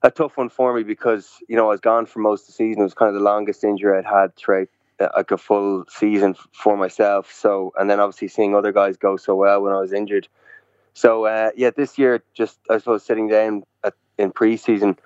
a 0.01 0.11
tough 0.11 0.37
one 0.37 0.49
for 0.49 0.73
me 0.73 0.83
because, 0.83 1.37
you 1.49 1.55
know, 1.55 1.65
I 1.65 1.71
was 1.71 1.81
gone 1.81 2.05
for 2.05 2.19
most 2.19 2.41
of 2.41 2.47
the 2.47 2.53
season. 2.53 2.81
It 2.81 2.85
was 2.85 2.93
kind 2.93 3.09
of 3.09 3.15
the 3.15 3.25
longest 3.25 3.63
injury 3.63 3.97
I'd 3.97 4.05
had 4.05 4.35
throughout 4.35 4.69
uh, 4.99 5.09
like 5.15 5.31
a 5.31 5.37
full 5.37 5.85
season 5.89 6.35
for 6.53 6.77
myself. 6.77 7.31
So, 7.31 7.73
and 7.77 7.89
then 7.89 7.99
obviously 7.99 8.29
seeing 8.29 8.55
other 8.55 8.71
guys 8.71 8.97
go 8.97 9.17
so 9.17 9.35
well 9.35 9.61
when 9.61 9.73
I 9.73 9.79
was 9.79 9.93
injured. 9.93 10.27
So, 10.93 11.25
uh, 11.25 11.51
yeah, 11.55 11.71
this 11.75 11.97
year, 11.97 12.23
just 12.33 12.57
I 12.69 12.77
suppose 12.77 13.03
sitting 13.03 13.27
down 13.27 13.63
at, 13.83 13.93
in 14.17 14.31
preseason 14.31 14.97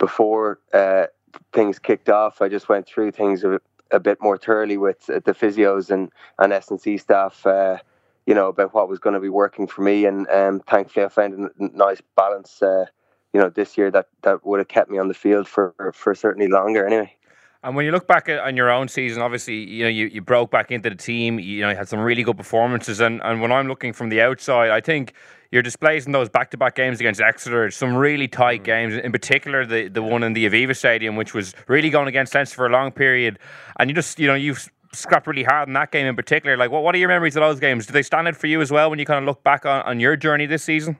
before 0.00 0.58
uh, 0.74 1.06
things 1.52 1.78
kicked 1.78 2.08
off, 2.08 2.42
I 2.42 2.48
just 2.48 2.68
went 2.68 2.88
through 2.88 3.12
things 3.12 3.44
a, 3.44 3.60
a 3.92 4.00
bit 4.00 4.18
more 4.20 4.36
thoroughly 4.36 4.76
with 4.76 5.08
uh, 5.08 5.20
the 5.24 5.32
physios 5.32 5.90
and 5.90 6.10
and 6.40 6.52
S 6.52 6.70
and 6.72 6.80
C 6.80 6.96
staff. 6.98 7.46
Uh, 7.46 7.78
you 8.26 8.34
know 8.34 8.48
about 8.48 8.74
what 8.74 8.88
was 8.88 8.98
going 8.98 9.14
to 9.14 9.20
be 9.20 9.28
working 9.28 9.68
for 9.68 9.82
me, 9.82 10.06
and 10.06 10.28
um, 10.30 10.60
thankfully 10.60 11.06
I 11.06 11.08
found 11.08 11.34
a 11.58 11.76
nice 11.76 12.02
balance. 12.16 12.60
Uh, 12.60 12.86
you 13.32 13.40
know, 13.40 13.48
this 13.48 13.78
year 13.78 13.92
that 13.92 14.08
that 14.22 14.44
would 14.44 14.58
have 14.58 14.66
kept 14.68 14.90
me 14.90 14.98
on 14.98 15.06
the 15.06 15.14
field 15.14 15.46
for 15.46 15.74
for 15.94 16.16
certainly 16.16 16.48
longer. 16.48 16.84
Anyway. 16.84 17.14
And 17.62 17.76
when 17.76 17.84
you 17.84 17.92
look 17.92 18.06
back 18.06 18.28
at, 18.28 18.38
on 18.38 18.56
your 18.56 18.70
own 18.70 18.88
season, 18.88 19.20
obviously, 19.22 19.56
you 19.56 19.84
know, 19.84 19.90
you, 19.90 20.06
you 20.06 20.22
broke 20.22 20.50
back 20.50 20.70
into 20.70 20.88
the 20.88 20.96
team, 20.96 21.38
you 21.38 21.60
know, 21.60 21.70
you 21.70 21.76
had 21.76 21.88
some 21.88 22.00
really 22.00 22.22
good 22.22 22.38
performances. 22.38 23.00
And, 23.00 23.20
and 23.22 23.42
when 23.42 23.52
I'm 23.52 23.68
looking 23.68 23.92
from 23.92 24.08
the 24.08 24.22
outside, 24.22 24.70
I 24.70 24.80
think 24.80 25.12
your 25.50 25.60
displays 25.60 26.06
in 26.06 26.12
those 26.12 26.30
back 26.30 26.50
to 26.52 26.56
back 26.56 26.74
games 26.74 27.00
against 27.00 27.20
Exeter, 27.20 27.70
some 27.70 27.94
really 27.94 28.28
tight 28.28 28.64
games, 28.64 28.94
in 28.94 29.12
particular 29.12 29.66
the, 29.66 29.88
the 29.88 30.02
one 30.02 30.22
in 30.22 30.32
the 30.32 30.48
Aviva 30.48 30.74
Stadium, 30.74 31.16
which 31.16 31.34
was 31.34 31.54
really 31.68 31.90
going 31.90 32.08
against 32.08 32.34
Leinster 32.34 32.56
for 32.56 32.66
a 32.66 32.70
long 32.70 32.92
period. 32.92 33.38
And 33.78 33.90
you 33.90 33.94
just, 33.94 34.18
you 34.18 34.26
know, 34.26 34.34
you've 34.34 34.70
scrapped 34.94 35.26
really 35.26 35.44
hard 35.44 35.68
in 35.68 35.74
that 35.74 35.92
game 35.92 36.06
in 36.06 36.16
particular. 36.16 36.56
Like, 36.56 36.70
what, 36.70 36.82
what 36.82 36.94
are 36.94 36.98
your 36.98 37.08
memories 37.08 37.36
of 37.36 37.42
those 37.42 37.60
games? 37.60 37.86
Do 37.86 37.92
they 37.92 38.02
stand 38.02 38.26
out 38.26 38.36
for 38.36 38.46
you 38.46 38.62
as 38.62 38.70
well 38.70 38.88
when 38.88 38.98
you 38.98 39.04
kind 39.04 39.22
of 39.22 39.26
look 39.26 39.44
back 39.44 39.66
on, 39.66 39.82
on 39.82 40.00
your 40.00 40.16
journey 40.16 40.46
this 40.46 40.62
season? 40.62 40.96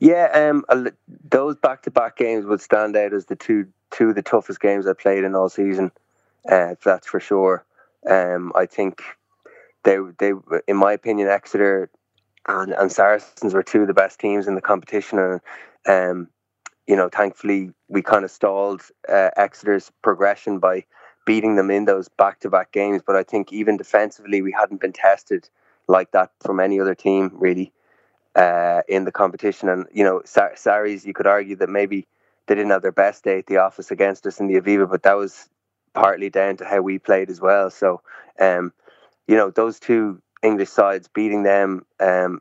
Yeah, 0.00 0.26
um, 0.34 0.90
those 1.30 1.56
back-to-back 1.56 2.16
games 2.16 2.44
would 2.44 2.60
stand 2.60 2.96
out 2.96 3.14
as 3.14 3.26
the 3.26 3.36
two 3.36 3.68
two 3.92 4.08
of 4.08 4.14
the 4.14 4.22
toughest 4.22 4.60
games 4.60 4.86
I 4.86 4.94
played 4.94 5.24
in 5.24 5.34
all 5.34 5.48
season. 5.48 5.92
Uh, 6.48 6.74
that's 6.82 7.06
for 7.06 7.20
sure. 7.20 7.64
Um, 8.08 8.52
I 8.56 8.66
think 8.66 9.02
they 9.84 9.98
they 10.18 10.32
in 10.66 10.76
my 10.76 10.92
opinion 10.92 11.28
Exeter 11.28 11.90
and, 12.46 12.72
and 12.72 12.90
Saracens 12.90 13.54
were 13.54 13.62
two 13.62 13.82
of 13.82 13.86
the 13.86 13.94
best 13.94 14.18
teams 14.18 14.46
in 14.46 14.54
the 14.54 14.60
competition 14.60 15.18
and 15.18 15.40
um 15.86 16.28
you 16.86 16.96
know 16.96 17.08
thankfully 17.08 17.72
we 17.88 18.02
kind 18.02 18.24
of 18.24 18.30
stalled 18.30 18.82
uh, 19.08 19.30
Exeter's 19.36 19.90
progression 20.02 20.58
by 20.58 20.84
beating 21.24 21.54
them 21.54 21.70
in 21.70 21.84
those 21.84 22.08
back-to-back 22.08 22.72
games 22.72 23.02
but 23.06 23.16
I 23.16 23.22
think 23.22 23.52
even 23.52 23.76
defensively 23.76 24.42
we 24.42 24.52
hadn't 24.52 24.80
been 24.80 24.92
tested 24.92 25.48
like 25.88 26.10
that 26.12 26.30
from 26.40 26.60
any 26.60 26.80
other 26.80 26.94
team 26.94 27.30
really 27.34 27.72
uh, 28.34 28.80
in 28.88 29.04
the 29.04 29.12
competition 29.12 29.68
and 29.68 29.86
you 29.92 30.04
know 30.04 30.22
Sar- 30.24 30.56
Sarries 30.56 31.04
you 31.04 31.12
could 31.12 31.26
argue 31.26 31.56
that 31.56 31.68
maybe 31.68 32.06
they 32.52 32.60
didn't 32.60 32.70
have 32.70 32.82
their 32.82 32.92
best 32.92 33.24
day 33.24 33.38
at 33.38 33.46
the 33.46 33.56
office 33.56 33.90
against 33.90 34.26
us 34.26 34.40
in 34.40 34.46
the 34.46 34.60
Aviva 34.60 34.88
but 34.88 35.02
that 35.02 35.16
was 35.16 35.48
partly 35.94 36.30
down 36.30 36.56
to 36.56 36.64
how 36.64 36.80
we 36.80 36.98
played 36.98 37.30
as 37.30 37.40
well 37.40 37.70
so 37.70 38.00
um 38.38 38.72
you 39.26 39.36
know 39.36 39.50
those 39.50 39.80
two 39.80 40.20
English 40.42 40.68
sides 40.68 41.08
beating 41.08 41.42
them, 41.44 41.86
um, 42.00 42.40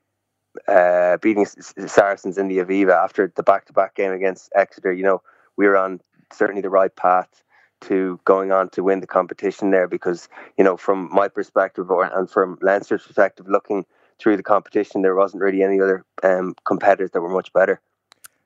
uh, 0.67 1.17
beating 1.17 1.45
Saracens 1.45 2.37
in 2.37 2.47
the 2.47 2.57
Aviva 2.57 2.93
after 2.93 3.31
the 3.35 3.43
back-to-back 3.43 3.95
game 3.95 4.11
against 4.11 4.51
Exeter. 4.55 4.91
You 4.91 5.03
know 5.03 5.21
we 5.55 5.67
were 5.67 5.77
on 5.77 6.01
certainly 6.33 6.61
the 6.61 6.69
right 6.69 6.95
path 6.95 7.43
to 7.81 8.19
going 8.25 8.51
on 8.51 8.69
to 8.69 8.83
win 8.83 8.99
the 8.99 9.07
competition 9.07 9.71
there 9.71 9.87
because 9.87 10.29
you 10.57 10.63
know 10.63 10.77
from 10.77 11.09
my 11.13 11.27
perspective 11.27 11.89
or 11.89 12.03
and 12.03 12.29
from 12.29 12.57
Leinster's 12.61 13.05
perspective, 13.05 13.45
looking 13.47 13.85
through 14.19 14.37
the 14.37 14.43
competition, 14.43 15.01
there 15.01 15.15
wasn't 15.15 15.41
really 15.41 15.63
any 15.63 15.79
other 15.79 16.05
um, 16.23 16.55
competitors 16.65 17.11
that 17.11 17.21
were 17.21 17.29
much 17.33 17.51
better. 17.53 17.81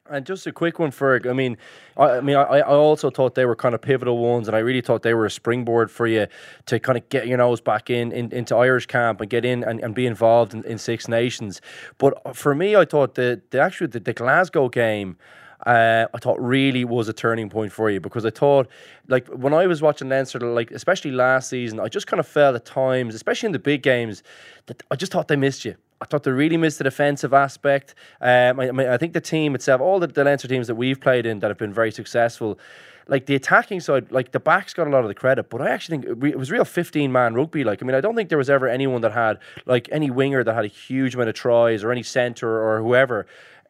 And 0.07 0.23
just 0.23 0.45
a 0.45 0.51
quick 0.51 0.77
one, 0.77 0.91
Ferg. 0.91 1.27
I 1.27 1.33
mean, 1.33 1.57
I, 1.97 2.17
I 2.17 2.21
mean, 2.21 2.35
I, 2.35 2.59
I 2.59 2.61
also 2.61 3.09
thought 3.09 3.33
they 3.33 3.45
were 3.45 3.55
kind 3.55 3.73
of 3.73 3.81
pivotal 3.81 4.19
ones, 4.19 4.47
and 4.47 4.55
I 4.55 4.59
really 4.59 4.81
thought 4.81 5.01
they 5.01 5.15
were 5.15 5.25
a 5.25 5.31
springboard 5.31 5.89
for 5.89 6.05
you 6.05 6.27
to 6.67 6.79
kind 6.79 6.95
of 6.95 7.09
get 7.09 7.27
your 7.27 7.39
nose 7.39 7.59
back 7.59 7.89
in, 7.89 8.11
in 8.11 8.31
into 8.31 8.55
Irish 8.55 8.85
camp 8.85 9.19
and 9.19 9.29
get 9.31 9.45
in 9.45 9.63
and, 9.63 9.79
and 9.79 9.95
be 9.95 10.05
involved 10.05 10.53
in, 10.53 10.63
in 10.65 10.77
Six 10.77 11.07
Nations. 11.07 11.59
But 11.97 12.35
for 12.35 12.53
me, 12.53 12.75
I 12.75 12.85
thought 12.85 13.15
the 13.15 13.41
the 13.49 13.59
actually 13.59 13.87
the, 13.87 13.99
the 13.99 14.13
Glasgow 14.13 14.69
game. 14.69 15.17
Uh, 15.65 16.05
I 16.13 16.19
thought 16.19 16.39
really 16.39 16.85
was 16.85 17.07
a 17.07 17.13
turning 17.13 17.49
point 17.49 17.71
for 17.71 17.89
you 17.89 17.99
because 17.99 18.25
I 18.25 18.29
thought, 18.29 18.67
like 19.07 19.27
when 19.29 19.53
I 19.53 19.65
was 19.65 19.81
watching 19.81 20.09
Leinster, 20.09 20.39
like 20.39 20.69
especially 20.69 21.11
last 21.11 21.49
season, 21.49 21.79
I 21.79 21.87
just 21.87 22.05
kind 22.05 22.19
of 22.19 22.27
felt 22.27 22.55
at 22.55 22.65
times, 22.65 23.15
especially 23.15 23.47
in 23.47 23.53
the 23.53 23.59
big 23.59 23.81
games, 23.81 24.21
that 24.67 24.83
I 24.91 24.95
just 24.95 25.11
thought 25.11 25.29
they 25.29 25.37
missed 25.37 25.65
you. 25.65 25.75
I 26.05 26.07
thought 26.07 26.21
they 26.21 26.31
really 26.31 26.57
missed 26.57 26.77
the 26.77 26.83
defensive 26.83 27.33
aspect. 27.33 27.95
Um, 28.21 28.59
I, 28.59 28.93
I, 28.93 28.97
think 28.97 29.13
the 29.13 29.21
team 29.21 29.55
itself, 29.55 29.81
all 29.81 29.99
the, 29.99 30.05
the 30.05 30.23
Leinster 30.23 30.47
teams 30.47 30.67
that 30.67 30.75
we've 30.75 31.01
played 31.01 31.25
in 31.25 31.39
that 31.39 31.49
have 31.49 31.57
been 31.57 31.73
very 31.73 31.91
successful, 31.91 32.59
like 33.07 33.25
the 33.25 33.33
attacking 33.33 33.79
side, 33.79 34.11
like 34.11 34.31
the 34.31 34.39
backs 34.39 34.75
got 34.75 34.85
a 34.85 34.91
lot 34.91 35.01
of 35.01 35.07
the 35.07 35.15
credit, 35.15 35.49
but 35.49 35.63
I 35.63 35.69
actually 35.71 35.97
think 35.97 36.23
it 36.23 36.37
was 36.37 36.51
real 36.51 36.63
15 36.63 37.11
man 37.11 37.33
rugby. 37.33 37.63
Like, 37.63 37.81
I 37.81 37.87
mean, 37.87 37.95
I 37.95 38.01
don't 38.01 38.15
think 38.15 38.29
there 38.29 38.37
was 38.37 38.51
ever 38.51 38.67
anyone 38.67 39.01
that 39.01 39.13
had, 39.13 39.39
like, 39.65 39.89
any 39.91 40.11
winger 40.11 40.43
that 40.43 40.53
had 40.53 40.65
a 40.65 40.67
huge 40.67 41.15
amount 41.15 41.29
of 41.29 41.35
tries 41.35 41.83
or 41.83 41.91
any 41.91 42.03
centre 42.03 42.61
or 42.61 42.81
whoever 42.83 43.25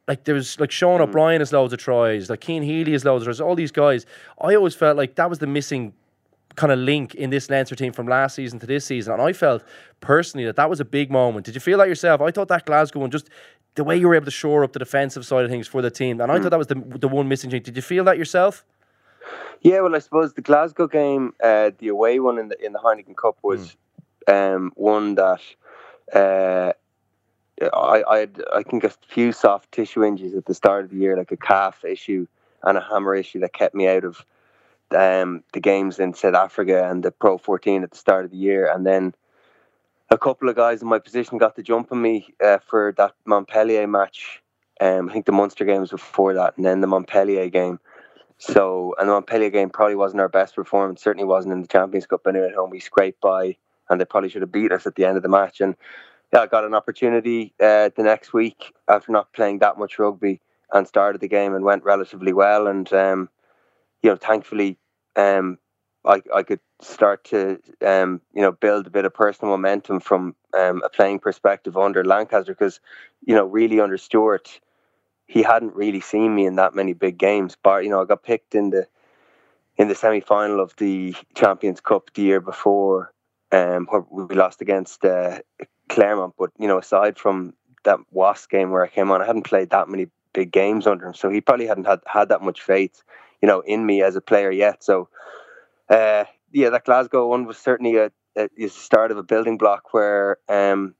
like 0.07 0.23
there 0.25 0.35
was 0.35 0.59
like 0.59 0.69
Sean 0.69 0.99
mm. 0.99 1.03
O'Brien 1.03 1.41
has 1.41 1.51
loads 1.51 1.73
of 1.73 1.79
tries, 1.79 2.29
like 2.29 2.43
Cian 2.43 2.61
Healy 2.61 2.91
has 2.91 3.03
loads 3.03 3.23
of 3.23 3.25
tries. 3.25 3.41
All 3.41 3.55
these 3.55 3.71
guys, 3.71 4.05
I 4.39 4.53
always 4.53 4.75
felt 4.75 4.97
like 4.97 5.15
that 5.15 5.31
was 5.31 5.39
the 5.39 5.47
missing 5.47 5.93
kind 6.55 6.71
of 6.71 6.79
link 6.79 7.15
in 7.15 7.29
this 7.29 7.49
Leinster 7.49 7.75
team 7.75 7.93
from 7.93 8.07
last 8.07 8.35
season 8.35 8.59
to 8.59 8.65
this 8.65 8.85
season. 8.85 9.13
And 9.13 9.21
I 9.21 9.33
felt 9.33 9.63
personally 10.01 10.45
that 10.45 10.55
that 10.55 10.69
was 10.69 10.79
a 10.79 10.85
big 10.85 11.11
moment. 11.11 11.45
Did 11.45 11.55
you 11.55 11.61
feel 11.61 11.77
that 11.79 11.87
yourself? 11.87 12.21
I 12.21 12.31
thought 12.31 12.47
that 12.47 12.65
Glasgow 12.65 12.99
one, 12.99 13.11
just 13.11 13.29
the 13.75 13.83
way 13.83 13.97
you 13.97 14.07
were 14.07 14.15
able 14.15 14.25
to 14.25 14.31
shore 14.31 14.63
up 14.63 14.73
the 14.73 14.79
defensive 14.79 15.25
side 15.25 15.43
of 15.43 15.51
things 15.51 15.67
for 15.67 15.81
the 15.81 15.91
team, 15.91 16.21
and 16.21 16.31
I 16.31 16.39
mm. 16.39 16.43
thought 16.43 16.51
that 16.51 16.57
was 16.57 16.67
the 16.67 16.75
the 16.75 17.07
one 17.07 17.27
missing 17.27 17.51
thing. 17.51 17.61
Did 17.61 17.75
you 17.75 17.81
feel 17.81 18.03
that 18.05 18.17
yourself? 18.17 18.65
Yeah, 19.61 19.81
well, 19.81 19.95
I 19.95 19.99
suppose 19.99 20.33
the 20.33 20.41
Glasgow 20.41 20.87
game, 20.87 21.33
uh, 21.43 21.71
the 21.79 21.87
away 21.89 22.19
one 22.19 22.37
in 22.37 22.49
the 22.49 22.65
in 22.65 22.73
the 22.73 22.79
Heineken 22.79 23.15
Cup 23.17 23.37
was 23.41 23.75
mm. 24.27 24.55
um, 24.55 24.71
one 24.75 25.15
that. 25.15 25.41
Uh, 26.13 26.73
I 27.73 28.03
I 28.07 28.17
had 28.19 28.43
I 28.53 28.63
think 28.63 28.83
a 28.83 28.89
few 28.89 29.31
soft 29.31 29.71
tissue 29.71 30.03
injuries 30.03 30.35
at 30.35 30.45
the 30.45 30.53
start 30.53 30.85
of 30.85 30.91
the 30.91 30.97
year, 30.97 31.17
like 31.17 31.31
a 31.31 31.37
calf 31.37 31.85
issue 31.85 32.27
and 32.63 32.77
a 32.77 32.81
hammer 32.81 33.15
issue 33.15 33.39
that 33.39 33.53
kept 33.53 33.73
me 33.75 33.87
out 33.87 34.03
of 34.03 34.25
um, 34.91 35.43
the 35.53 35.59
games 35.59 35.99
in 35.99 36.13
South 36.13 36.35
Africa 36.35 36.89
and 36.89 37.03
the 37.03 37.11
Pro 37.11 37.37
14 37.37 37.83
at 37.83 37.91
the 37.91 37.97
start 37.97 38.25
of 38.25 38.31
the 38.31 38.37
year, 38.37 38.71
and 38.71 38.85
then 38.85 39.13
a 40.09 40.17
couple 40.17 40.49
of 40.49 40.55
guys 40.55 40.81
in 40.81 40.87
my 40.87 40.99
position 40.99 41.37
got 41.37 41.55
the 41.55 41.63
jump 41.63 41.91
on 41.91 42.01
me 42.01 42.33
uh, 42.43 42.59
for 42.65 42.93
that 42.97 43.13
Montpellier 43.25 43.87
match. 43.87 44.41
Um, 44.79 45.09
I 45.09 45.13
think 45.13 45.25
the 45.25 45.31
Munster 45.31 45.65
games 45.65 45.89
before 45.89 46.33
that, 46.33 46.57
and 46.57 46.65
then 46.65 46.81
the 46.81 46.87
Montpellier 46.87 47.49
game. 47.49 47.79
So, 48.37 48.93
and 48.99 49.07
the 49.07 49.13
Montpellier 49.13 49.49
game 49.49 49.69
probably 49.69 49.95
wasn't 49.95 50.21
our 50.21 50.29
best 50.29 50.55
performance. 50.55 51.01
Certainly 51.01 51.25
wasn't 51.25 51.53
in 51.53 51.61
the 51.61 51.67
Champions 51.67 52.05
Cup. 52.05 52.27
Anyway, 52.27 52.47
at 52.47 52.55
home 52.55 52.69
we 52.69 52.79
scraped 52.79 53.21
by, 53.21 53.55
and 53.89 53.99
they 53.99 54.05
probably 54.05 54.29
should 54.29 54.41
have 54.41 54.51
beat 54.51 54.71
us 54.71 54.85
at 54.85 54.95
the 54.95 55.05
end 55.05 55.17
of 55.17 55.23
the 55.23 55.29
match. 55.29 55.61
And 55.61 55.75
yeah, 56.33 56.41
I 56.41 56.47
got 56.47 56.65
an 56.65 56.73
opportunity 56.73 57.53
uh, 57.61 57.89
the 57.95 58.03
next 58.03 58.33
week 58.33 58.73
after 58.89 59.11
not 59.11 59.31
playing 59.33 59.59
that 59.59 59.77
much 59.77 59.97
rugby 59.97 60.41
and 60.73 60.87
started 60.87 61.21
the 61.21 61.27
game 61.27 61.55
and 61.55 61.63
went 61.63 61.83
relatively 61.83 62.33
well. 62.33 62.67
And 62.67 62.91
um, 62.91 63.29
you 64.05 64.11
know, 64.11 64.17
thankfully, 64.17 64.77
um, 65.15 65.57
I, 66.05 66.21
I 66.31 66.43
could 66.43 66.59
start 66.79 67.23
to, 67.31 67.59
um, 67.83 68.21
you 68.35 68.43
know, 68.43 68.51
build 68.51 68.85
a 68.85 68.91
bit 68.91 69.03
of 69.03 69.15
personal 69.15 69.51
momentum 69.51 69.99
from 69.99 70.35
um, 70.55 70.83
a 70.85 70.89
playing 70.89 71.17
perspective 71.17 71.75
under 71.75 72.05
Lancaster 72.05 72.53
because, 72.53 72.79
you 73.25 73.33
know, 73.33 73.45
really 73.45 73.79
under 73.79 73.97
Stuart, 73.97 74.59
he 75.25 75.41
hadn't 75.41 75.73
really 75.73 76.01
seen 76.01 76.35
me 76.35 76.45
in 76.45 76.57
that 76.57 76.75
many 76.75 76.93
big 76.93 77.17
games. 77.17 77.57
But 77.63 77.83
you 77.83 77.89
know, 77.89 77.99
I 77.99 78.05
got 78.05 78.21
picked 78.21 78.53
in 78.53 78.69
the 78.69 78.85
in 79.75 79.87
the 79.87 79.95
semi 79.95 80.19
final 80.19 80.59
of 80.59 80.75
the 80.77 81.15
Champions 81.33 81.81
Cup 81.81 82.13
the 82.13 82.21
year 82.21 82.39
before, 82.39 83.11
um, 83.51 83.87
where 83.89 84.05
we 84.11 84.35
lost 84.35 84.61
against 84.61 85.03
uh, 85.03 85.39
Clermont. 85.89 86.35
But 86.37 86.51
you 86.59 86.67
know, 86.67 86.77
aside 86.77 87.17
from 87.17 87.55
that 87.85 87.97
Wasp 88.11 88.51
game 88.51 88.69
where 88.69 88.83
I 88.83 88.87
came 88.87 89.09
on, 89.09 89.23
I 89.23 89.25
hadn't 89.25 89.49
played 89.49 89.71
that 89.71 89.89
many 89.89 90.09
big 90.31 90.51
games 90.51 90.85
under 90.85 91.07
him, 91.07 91.15
so 91.15 91.31
he 91.31 91.41
probably 91.41 91.65
hadn't 91.65 91.87
had 91.87 92.01
had 92.05 92.29
that 92.29 92.43
much 92.43 92.61
faith 92.61 93.01
you 93.45 93.51
know, 93.51 93.59
in 93.59 93.85
me 93.85 94.01
as 94.01 94.15
a 94.15 94.21
player 94.21 94.49
yet. 94.49 94.83
So, 94.83 95.07
uh, 95.87 96.23
yeah, 96.51 96.71
that 96.71 96.83
Glasgow 96.83 97.27
one 97.27 97.45
was 97.45 97.59
certainly 97.59 97.95
a, 97.97 98.11
a, 98.35 98.49
a 98.57 98.69
start 98.69 99.11
of 99.11 99.19
a 99.19 99.23
building 99.23 99.59
block 99.59 99.93
where, 99.93 100.37
um, 100.49 100.95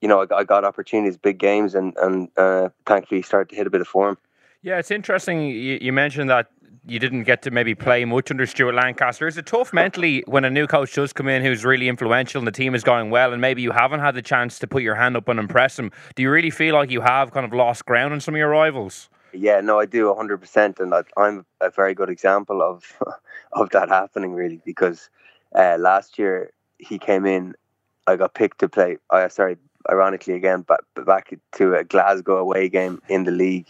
you 0.00 0.08
know, 0.08 0.22
I, 0.22 0.34
I, 0.34 0.44
got 0.44 0.64
opportunities, 0.64 1.18
big 1.18 1.38
games, 1.38 1.74
and 1.74 1.94
and 1.98 2.30
uh, 2.38 2.70
thankfully 2.86 3.20
started 3.20 3.50
to 3.50 3.56
hit 3.56 3.66
a 3.66 3.70
bit 3.70 3.82
of 3.82 3.86
form. 3.86 4.16
Yeah, 4.62 4.78
it's 4.78 4.90
interesting. 4.90 5.42
You, 5.42 5.78
you 5.82 5.92
mentioned 5.92 6.30
that 6.30 6.46
you 6.86 6.98
didn't 6.98 7.24
get 7.24 7.42
to 7.42 7.50
maybe 7.50 7.74
play 7.74 8.06
much 8.06 8.30
under 8.30 8.46
Stuart 8.46 8.76
Lancaster. 8.76 9.26
Is 9.26 9.36
it 9.36 9.44
tough 9.44 9.70
mentally 9.74 10.24
when 10.26 10.46
a 10.46 10.50
new 10.50 10.66
coach 10.66 10.94
does 10.94 11.12
come 11.12 11.28
in 11.28 11.42
who's 11.42 11.66
really 11.66 11.86
influential 11.86 12.38
and 12.38 12.48
the 12.48 12.52
team 12.52 12.74
is 12.74 12.82
going 12.82 13.10
well, 13.10 13.34
and 13.34 13.42
maybe 13.42 13.60
you 13.60 13.72
haven't 13.72 14.00
had 14.00 14.14
the 14.14 14.22
chance 14.22 14.58
to 14.60 14.66
put 14.66 14.82
your 14.82 14.94
hand 14.94 15.18
up 15.18 15.28
and 15.28 15.38
impress 15.38 15.78
him? 15.78 15.92
Do 16.14 16.22
you 16.22 16.30
really 16.30 16.48
feel 16.48 16.74
like 16.76 16.90
you 16.90 17.02
have 17.02 17.30
kind 17.30 17.44
of 17.44 17.52
lost 17.52 17.84
ground 17.84 18.14
on 18.14 18.20
some 18.20 18.32
of 18.32 18.38
your 18.38 18.48
rivals? 18.48 19.10
Yeah, 19.32 19.60
no, 19.60 19.78
I 19.78 19.86
do 19.86 20.06
100%. 20.06 20.80
And 20.80 20.94
I'm 21.16 21.46
a 21.60 21.70
very 21.70 21.94
good 21.94 22.10
example 22.10 22.62
of 22.62 22.84
of 23.52 23.70
that 23.70 23.88
happening, 23.88 24.32
really, 24.32 24.60
because 24.64 25.10
uh, 25.54 25.76
last 25.78 26.18
year 26.18 26.50
he 26.78 26.98
came 26.98 27.26
in, 27.26 27.54
I 28.06 28.16
got 28.16 28.34
picked 28.34 28.60
to 28.60 28.68
play, 28.68 28.98
uh, 29.10 29.28
sorry, 29.28 29.56
ironically 29.88 30.34
again, 30.34 30.64
but 30.66 30.80
back 31.06 31.32
to 31.52 31.74
a 31.74 31.84
Glasgow 31.84 32.38
away 32.38 32.68
game 32.68 33.00
in 33.08 33.24
the 33.24 33.30
league 33.30 33.66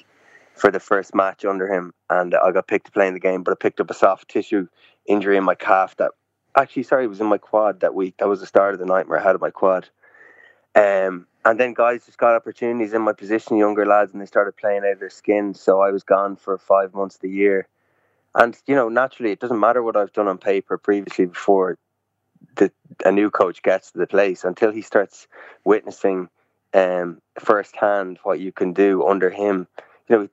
for 0.55 0.71
the 0.71 0.81
first 0.81 1.15
match 1.15 1.45
under 1.45 1.73
him. 1.73 1.93
And 2.09 2.35
I 2.35 2.53
got 2.53 2.67
picked 2.67 2.87
to 2.87 2.93
play 2.93 3.09
in 3.09 3.15
the 3.15 3.21
game, 3.21 3.43
but 3.43 3.53
I 3.53 3.55
picked 3.55 3.81
up 3.81 3.91
a 3.91 3.95
soft 3.95 4.29
tissue 4.29 4.67
injury 5.07 5.37
in 5.37 5.45
my 5.45 5.55
calf 5.55 5.97
that 5.97 6.13
actually, 6.57 6.83
sorry, 6.83 7.05
it 7.05 7.09
was 7.09 7.21
in 7.21 7.27
my 7.27 7.39
quad 7.39 7.81
that 7.81 7.95
week. 7.95 8.15
That 8.19 8.29
was 8.29 8.41
the 8.41 8.47
start 8.47 8.75
of 8.75 8.81
the 8.81 8.87
nightmare 8.87 9.19
I 9.19 9.23
had 9.23 9.41
my 9.41 9.51
quad. 9.51 9.89
Um, 10.75 11.27
and 11.45 11.59
then 11.59 11.75
guys 11.75 12.07
just 12.07 12.19
got 12.19 12.35
opportunities 12.35 12.93
in 12.93 13.03
my 13.03 13.13
position, 13.13 13.57
younger 13.57 13.87
lads, 13.87 14.13
and 14.13 14.21
they 14.21 14.27
started 14.27 14.57
playing 14.57 14.83
out 14.85 14.93
of 14.93 15.01
their 15.01 15.11
skin. 15.11 15.55
So 15.55 15.81
I 15.81 15.91
was 15.91 16.03
gone 16.03 16.37
for 16.37 16.59
five 16.59 16.95
months 16.95 17.17
of 17.17 17.23
the 17.23 17.31
year. 17.31 17.67
And, 18.35 18.57
you 18.67 18.75
know, 18.75 18.89
naturally, 18.89 19.33
it 19.33 19.41
doesn't 19.41 19.59
matter 19.59 19.83
what 19.83 19.97
I've 19.97 20.13
done 20.13 20.29
on 20.29 20.39
paper 20.39 20.79
previously 20.79 21.27
before 21.27 21.79
the, 22.57 22.71
a 23.05 23.11
new 23.11 23.31
coach 23.31 23.63
gets 23.63 23.91
to 23.93 23.99
the 23.99 24.07
place 24.07 24.45
until 24.45 24.71
he 24.71 24.83
starts 24.83 25.27
witnessing 25.65 26.29
um, 26.75 27.21
firsthand 27.39 28.19
what 28.23 28.39
you 28.39 28.53
can 28.53 28.73
do 28.73 29.05
under 29.07 29.31
him. 29.31 29.67
You 30.09 30.17
know, 30.17 30.29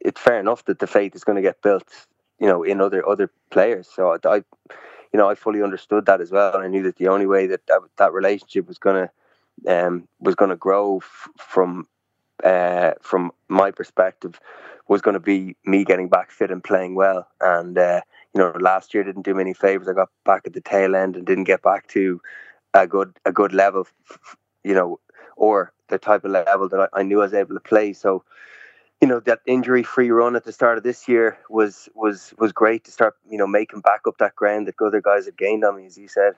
it's 0.00 0.20
fair 0.20 0.38
enough 0.38 0.64
that 0.66 0.78
the 0.78 0.86
faith 0.86 1.16
is 1.16 1.24
going 1.24 1.36
to 1.36 1.42
get 1.42 1.62
built, 1.62 2.06
you 2.38 2.46
know, 2.46 2.62
in 2.62 2.80
other 2.80 3.06
other 3.08 3.30
players. 3.50 3.88
So 3.92 4.16
I, 4.24 4.36
you 4.36 5.18
know, 5.18 5.28
I 5.28 5.34
fully 5.34 5.62
understood 5.62 6.06
that 6.06 6.20
as 6.20 6.30
well. 6.30 6.54
And 6.54 6.62
I 6.62 6.68
knew 6.68 6.82
that 6.84 6.96
the 6.96 7.08
only 7.08 7.26
way 7.26 7.46
that 7.46 7.66
that, 7.66 7.80
that 7.96 8.12
relationship 8.12 8.68
was 8.68 8.78
going 8.78 9.06
to 9.06 9.10
um, 9.68 10.08
was 10.20 10.34
going 10.34 10.50
to 10.50 10.56
grow 10.56 10.98
f- 10.98 11.28
from 11.38 11.86
uh, 12.42 12.92
from 13.00 13.32
my 13.48 13.70
perspective 13.70 14.40
was 14.88 15.00
going 15.00 15.14
to 15.14 15.20
be 15.20 15.56
me 15.64 15.84
getting 15.84 16.08
back 16.08 16.30
fit 16.30 16.50
and 16.50 16.62
playing 16.62 16.94
well. 16.94 17.26
And 17.40 17.78
uh, 17.78 18.00
you 18.34 18.40
know, 18.40 18.52
last 18.60 18.92
year 18.92 19.04
didn't 19.04 19.22
do 19.24 19.34
me 19.34 19.42
any 19.42 19.54
favors. 19.54 19.88
I 19.88 19.92
got 19.92 20.10
back 20.24 20.42
at 20.46 20.52
the 20.52 20.60
tail 20.60 20.94
end 20.94 21.16
and 21.16 21.26
didn't 21.26 21.44
get 21.44 21.62
back 21.62 21.86
to 21.88 22.20
a 22.74 22.86
good 22.86 23.16
a 23.24 23.32
good 23.32 23.52
level, 23.52 23.86
you 24.62 24.74
know, 24.74 25.00
or 25.36 25.72
the 25.88 25.98
type 25.98 26.24
of 26.24 26.32
level 26.32 26.68
that 26.68 26.88
I, 26.92 27.00
I 27.00 27.02
knew 27.02 27.20
I 27.20 27.24
was 27.24 27.34
able 27.34 27.54
to 27.54 27.60
play. 27.60 27.92
So, 27.92 28.24
you 29.00 29.08
know, 29.08 29.20
that 29.20 29.40
injury 29.46 29.82
free 29.82 30.10
run 30.10 30.36
at 30.36 30.44
the 30.44 30.52
start 30.52 30.76
of 30.78 30.84
this 30.84 31.08
year 31.08 31.38
was 31.48 31.88
was 31.94 32.34
was 32.38 32.52
great 32.52 32.84
to 32.84 32.90
start, 32.90 33.14
you 33.30 33.38
know, 33.38 33.46
making 33.46 33.80
back 33.80 34.02
up 34.06 34.18
that 34.18 34.36
ground 34.36 34.66
that 34.66 34.74
other 34.84 35.00
guys 35.00 35.26
had 35.26 35.36
gained 35.36 35.64
on 35.64 35.76
me, 35.76 35.86
as 35.86 35.96
you 35.96 36.08
said. 36.08 36.34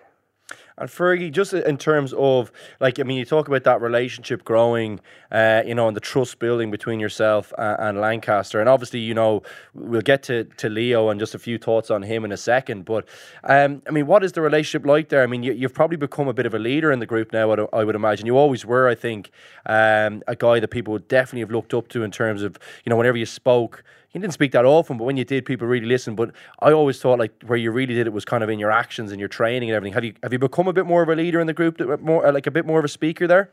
And 0.78 0.90
Fergie, 0.90 1.32
just 1.32 1.54
in 1.54 1.78
terms 1.78 2.12
of 2.12 2.52
like, 2.80 3.00
I 3.00 3.02
mean, 3.02 3.16
you 3.16 3.24
talk 3.24 3.48
about 3.48 3.64
that 3.64 3.80
relationship 3.80 4.44
growing, 4.44 5.00
uh, 5.32 5.62
you 5.64 5.74
know, 5.74 5.88
and 5.88 5.96
the 5.96 6.02
trust 6.02 6.38
building 6.38 6.70
between 6.70 7.00
yourself 7.00 7.52
and, 7.56 7.80
and, 7.80 8.00
Lancaster, 8.00 8.60
and 8.60 8.68
obviously, 8.68 9.00
you 9.00 9.14
know, 9.14 9.42
we'll 9.74 10.02
get 10.02 10.22
to, 10.24 10.44
to 10.44 10.68
Leo 10.68 11.08
and 11.08 11.18
just 11.18 11.34
a 11.34 11.38
few 11.38 11.56
thoughts 11.56 11.90
on 11.90 12.02
him 12.02 12.24
in 12.24 12.32
a 12.32 12.36
second. 12.36 12.84
But 12.84 13.08
um, 13.44 13.82
I 13.88 13.90
mean, 13.90 14.06
what 14.06 14.22
is 14.22 14.32
the 14.32 14.42
relationship 14.42 14.86
like 14.86 15.08
there? 15.08 15.22
I 15.22 15.26
mean, 15.26 15.42
you, 15.42 15.56
have 15.62 15.74
probably 15.74 15.96
become 15.96 16.28
a 16.28 16.34
bit 16.34 16.44
of 16.44 16.52
a 16.52 16.58
leader 16.58 16.92
in 16.92 16.98
the 16.98 17.06
group 17.06 17.32
now. 17.32 17.50
I 17.72 17.84
would 17.84 17.96
imagine 17.96 18.26
you 18.26 18.36
always 18.36 18.66
were. 18.66 18.86
I 18.86 18.94
think 18.94 19.30
um, 19.64 20.22
a 20.28 20.36
guy 20.36 20.60
that 20.60 20.68
people 20.68 20.92
would 20.92 21.08
definitely 21.08 21.40
have 21.40 21.50
looked 21.50 21.72
up 21.72 21.88
to 21.88 22.02
in 22.02 22.10
terms 22.10 22.42
of, 22.42 22.58
you 22.84 22.90
know, 22.90 22.96
whenever 22.96 23.16
you 23.16 23.26
spoke 23.26 23.82
you 24.12 24.20
didn't 24.20 24.32
speak 24.32 24.52
that 24.52 24.64
often, 24.64 24.96
but 24.96 25.04
when 25.04 25.16
you 25.16 25.24
did, 25.24 25.44
people 25.44 25.66
really 25.66 25.86
listened. 25.86 26.16
But 26.16 26.30
I 26.60 26.72
always 26.72 27.00
thought 27.00 27.18
like 27.18 27.32
where 27.44 27.58
you 27.58 27.70
really 27.70 27.94
did 27.94 28.06
it 28.06 28.12
was 28.12 28.24
kind 28.24 28.42
of 28.42 28.48
in 28.48 28.58
your 28.58 28.70
actions 28.70 29.12
and 29.12 29.20
your 29.20 29.28
training 29.28 29.70
and 29.70 29.76
everything. 29.76 29.94
Have 29.94 30.04
you 30.04 30.14
have 30.22 30.32
you 30.32 30.38
become 30.38 30.68
a 30.68 30.72
bit 30.72 30.86
more 30.86 31.02
of 31.02 31.08
a 31.08 31.14
leader 31.14 31.40
in 31.40 31.46
the 31.46 31.52
group, 31.52 31.80
more 32.00 32.30
like 32.32 32.46
a 32.46 32.50
bit 32.50 32.66
more 32.66 32.78
of 32.78 32.84
a 32.84 32.88
speaker 32.88 33.26
there? 33.26 33.50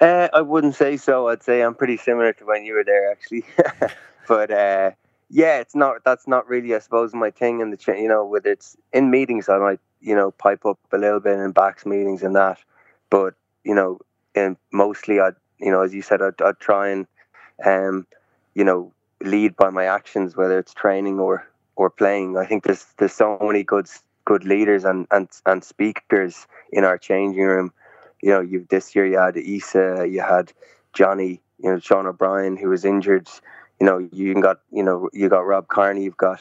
Uh, 0.00 0.28
I 0.32 0.42
wouldn't 0.42 0.74
say 0.74 0.96
so. 0.96 1.28
I'd 1.28 1.42
say 1.42 1.62
I'm 1.62 1.74
pretty 1.74 1.96
similar 1.96 2.32
to 2.34 2.44
when 2.44 2.64
you 2.64 2.74
were 2.74 2.84
there, 2.84 3.10
actually. 3.10 3.44
but 4.28 4.50
uh, 4.50 4.90
yeah, 5.30 5.58
it's 5.58 5.74
not. 5.74 6.04
That's 6.04 6.28
not 6.28 6.46
really, 6.48 6.74
I 6.74 6.78
suppose, 6.80 7.14
my 7.14 7.30
thing. 7.30 7.60
In 7.60 7.70
the 7.70 7.78
you 7.98 8.08
know, 8.08 8.24
whether 8.24 8.50
it's 8.50 8.76
in 8.92 9.10
meetings, 9.10 9.48
I 9.48 9.58
might 9.58 9.80
you 10.00 10.14
know 10.14 10.30
pipe 10.32 10.66
up 10.66 10.78
a 10.92 10.98
little 10.98 11.20
bit 11.20 11.38
in 11.38 11.52
backs 11.52 11.86
meetings 11.86 12.22
and 12.22 12.36
that. 12.36 12.58
But 13.10 13.34
you 13.64 13.74
know, 13.74 13.98
and 14.34 14.56
mostly 14.70 15.18
I, 15.18 15.30
you 15.58 15.70
know, 15.70 15.80
as 15.80 15.94
you 15.94 16.02
said, 16.02 16.20
I'd, 16.20 16.40
I'd 16.42 16.60
try 16.60 16.88
and 16.90 17.06
um, 17.64 18.06
you 18.56 18.64
know, 18.64 18.92
lead 19.22 19.54
by 19.54 19.68
my 19.68 19.84
actions, 19.84 20.34
whether 20.34 20.58
it's 20.58 20.72
training 20.72 21.20
or 21.20 21.46
or 21.76 21.90
playing. 21.90 22.38
I 22.38 22.46
think 22.46 22.64
there's 22.64 22.86
there's 22.96 23.12
so 23.12 23.38
many 23.40 23.62
good 23.62 23.86
good 24.24 24.44
leaders 24.44 24.84
and 24.84 25.06
and 25.10 25.28
and 25.44 25.62
speakers 25.62 26.46
in 26.72 26.82
our 26.82 26.96
changing 26.96 27.44
room. 27.44 27.70
You 28.22 28.30
know, 28.30 28.40
you 28.40 28.66
this 28.70 28.96
year 28.96 29.06
you 29.06 29.18
had 29.18 29.36
Isa, 29.36 30.08
you 30.10 30.22
had 30.22 30.52
Johnny, 30.94 31.42
you 31.58 31.70
know, 31.70 31.78
Sean 31.78 32.06
O'Brien 32.06 32.56
who 32.56 32.70
was 32.70 32.86
injured. 32.86 33.28
You 33.78 33.86
know, 33.86 34.08
you 34.10 34.40
got 34.40 34.60
you 34.72 34.82
know 34.82 35.10
you 35.12 35.28
got 35.28 35.46
Rob 35.46 35.68
Kearney, 35.68 36.04
you've 36.04 36.16
got 36.16 36.40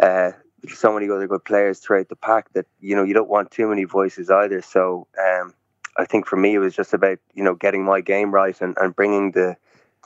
uh, 0.00 0.32
so 0.68 0.92
many 0.92 1.08
other 1.08 1.26
good 1.26 1.44
players 1.46 1.78
throughout 1.78 2.10
the 2.10 2.16
pack 2.16 2.52
that 2.52 2.66
you 2.80 2.94
know 2.94 3.02
you 3.02 3.14
don't 3.14 3.30
want 3.30 3.50
too 3.50 3.66
many 3.66 3.84
voices 3.84 4.28
either. 4.28 4.60
So 4.60 5.06
um, 5.18 5.54
I 5.96 6.04
think 6.04 6.26
for 6.26 6.36
me 6.36 6.54
it 6.54 6.58
was 6.58 6.76
just 6.76 6.92
about 6.92 7.18
you 7.32 7.42
know 7.42 7.54
getting 7.54 7.82
my 7.82 8.02
game 8.02 8.30
right 8.30 8.60
and, 8.60 8.76
and 8.78 8.94
bringing 8.94 9.30
the 9.30 9.56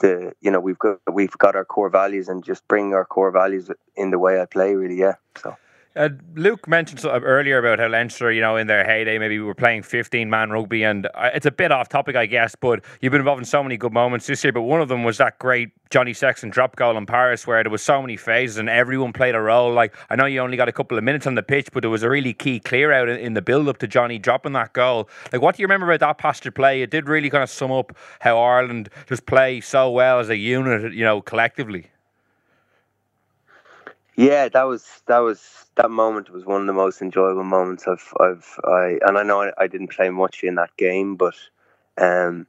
the 0.01 0.33
you 0.41 0.51
know 0.51 0.59
we've 0.59 0.79
got 0.79 0.99
we've 1.13 1.37
got 1.37 1.55
our 1.55 1.65
core 1.65 1.89
values 1.89 2.29
and 2.29 2.43
just 2.43 2.67
bring 2.67 2.93
our 2.93 3.05
core 3.05 3.31
values 3.31 3.71
in 3.95 4.11
the 4.11 4.19
way 4.19 4.41
I 4.41 4.45
play 4.45 4.75
really 4.75 4.97
yeah 4.99 5.15
so 5.37 5.55
uh, 5.95 6.09
Luke 6.35 6.67
mentioned 6.67 7.03
earlier 7.05 7.57
about 7.57 7.79
how 7.79 7.87
Leinster, 7.87 8.31
you 8.31 8.41
know, 8.41 8.57
in 8.57 8.67
their 8.67 8.83
heyday, 8.83 9.17
maybe 9.17 9.39
we 9.39 9.45
were 9.45 9.55
playing 9.55 9.83
15 9.83 10.29
man 10.29 10.49
rugby, 10.49 10.83
and 10.83 11.07
uh, 11.07 11.31
it's 11.33 11.45
a 11.45 11.51
bit 11.51 11.71
off 11.71 11.87
topic, 11.89 12.15
I 12.15 12.25
guess, 12.25 12.55
but 12.55 12.83
you've 13.01 13.11
been 13.11 13.21
involved 13.21 13.39
in 13.39 13.45
so 13.45 13.63
many 13.63 13.77
good 13.77 13.93
moments 13.93 14.27
this 14.27 14.43
year. 14.43 14.51
But 14.51 14.63
one 14.63 14.81
of 14.81 14.89
them 14.89 15.03
was 15.03 15.17
that 15.19 15.39
great 15.39 15.71
Johnny 15.89 16.13
Sexton 16.13 16.49
drop 16.49 16.75
goal 16.75 16.97
in 16.97 17.05
Paris 17.05 17.47
where 17.47 17.63
there 17.63 17.71
was 17.71 17.81
so 17.81 18.01
many 18.01 18.17
phases 18.17 18.57
and 18.57 18.67
everyone 18.67 19.13
played 19.13 19.35
a 19.35 19.39
role. 19.39 19.71
Like, 19.71 19.95
I 20.09 20.15
know 20.15 20.25
you 20.25 20.41
only 20.41 20.57
got 20.57 20.67
a 20.67 20.73
couple 20.73 20.97
of 20.97 21.03
minutes 21.03 21.27
on 21.27 21.35
the 21.35 21.43
pitch, 21.43 21.69
but 21.71 21.81
there 21.81 21.89
was 21.89 22.03
a 22.03 22.09
really 22.09 22.33
key 22.33 22.59
clear 22.59 22.91
out 22.91 23.07
in, 23.07 23.33
the 23.33 23.41
build 23.41 23.69
up 23.69 23.77
to 23.77 23.87
Johnny 23.87 24.17
dropping 24.17 24.53
that 24.53 24.73
goal. 24.73 25.09
Like, 25.31 25.41
what 25.41 25.55
do 25.55 25.61
you 25.61 25.65
remember 25.65 25.91
about 25.91 26.05
that 26.05 26.17
passage 26.17 26.53
play? 26.53 26.81
It 26.81 26.89
did 26.89 27.07
really 27.07 27.29
kind 27.29 27.43
of 27.43 27.49
sum 27.49 27.71
up 27.71 27.95
how 28.19 28.39
Ireland 28.39 28.89
just 29.07 29.25
play 29.25 29.61
so 29.61 29.91
well 29.91 30.19
as 30.19 30.29
a 30.29 30.37
unit, 30.37 30.93
you 30.93 31.03
know, 31.03 31.21
collectively. 31.21 31.89
Yeah, 34.15 34.47
that 34.49 34.63
was 34.63 34.85
that 35.07 35.19
was 35.19 35.65
that 35.75 35.91
moment 35.91 36.29
was 36.29 36.45
one 36.45 36.61
of 36.61 36.67
the 36.67 36.73
most 36.73 37.01
enjoyable 37.01 37.43
moments 37.43 37.85
I've 37.87 38.13
I've 38.19 38.59
I 38.63 38.97
and 39.01 39.17
I 39.17 39.23
know 39.23 39.41
I, 39.41 39.51
I 39.57 39.67
didn't 39.67 39.89
play 39.91 40.09
much 40.09 40.43
in 40.43 40.55
that 40.55 40.75
game, 40.77 41.17
but 41.17 41.35
um, 41.97 42.47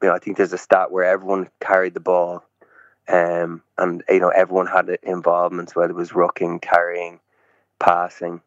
you 0.00 0.08
know 0.08 0.14
I 0.14 0.20
think 0.20 0.36
there's 0.36 0.52
a 0.52 0.58
stat 0.58 0.92
where 0.92 1.04
everyone 1.04 1.48
carried 1.60 1.94
the 1.94 2.00
ball, 2.00 2.44
um, 3.08 3.62
and 3.76 4.04
you 4.08 4.20
know 4.20 4.28
everyone 4.28 4.68
had 4.68 4.88
involvements 5.02 5.74
whether 5.74 5.90
it 5.90 5.96
was 5.96 6.10
rucking, 6.10 6.62
carrying, 6.62 7.18
passing, 7.80 8.40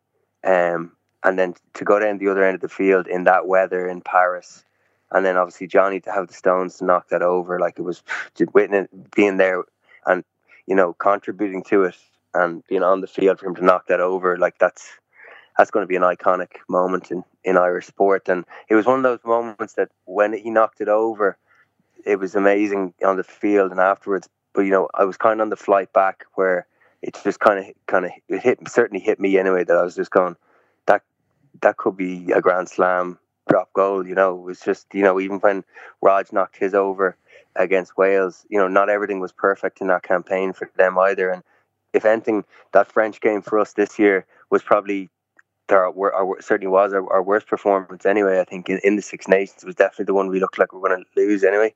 um, 0.45 0.93
and 1.25 1.37
then 1.37 1.55
to 1.73 1.83
go 1.83 1.99
down 1.99 2.17
the 2.17 2.29
other 2.29 2.45
end 2.45 2.55
of 2.55 2.61
the 2.61 2.69
field 2.69 3.07
in 3.07 3.25
that 3.25 3.45
weather 3.45 3.89
in 3.89 3.99
Paris, 3.99 4.63
and 5.11 5.25
then 5.25 5.35
obviously 5.35 5.67
Johnny 5.67 5.99
to 5.99 6.13
have 6.13 6.29
the 6.29 6.33
stones 6.33 6.77
to 6.77 6.85
knock 6.85 7.09
that 7.09 7.23
over, 7.23 7.59
like 7.59 7.77
it 7.77 7.83
was 7.83 8.03
witness 8.53 8.87
being 9.13 9.35
there 9.35 9.63
and 10.05 10.23
you 10.65 10.75
know 10.77 10.93
contributing 10.93 11.61
to 11.63 11.83
it 11.83 11.97
and 12.33 12.63
being 12.67 12.83
on 12.83 13.01
the 13.01 13.07
field 13.07 13.39
for 13.39 13.47
him 13.47 13.55
to 13.55 13.65
knock 13.65 13.87
that 13.87 13.99
over, 13.99 14.37
like 14.37 14.57
that's 14.59 14.89
that's 15.57 15.71
going 15.71 15.83
to 15.83 15.87
be 15.87 15.95
an 15.95 16.01
iconic 16.01 16.57
moment 16.67 17.11
in, 17.11 17.23
in 17.43 17.57
Irish 17.57 17.85
sport. 17.85 18.27
And 18.27 18.43
it 18.69 18.75
was 18.75 18.85
one 18.85 18.97
of 18.97 19.03
those 19.03 19.23
moments 19.23 19.73
that 19.73 19.89
when 20.05 20.33
he 20.33 20.49
knocked 20.49 20.81
it 20.81 20.89
over, 20.89 21.37
it 22.05 22.17
was 22.17 22.35
amazing 22.35 22.93
on 23.05 23.17
the 23.17 23.23
field 23.23 23.71
and 23.71 23.79
afterwards. 23.79 24.27
But 24.53 24.61
you 24.61 24.71
know, 24.71 24.89
I 24.93 25.05
was 25.05 25.17
kind 25.17 25.39
of 25.39 25.45
on 25.45 25.49
the 25.49 25.55
flight 25.55 25.93
back 25.93 26.25
where 26.35 26.67
it 27.01 27.19
just 27.23 27.39
kind 27.39 27.59
of 27.59 27.65
kind 27.87 28.05
of 28.05 28.11
it 28.29 28.41
hit 28.41 28.59
certainly 28.67 29.03
hit 29.03 29.19
me 29.19 29.37
anyway 29.37 29.63
that 29.63 29.77
I 29.77 29.83
was 29.83 29.95
just 29.95 30.11
going 30.11 30.35
that 30.85 31.03
that 31.61 31.77
could 31.77 31.97
be 31.97 32.31
a 32.31 32.41
grand 32.41 32.69
slam 32.69 33.19
drop 33.49 33.71
goal. 33.73 34.07
You 34.07 34.15
know, 34.15 34.37
it 34.37 34.41
was 34.41 34.59
just 34.59 34.87
you 34.93 35.03
know 35.03 35.19
even 35.19 35.39
when 35.39 35.63
Rog 36.01 36.31
knocked 36.31 36.57
his 36.57 36.73
over 36.73 37.17
against 37.55 37.97
Wales, 37.97 38.45
you 38.49 38.57
know, 38.57 38.67
not 38.67 38.89
everything 38.89 39.19
was 39.19 39.31
perfect 39.31 39.81
in 39.81 39.87
that 39.87 40.03
campaign 40.03 40.53
for 40.53 40.69
them 40.75 40.97
either, 40.97 41.29
and 41.29 41.43
if 41.93 42.05
anything, 42.05 42.43
that 42.71 42.91
French 42.91 43.21
game 43.21 43.41
for 43.41 43.59
us 43.59 43.73
this 43.73 43.97
year 43.99 44.25
was 44.49 44.63
probably 44.63 45.09
our, 45.69 46.13
our 46.13 46.41
certainly 46.41 46.67
was 46.67 46.93
our, 46.93 47.11
our, 47.11 47.23
worst 47.23 47.47
performance 47.47 48.05
anyway. 48.05 48.39
I 48.39 48.43
think 48.43 48.69
in, 48.69 48.79
in 48.83 48.95
the 48.95 49.01
Six 49.01 49.27
Nations 49.27 49.63
was 49.63 49.75
definitely 49.75 50.05
the 50.05 50.13
one 50.13 50.27
we 50.27 50.39
looked 50.39 50.59
like 50.59 50.73
we 50.73 50.79
were 50.79 50.89
going 50.89 51.03
to 51.03 51.21
lose 51.21 51.43
anyway. 51.43 51.73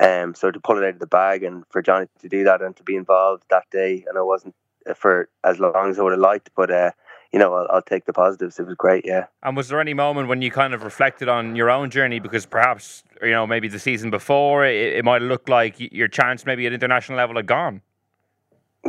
Um, 0.00 0.34
so 0.34 0.50
to 0.50 0.60
pull 0.60 0.78
it 0.78 0.84
out 0.84 0.94
of 0.94 0.98
the 0.98 1.06
bag 1.06 1.42
and 1.42 1.64
for 1.70 1.82
Johnny 1.82 2.06
to 2.20 2.28
do 2.28 2.44
that 2.44 2.62
and 2.62 2.74
to 2.76 2.82
be 2.82 2.96
involved 2.96 3.44
that 3.50 3.70
day, 3.70 4.04
and 4.08 4.18
I 4.18 4.22
wasn't 4.22 4.54
uh, 4.88 4.94
for 4.94 5.28
as 5.44 5.58
long 5.58 5.90
as 5.90 5.98
I 5.98 6.02
would 6.02 6.12
have 6.12 6.20
liked, 6.20 6.50
but 6.56 6.70
uh, 6.70 6.90
you 7.32 7.38
know, 7.38 7.54
I'll, 7.54 7.66
I'll, 7.70 7.82
take 7.82 8.04
the 8.04 8.12
positives. 8.12 8.58
It 8.58 8.66
was 8.66 8.74
great, 8.76 9.04
yeah. 9.06 9.26
And 9.42 9.56
was 9.56 9.68
there 9.68 9.80
any 9.80 9.94
moment 9.94 10.28
when 10.28 10.42
you 10.42 10.50
kind 10.50 10.74
of 10.74 10.82
reflected 10.82 11.28
on 11.28 11.56
your 11.56 11.70
own 11.70 11.90
journey 11.90 12.20
because 12.20 12.46
perhaps 12.46 13.02
you 13.22 13.30
know 13.30 13.46
maybe 13.46 13.68
the 13.68 13.78
season 13.78 14.10
before 14.10 14.64
it, 14.64 14.74
it 14.74 15.04
might 15.04 15.22
have 15.22 15.30
looked 15.30 15.48
like 15.48 15.76
your 15.78 16.08
chance 16.08 16.44
maybe 16.44 16.66
at 16.66 16.72
international 16.72 17.18
level 17.18 17.36
had 17.36 17.46
gone? 17.46 17.82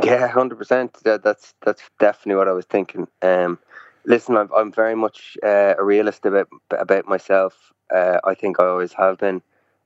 Yeah, 0.02 0.26
hundred 0.28 0.56
percent. 0.58 0.94
That, 1.04 1.22
that's 1.22 1.54
that's 1.64 1.82
definitely 1.98 2.36
what 2.36 2.48
I 2.48 2.52
was 2.52 2.66
thinking. 2.66 3.08
Um, 3.22 3.58
listen, 4.04 4.36
I'm 4.36 4.50
I'm 4.54 4.72
very 4.72 4.94
much 4.94 5.36
uh, 5.42 5.74
a 5.78 5.84
realist 5.84 6.26
about 6.26 6.48
about 6.70 7.06
myself. 7.06 7.72
Uh, 7.94 8.18
I 8.24 8.34
think 8.34 8.60
I 8.60 8.66
always 8.66 8.92
have 8.94 9.18
been. 9.18 9.42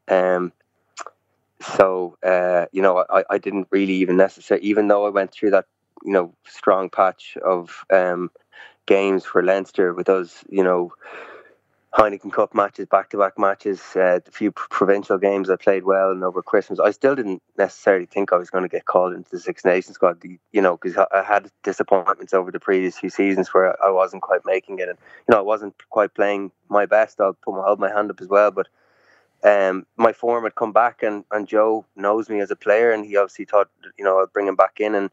Um, 0.08 0.52
so 1.60 2.16
uh, 2.24 2.66
you 2.72 2.82
know, 2.82 3.04
I, 3.10 3.24
I 3.30 3.38
didn't 3.38 3.68
really 3.70 3.94
even 3.94 4.16
necessarily, 4.16 4.66
even 4.66 4.88
though 4.88 5.06
I 5.06 5.10
went 5.10 5.32
through 5.32 5.50
that 5.50 5.66
you 6.04 6.12
know 6.12 6.34
strong 6.46 6.88
patch 6.90 7.36
of 7.44 7.84
um, 7.92 8.30
games 8.86 9.24
for 9.24 9.42
Leinster 9.42 9.94
with 9.94 10.06
those 10.06 10.44
you 10.48 10.64
know 10.64 10.92
Heineken 11.94 12.33
Cup 12.33 12.55
matches, 12.55 12.87
back 12.87 13.11
to 13.11 13.18
back 13.18 13.37
matches, 13.37 13.81
uh, 13.96 14.20
the 14.24 14.31
few 14.31 14.53
provincial 14.53 15.18
games 15.18 15.50
I 15.50 15.57
played 15.57 15.83
well 15.83 16.12
and 16.12 16.22
over 16.22 16.40
Christmas. 16.40 16.79
I 16.79 16.92
still 16.92 17.16
didn't 17.16 17.42
necessarily 17.59 18.07
think 18.07 18.33
I 18.33 18.37
was 18.37 18.48
going 18.48 18.62
to 18.62 18.68
get 18.68 18.85
called 18.85 19.12
into 19.12 19.29
the 19.29 19.40
Six 19.40 19.64
Nations 19.64 19.96
squad, 19.96 20.22
you 20.53 20.62
know, 20.62 20.76
because 20.76 20.96
I 20.96 21.24
had 21.24 21.50
disappointments 21.64 22.33
over 22.33 22.53
the 22.53 22.61
previous 22.61 22.96
few 22.96 23.11
seasons 23.11 23.48
where 23.48 23.76
I 23.85 23.90
wasn't 23.90 24.22
quite 24.22 24.42
making 24.46 24.79
it. 24.79 24.88
And, 24.88 24.98
you 25.29 25.35
know, 25.35 25.38
I 25.38 25.42
wasn't 25.42 25.74
quite 25.90 26.14
playing 26.14 26.53
my 26.68 26.87
best. 26.87 27.20
I'll 27.20 27.33
put 27.33 27.57
my, 27.57 27.62
hold 27.62 27.81
my 27.81 27.90
hand 27.90 28.12
up 28.12 28.20
as 28.20 28.29
well. 28.29 28.53
But 28.53 28.68
um, 29.42 29.85
my 29.96 30.12
form 30.12 30.44
had 30.44 30.55
come 30.55 30.72
back, 30.72 31.03
and, 31.03 31.24
and 31.33 31.48
Joe 31.48 31.87
knows 31.96 32.31
me 32.31 32.38
as 32.38 32.53
a 32.53 32.57
player, 32.57 32.92
and 32.92 33.05
he 33.05 33.16
obviously 33.16 33.46
thought, 33.46 33.68
you 33.98 34.05
know, 34.05 34.20
I'll 34.20 34.29
bring 34.29 34.46
him 34.46 34.55
back 34.55 34.79
in. 34.79 34.94
And, 34.94 35.11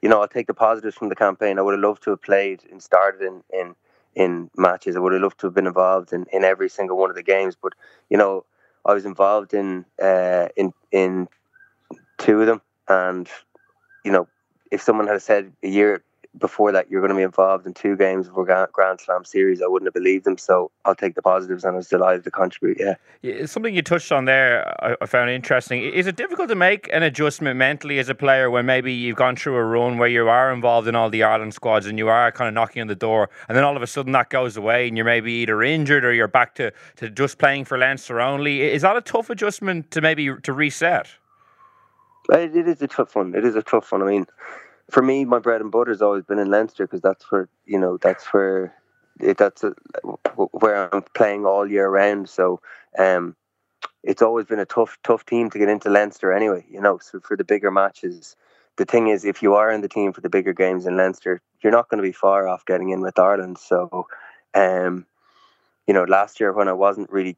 you 0.00 0.08
know, 0.08 0.22
I'll 0.22 0.28
take 0.28 0.46
the 0.46 0.54
positives 0.54 0.96
from 0.96 1.10
the 1.10 1.16
campaign. 1.16 1.58
I 1.58 1.62
would 1.62 1.74
have 1.74 1.82
loved 1.82 2.02
to 2.04 2.10
have 2.10 2.22
played 2.22 2.62
and 2.70 2.82
started 2.82 3.20
in, 3.20 3.42
in 3.52 3.74
in 4.14 4.50
matches. 4.56 4.96
I 4.96 5.00
would 5.00 5.12
have 5.12 5.22
loved 5.22 5.40
to 5.40 5.46
have 5.46 5.54
been 5.54 5.66
involved 5.66 6.12
in, 6.12 6.26
in 6.32 6.44
every 6.44 6.68
single 6.68 6.96
one 6.96 7.10
of 7.10 7.16
the 7.16 7.22
games, 7.22 7.56
but 7.60 7.72
you 8.08 8.16
know, 8.16 8.44
I 8.84 8.92
was 8.92 9.06
involved 9.06 9.54
in 9.54 9.84
uh, 10.02 10.48
in 10.56 10.72
in 10.92 11.28
two 12.18 12.40
of 12.40 12.46
them, 12.46 12.62
and 12.88 13.28
you 14.04 14.12
know, 14.12 14.28
if 14.70 14.82
someone 14.82 15.06
had 15.06 15.22
said 15.22 15.52
a 15.62 15.68
year 15.68 16.02
before 16.38 16.72
that 16.72 16.90
you're 16.90 17.00
going 17.00 17.10
to 17.10 17.16
be 17.16 17.22
involved 17.22 17.66
in 17.66 17.74
two 17.74 17.96
games 17.96 18.28
of 18.28 18.36
a 18.36 18.68
Grand 18.72 19.00
Slam 19.00 19.24
series, 19.24 19.62
I 19.62 19.66
wouldn't 19.66 19.86
have 19.86 19.94
believed 19.94 20.24
them. 20.24 20.36
So 20.36 20.70
I'll 20.84 20.94
take 20.94 21.14
the 21.14 21.22
positives, 21.22 21.64
and 21.64 21.74
I 21.74 21.76
was 21.76 21.88
delighted 21.88 22.24
to 22.24 22.30
contribute. 22.30 22.78
Yeah, 22.80 22.94
yeah 23.22 23.46
something 23.46 23.74
you 23.74 23.82
touched 23.82 24.10
on 24.12 24.24
there, 24.24 24.66
I, 24.84 24.96
I, 25.00 25.06
found 25.06 25.30
interesting. 25.30 25.82
Is 25.82 26.06
it 26.06 26.16
difficult 26.16 26.48
to 26.48 26.54
make 26.54 26.88
an 26.92 27.02
adjustment 27.02 27.56
mentally 27.56 27.98
as 27.98 28.08
a 28.08 28.14
player 28.14 28.50
when 28.50 28.66
maybe 28.66 28.92
you've 28.92 29.16
gone 29.16 29.36
through 29.36 29.56
a 29.56 29.64
run 29.64 29.98
where 29.98 30.08
you 30.08 30.28
are 30.28 30.52
involved 30.52 30.88
in 30.88 30.94
all 30.94 31.10
the 31.10 31.22
Ireland 31.22 31.54
squads 31.54 31.86
and 31.86 31.98
you 31.98 32.08
are 32.08 32.32
kind 32.32 32.48
of 32.48 32.54
knocking 32.54 32.82
on 32.82 32.88
the 32.88 32.94
door, 32.94 33.30
and 33.48 33.56
then 33.56 33.64
all 33.64 33.76
of 33.76 33.82
a 33.82 33.86
sudden 33.86 34.12
that 34.12 34.30
goes 34.30 34.56
away, 34.56 34.88
and 34.88 34.96
you're 34.96 35.06
maybe 35.06 35.32
either 35.32 35.62
injured 35.62 36.04
or 36.04 36.12
you're 36.12 36.28
back 36.28 36.54
to, 36.56 36.72
to 36.96 37.10
just 37.10 37.38
playing 37.38 37.64
for 37.64 37.78
Leinster 37.78 38.20
only? 38.20 38.62
Is 38.62 38.82
that 38.82 38.96
a 38.96 39.00
tough 39.00 39.30
adjustment 39.30 39.90
to 39.92 40.00
maybe 40.00 40.30
to 40.42 40.52
reset? 40.52 41.08
It 42.30 42.56
is 42.56 42.80
a 42.80 42.88
tough 42.88 43.14
one. 43.16 43.34
It 43.34 43.44
is 43.44 43.54
a 43.54 43.62
tough 43.62 43.92
one. 43.92 44.02
I 44.02 44.06
mean, 44.06 44.26
for 44.90 45.02
me, 45.02 45.24
my 45.24 45.38
bread 45.38 45.60
and 45.60 45.70
butter 45.70 45.90
has 45.90 46.02
always 46.02 46.24
been 46.24 46.38
in 46.38 46.50
Leinster 46.50 46.86
because 46.86 47.00
that's 47.00 47.30
where 47.30 47.48
you 47.66 47.78
know 47.78 47.96
that's 47.96 48.26
where 48.26 48.74
that's 49.18 49.64
a, 49.64 49.74
where 50.52 50.94
I'm 50.94 51.02
playing 51.14 51.46
all 51.46 51.68
year 51.68 51.88
round. 51.88 52.28
So 52.28 52.60
um, 52.98 53.36
it's 54.02 54.22
always 54.22 54.46
been 54.46 54.58
a 54.58 54.66
tough 54.66 54.98
tough 55.02 55.24
team 55.26 55.50
to 55.50 55.58
get 55.58 55.68
into 55.68 55.90
Leinster 55.90 56.32
anyway. 56.32 56.64
You 56.68 56.80
know, 56.80 56.98
so 56.98 57.20
for 57.20 57.36
the 57.36 57.44
bigger 57.44 57.70
matches, 57.70 58.36
the 58.76 58.84
thing 58.84 59.08
is, 59.08 59.24
if 59.24 59.42
you 59.42 59.54
are 59.54 59.70
in 59.70 59.80
the 59.80 59.88
team 59.88 60.12
for 60.12 60.20
the 60.20 60.28
bigger 60.28 60.52
games 60.52 60.86
in 60.86 60.96
Leinster, 60.96 61.40
you're 61.62 61.72
not 61.72 61.88
going 61.88 61.98
to 61.98 62.08
be 62.08 62.12
far 62.12 62.48
off 62.48 62.66
getting 62.66 62.90
in 62.90 63.00
with 63.00 63.18
Ireland. 63.18 63.58
So, 63.58 64.06
um, 64.54 65.06
you 65.86 65.94
know, 65.94 66.04
last 66.04 66.40
year 66.40 66.52
when 66.52 66.68
I 66.68 66.72
wasn't 66.72 67.10
really 67.10 67.36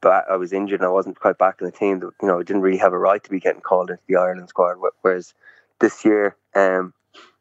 back, 0.00 0.24
I 0.30 0.36
was 0.36 0.52
injured 0.52 0.80
and 0.80 0.86
I 0.86 0.92
wasn't 0.92 1.18
quite 1.18 1.38
back 1.38 1.56
in 1.60 1.66
the 1.66 1.72
team. 1.72 2.00
You 2.22 2.28
know, 2.28 2.38
I 2.38 2.42
didn't 2.42 2.62
really 2.62 2.78
have 2.78 2.92
a 2.92 2.98
right 2.98 3.22
to 3.22 3.30
be 3.30 3.40
getting 3.40 3.60
called 3.60 3.90
into 3.90 4.02
the 4.06 4.16
Ireland 4.16 4.48
squad. 4.48 4.76
Whereas 5.02 5.34
this 5.80 6.04
year, 6.04 6.36
um, 6.54 6.92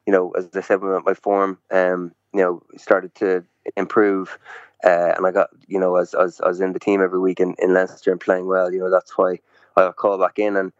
you 0.05 0.13
know, 0.13 0.31
as 0.31 0.49
I 0.55 0.61
said, 0.61 0.81
my 0.81 1.13
form, 1.13 1.57
um, 1.71 2.13
you 2.33 2.41
know, 2.41 2.63
started 2.77 3.15
to 3.15 3.43
improve. 3.75 4.37
Uh, 4.83 5.13
and 5.17 5.25
I 5.25 5.31
got, 5.31 5.49
you 5.67 5.79
know, 5.79 5.95
as, 5.95 6.13
as 6.13 6.39
I 6.41 6.47
was 6.47 6.61
in 6.61 6.73
the 6.73 6.79
team 6.79 7.01
every 7.01 7.19
week 7.19 7.39
in, 7.39 7.55
in 7.59 7.73
Leinster 7.73 8.11
and 8.11 8.21
playing 8.21 8.45
well, 8.45 8.71
you 8.71 8.79
know, 8.79 8.91
that's 8.91 9.17
why 9.17 9.39
I 9.75 9.81
got 9.81 9.95
called 9.95 10.21
back 10.21 10.37
in. 10.37 10.55
And 10.55 10.71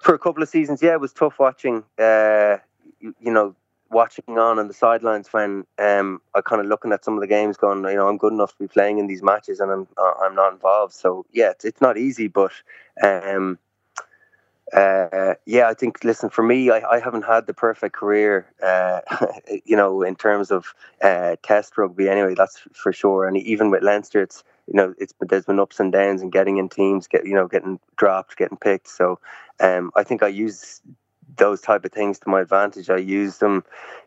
for 0.00 0.14
a 0.14 0.18
couple 0.18 0.42
of 0.42 0.48
seasons, 0.48 0.82
yeah, 0.82 0.92
it 0.92 1.00
was 1.00 1.12
tough 1.12 1.38
watching, 1.38 1.84
uh, 1.98 2.56
you, 3.00 3.14
you 3.20 3.30
know, 3.30 3.54
watching 3.90 4.38
on 4.38 4.58
on 4.58 4.68
the 4.68 4.74
sidelines 4.74 5.28
when 5.32 5.64
um, 5.78 6.20
I 6.34 6.40
kind 6.40 6.60
of 6.60 6.68
looking 6.68 6.92
at 6.92 7.04
some 7.04 7.14
of 7.14 7.20
the 7.20 7.26
games, 7.26 7.56
going, 7.56 7.84
you 7.84 7.96
know, 7.96 8.08
I'm 8.08 8.18
good 8.18 8.32
enough 8.32 8.52
to 8.52 8.58
be 8.58 8.68
playing 8.68 8.98
in 8.98 9.06
these 9.06 9.22
matches, 9.22 9.60
and 9.60 9.70
I'm 9.70 9.88
uh, 9.96 10.12
I'm 10.22 10.34
not 10.34 10.52
involved. 10.52 10.94
So 10.94 11.24
yeah, 11.32 11.50
it's, 11.50 11.64
it's 11.64 11.80
not 11.80 11.96
easy, 11.96 12.28
but 12.28 12.52
um, 13.02 13.58
uh, 14.72 15.34
yeah, 15.46 15.68
I 15.68 15.74
think. 15.74 16.04
Listen, 16.04 16.30
for 16.30 16.42
me, 16.42 16.70
I, 16.70 16.96
I 16.96 17.00
haven't 17.00 17.24
had 17.24 17.46
the 17.46 17.54
perfect 17.54 17.94
career, 17.94 18.46
uh, 18.62 19.00
you 19.64 19.76
know, 19.76 20.02
in 20.02 20.16
terms 20.16 20.50
of 20.50 20.74
uh, 21.02 21.36
test 21.42 21.78
rugby. 21.78 22.08
Anyway, 22.08 22.34
that's 22.34 22.58
for 22.72 22.92
sure. 22.92 23.26
And 23.26 23.36
even 23.36 23.70
with 23.70 23.82
Leinster, 23.82 24.22
it's 24.22 24.44
you 24.66 24.74
know, 24.74 24.94
it's 24.98 25.14
there's 25.20 25.46
been 25.46 25.60
ups 25.60 25.80
and 25.80 25.92
downs 25.92 26.22
and 26.22 26.32
getting 26.32 26.58
in 26.58 26.68
teams, 26.68 27.06
get 27.06 27.26
you 27.26 27.34
know, 27.34 27.48
getting 27.48 27.80
dropped, 27.96 28.36
getting 28.36 28.58
picked. 28.58 28.88
So, 28.88 29.20
um, 29.60 29.90
I 29.96 30.02
think 30.02 30.22
I 30.22 30.28
use 30.28 30.82
those 31.36 31.60
type 31.60 31.84
of 31.84 31.92
things 31.92 32.18
to 32.20 32.28
my 32.28 32.42
advantage. 32.42 32.90
I 32.90 32.98
use 32.98 33.38
them 33.38 33.64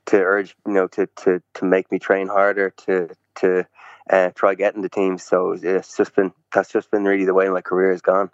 to 0.07 0.17
urge, 0.17 0.55
you 0.67 0.73
know, 0.73 0.87
to 0.87 1.07
to 1.07 1.41
to 1.55 1.65
make 1.65 1.91
me 1.91 1.97
train 1.99 2.27
harder, 2.27 2.69
to 2.85 3.09
to 3.35 3.67
uh, 4.09 4.29
try 4.35 4.53
getting 4.55 4.83
the 4.83 4.89
teams. 4.89 5.23
So 5.23 5.57
it's 5.59 5.97
just 5.97 6.15
been 6.15 6.33
that's 6.53 6.71
just 6.71 6.91
been 6.91 7.03
really 7.05 7.25
the 7.25 7.33
way 7.33 7.49
my 7.49 7.61
career 7.61 7.91
has 7.91 8.01
gone. 8.01 8.29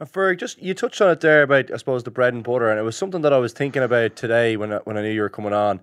And 0.00 0.10
Ferg, 0.10 0.38
just 0.38 0.62
you 0.62 0.74
touched 0.74 1.00
on 1.00 1.10
it 1.10 1.20
there 1.20 1.42
about 1.42 1.72
I 1.72 1.76
suppose 1.76 2.04
the 2.04 2.10
bread 2.10 2.32
and 2.32 2.44
butter, 2.44 2.70
and 2.70 2.78
it 2.78 2.82
was 2.82 2.96
something 2.96 3.22
that 3.22 3.32
I 3.32 3.38
was 3.38 3.52
thinking 3.52 3.82
about 3.82 4.14
today 4.14 4.56
when 4.56 4.72
I, 4.72 4.76
when 4.84 4.96
I 4.96 5.02
knew 5.02 5.10
you 5.10 5.22
were 5.22 5.28
coming 5.28 5.52
on. 5.52 5.80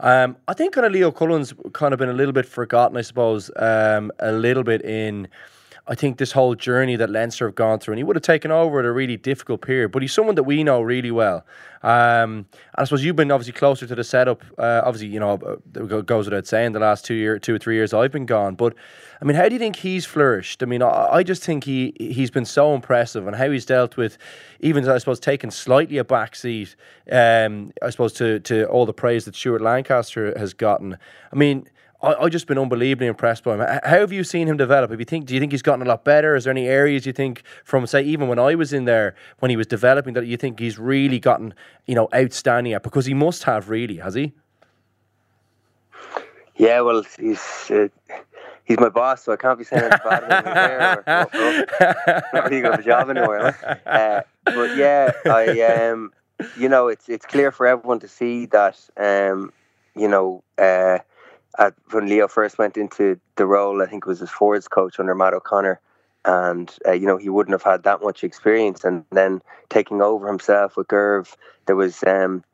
Um, 0.00 0.36
I 0.48 0.54
think 0.54 0.74
kind 0.74 0.84
of 0.84 0.92
Leo 0.92 1.12
Cullen's 1.12 1.54
kind 1.72 1.94
of 1.94 1.98
been 1.98 2.08
a 2.08 2.14
little 2.14 2.32
bit 2.32 2.44
forgotten, 2.44 2.96
I 2.96 3.02
suppose, 3.02 3.52
um, 3.54 4.10
a 4.18 4.32
little 4.32 4.64
bit 4.64 4.82
in 4.84 5.28
I 5.84 5.96
think 5.96 6.18
this 6.18 6.30
whole 6.30 6.54
journey 6.54 6.94
that 6.94 7.10
Leinster 7.10 7.46
have 7.48 7.56
gone 7.56 7.80
through, 7.80 7.94
and 7.94 7.98
he 7.98 8.04
would 8.04 8.14
have 8.14 8.22
taken 8.22 8.52
over 8.52 8.78
at 8.78 8.84
a 8.84 8.92
really 8.92 9.16
difficult 9.16 9.62
period, 9.62 9.90
but 9.90 10.00
he's 10.00 10.12
someone 10.12 10.36
that 10.36 10.44
we 10.44 10.62
know 10.62 10.80
really 10.80 11.10
well. 11.10 11.44
Um, 11.82 12.46
and 12.54 12.76
I 12.76 12.84
suppose 12.84 13.04
you've 13.04 13.16
been 13.16 13.32
obviously 13.32 13.54
closer 13.54 13.88
to 13.88 13.94
the 13.96 14.04
setup. 14.04 14.44
Uh, 14.56 14.82
obviously, 14.84 15.08
you 15.08 15.18
know, 15.18 15.60
it 15.74 16.06
goes 16.06 16.26
without 16.26 16.46
saying 16.46 16.70
the 16.72 16.78
last 16.78 17.04
two 17.04 17.14
year, 17.14 17.40
two 17.40 17.56
or 17.56 17.58
three 17.58 17.74
years 17.74 17.92
I've 17.92 18.12
been 18.12 18.26
gone. 18.26 18.54
But 18.54 18.76
I 19.20 19.24
mean, 19.24 19.36
how 19.36 19.48
do 19.48 19.54
you 19.54 19.58
think 19.58 19.74
he's 19.74 20.06
flourished? 20.06 20.62
I 20.62 20.66
mean, 20.66 20.82
I, 20.82 21.24
just 21.24 21.42
think 21.42 21.64
he 21.64 21.94
he's 21.98 22.30
been 22.30 22.44
so 22.44 22.76
impressive, 22.76 23.26
and 23.26 23.34
how 23.34 23.50
he's 23.50 23.66
dealt 23.66 23.96
with, 23.96 24.18
even 24.60 24.88
I 24.88 24.98
suppose, 24.98 25.18
taking 25.18 25.50
slightly 25.50 25.98
a 25.98 26.04
back 26.04 26.36
seat. 26.36 26.76
Um, 27.10 27.72
I 27.82 27.90
suppose 27.90 28.12
to 28.14 28.38
to 28.40 28.66
all 28.66 28.86
the 28.86 28.94
praise 28.94 29.24
that 29.24 29.34
Stuart 29.34 29.62
Lancaster 29.62 30.38
has 30.38 30.54
gotten. 30.54 30.96
I 31.32 31.36
mean 31.36 31.66
I, 32.02 32.22
have 32.22 32.30
just 32.30 32.46
been 32.48 32.58
unbelievably 32.58 33.06
impressed 33.06 33.44
by 33.44 33.54
him. 33.54 33.60
How 33.60 34.00
have 34.00 34.12
you 34.12 34.24
seen 34.24 34.48
him 34.48 34.56
develop? 34.56 34.90
If 34.90 34.98
you 34.98 35.04
think, 35.04 35.26
do 35.26 35.34
you 35.34 35.40
think 35.40 35.52
he's 35.52 35.62
gotten 35.62 35.86
a 35.86 35.88
lot 35.88 36.04
better? 36.04 36.34
Is 36.34 36.44
there 36.44 36.50
any 36.50 36.66
areas 36.66 37.06
you 37.06 37.12
think 37.12 37.42
from 37.64 37.86
say 37.86 38.02
even 38.02 38.26
when 38.26 38.40
I 38.40 38.56
was 38.56 38.72
in 38.72 38.86
there 38.86 39.14
when 39.38 39.50
he 39.50 39.56
was 39.56 39.68
developing 39.68 40.14
that 40.14 40.26
you 40.26 40.36
think 40.36 40.58
he's 40.58 40.78
really 40.78 41.20
gotten 41.20 41.54
you 41.86 41.94
know 41.94 42.08
outstanding 42.14 42.72
at? 42.72 42.82
Because 42.82 43.06
he 43.06 43.14
must 43.14 43.44
have 43.44 43.68
really, 43.68 43.98
has 43.98 44.14
he? 44.14 44.32
Yeah, 46.56 46.80
well, 46.80 47.04
he's 47.18 47.70
uh, 47.70 47.88
he's 48.64 48.80
my 48.80 48.88
boss, 48.88 49.22
so 49.24 49.32
I 49.32 49.36
can't 49.36 49.58
be 49.58 49.64
saying 49.64 49.84
anything 49.84 50.00
bad 50.04 50.24
about 50.24 50.46
him 50.46 50.54
there. 50.54 51.04
Or, 51.06 52.14
or, 52.14 52.22
not 52.34 52.50
really 52.50 52.66
of 52.66 52.80
a 52.80 52.82
job 52.82 53.10
anywhere. 53.10 53.80
Uh, 53.86 54.22
but 54.44 54.76
yeah, 54.76 55.12
I 55.24 55.60
um, 55.90 56.12
you 56.58 56.68
know, 56.68 56.88
it's 56.88 57.08
it's 57.08 57.26
clear 57.26 57.52
for 57.52 57.66
everyone 57.66 58.00
to 58.00 58.08
see 58.08 58.46
that 58.46 58.78
um, 58.96 59.52
you 59.94 60.08
know. 60.08 60.42
Uh, 60.58 60.98
at, 61.58 61.74
when 61.90 62.08
Leo 62.08 62.28
first 62.28 62.58
went 62.58 62.76
into 62.76 63.18
the 63.36 63.46
role, 63.46 63.82
I 63.82 63.86
think 63.86 64.04
it 64.04 64.08
was 64.08 64.20
his 64.20 64.30
forwards 64.30 64.68
coach 64.68 64.98
under 64.98 65.14
Matt 65.14 65.34
O'Connor, 65.34 65.80
and 66.24 66.74
uh, 66.86 66.92
you 66.92 67.06
know 67.06 67.16
he 67.16 67.28
wouldn't 67.28 67.52
have 67.52 67.62
had 67.62 67.82
that 67.84 68.02
much 68.02 68.24
experience. 68.24 68.84
And 68.84 69.04
then 69.10 69.42
taking 69.68 70.00
over 70.00 70.26
himself 70.26 70.76
with 70.76 70.88
Gerv, 70.88 71.34
there 71.66 71.76
was 71.76 72.02
um, 72.04 72.44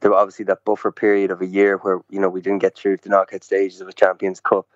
there 0.00 0.10
was 0.10 0.18
obviously 0.18 0.44
that 0.46 0.64
buffer 0.64 0.92
period 0.92 1.30
of 1.30 1.40
a 1.40 1.46
year 1.46 1.78
where 1.78 2.00
you 2.10 2.20
know 2.20 2.28
we 2.28 2.40
didn't 2.40 2.60
get 2.60 2.76
through 2.76 2.98
the 2.98 3.08
knockout 3.08 3.44
stages 3.44 3.80
of 3.80 3.88
a 3.88 3.92
Champions 3.92 4.40
Cup, 4.40 4.66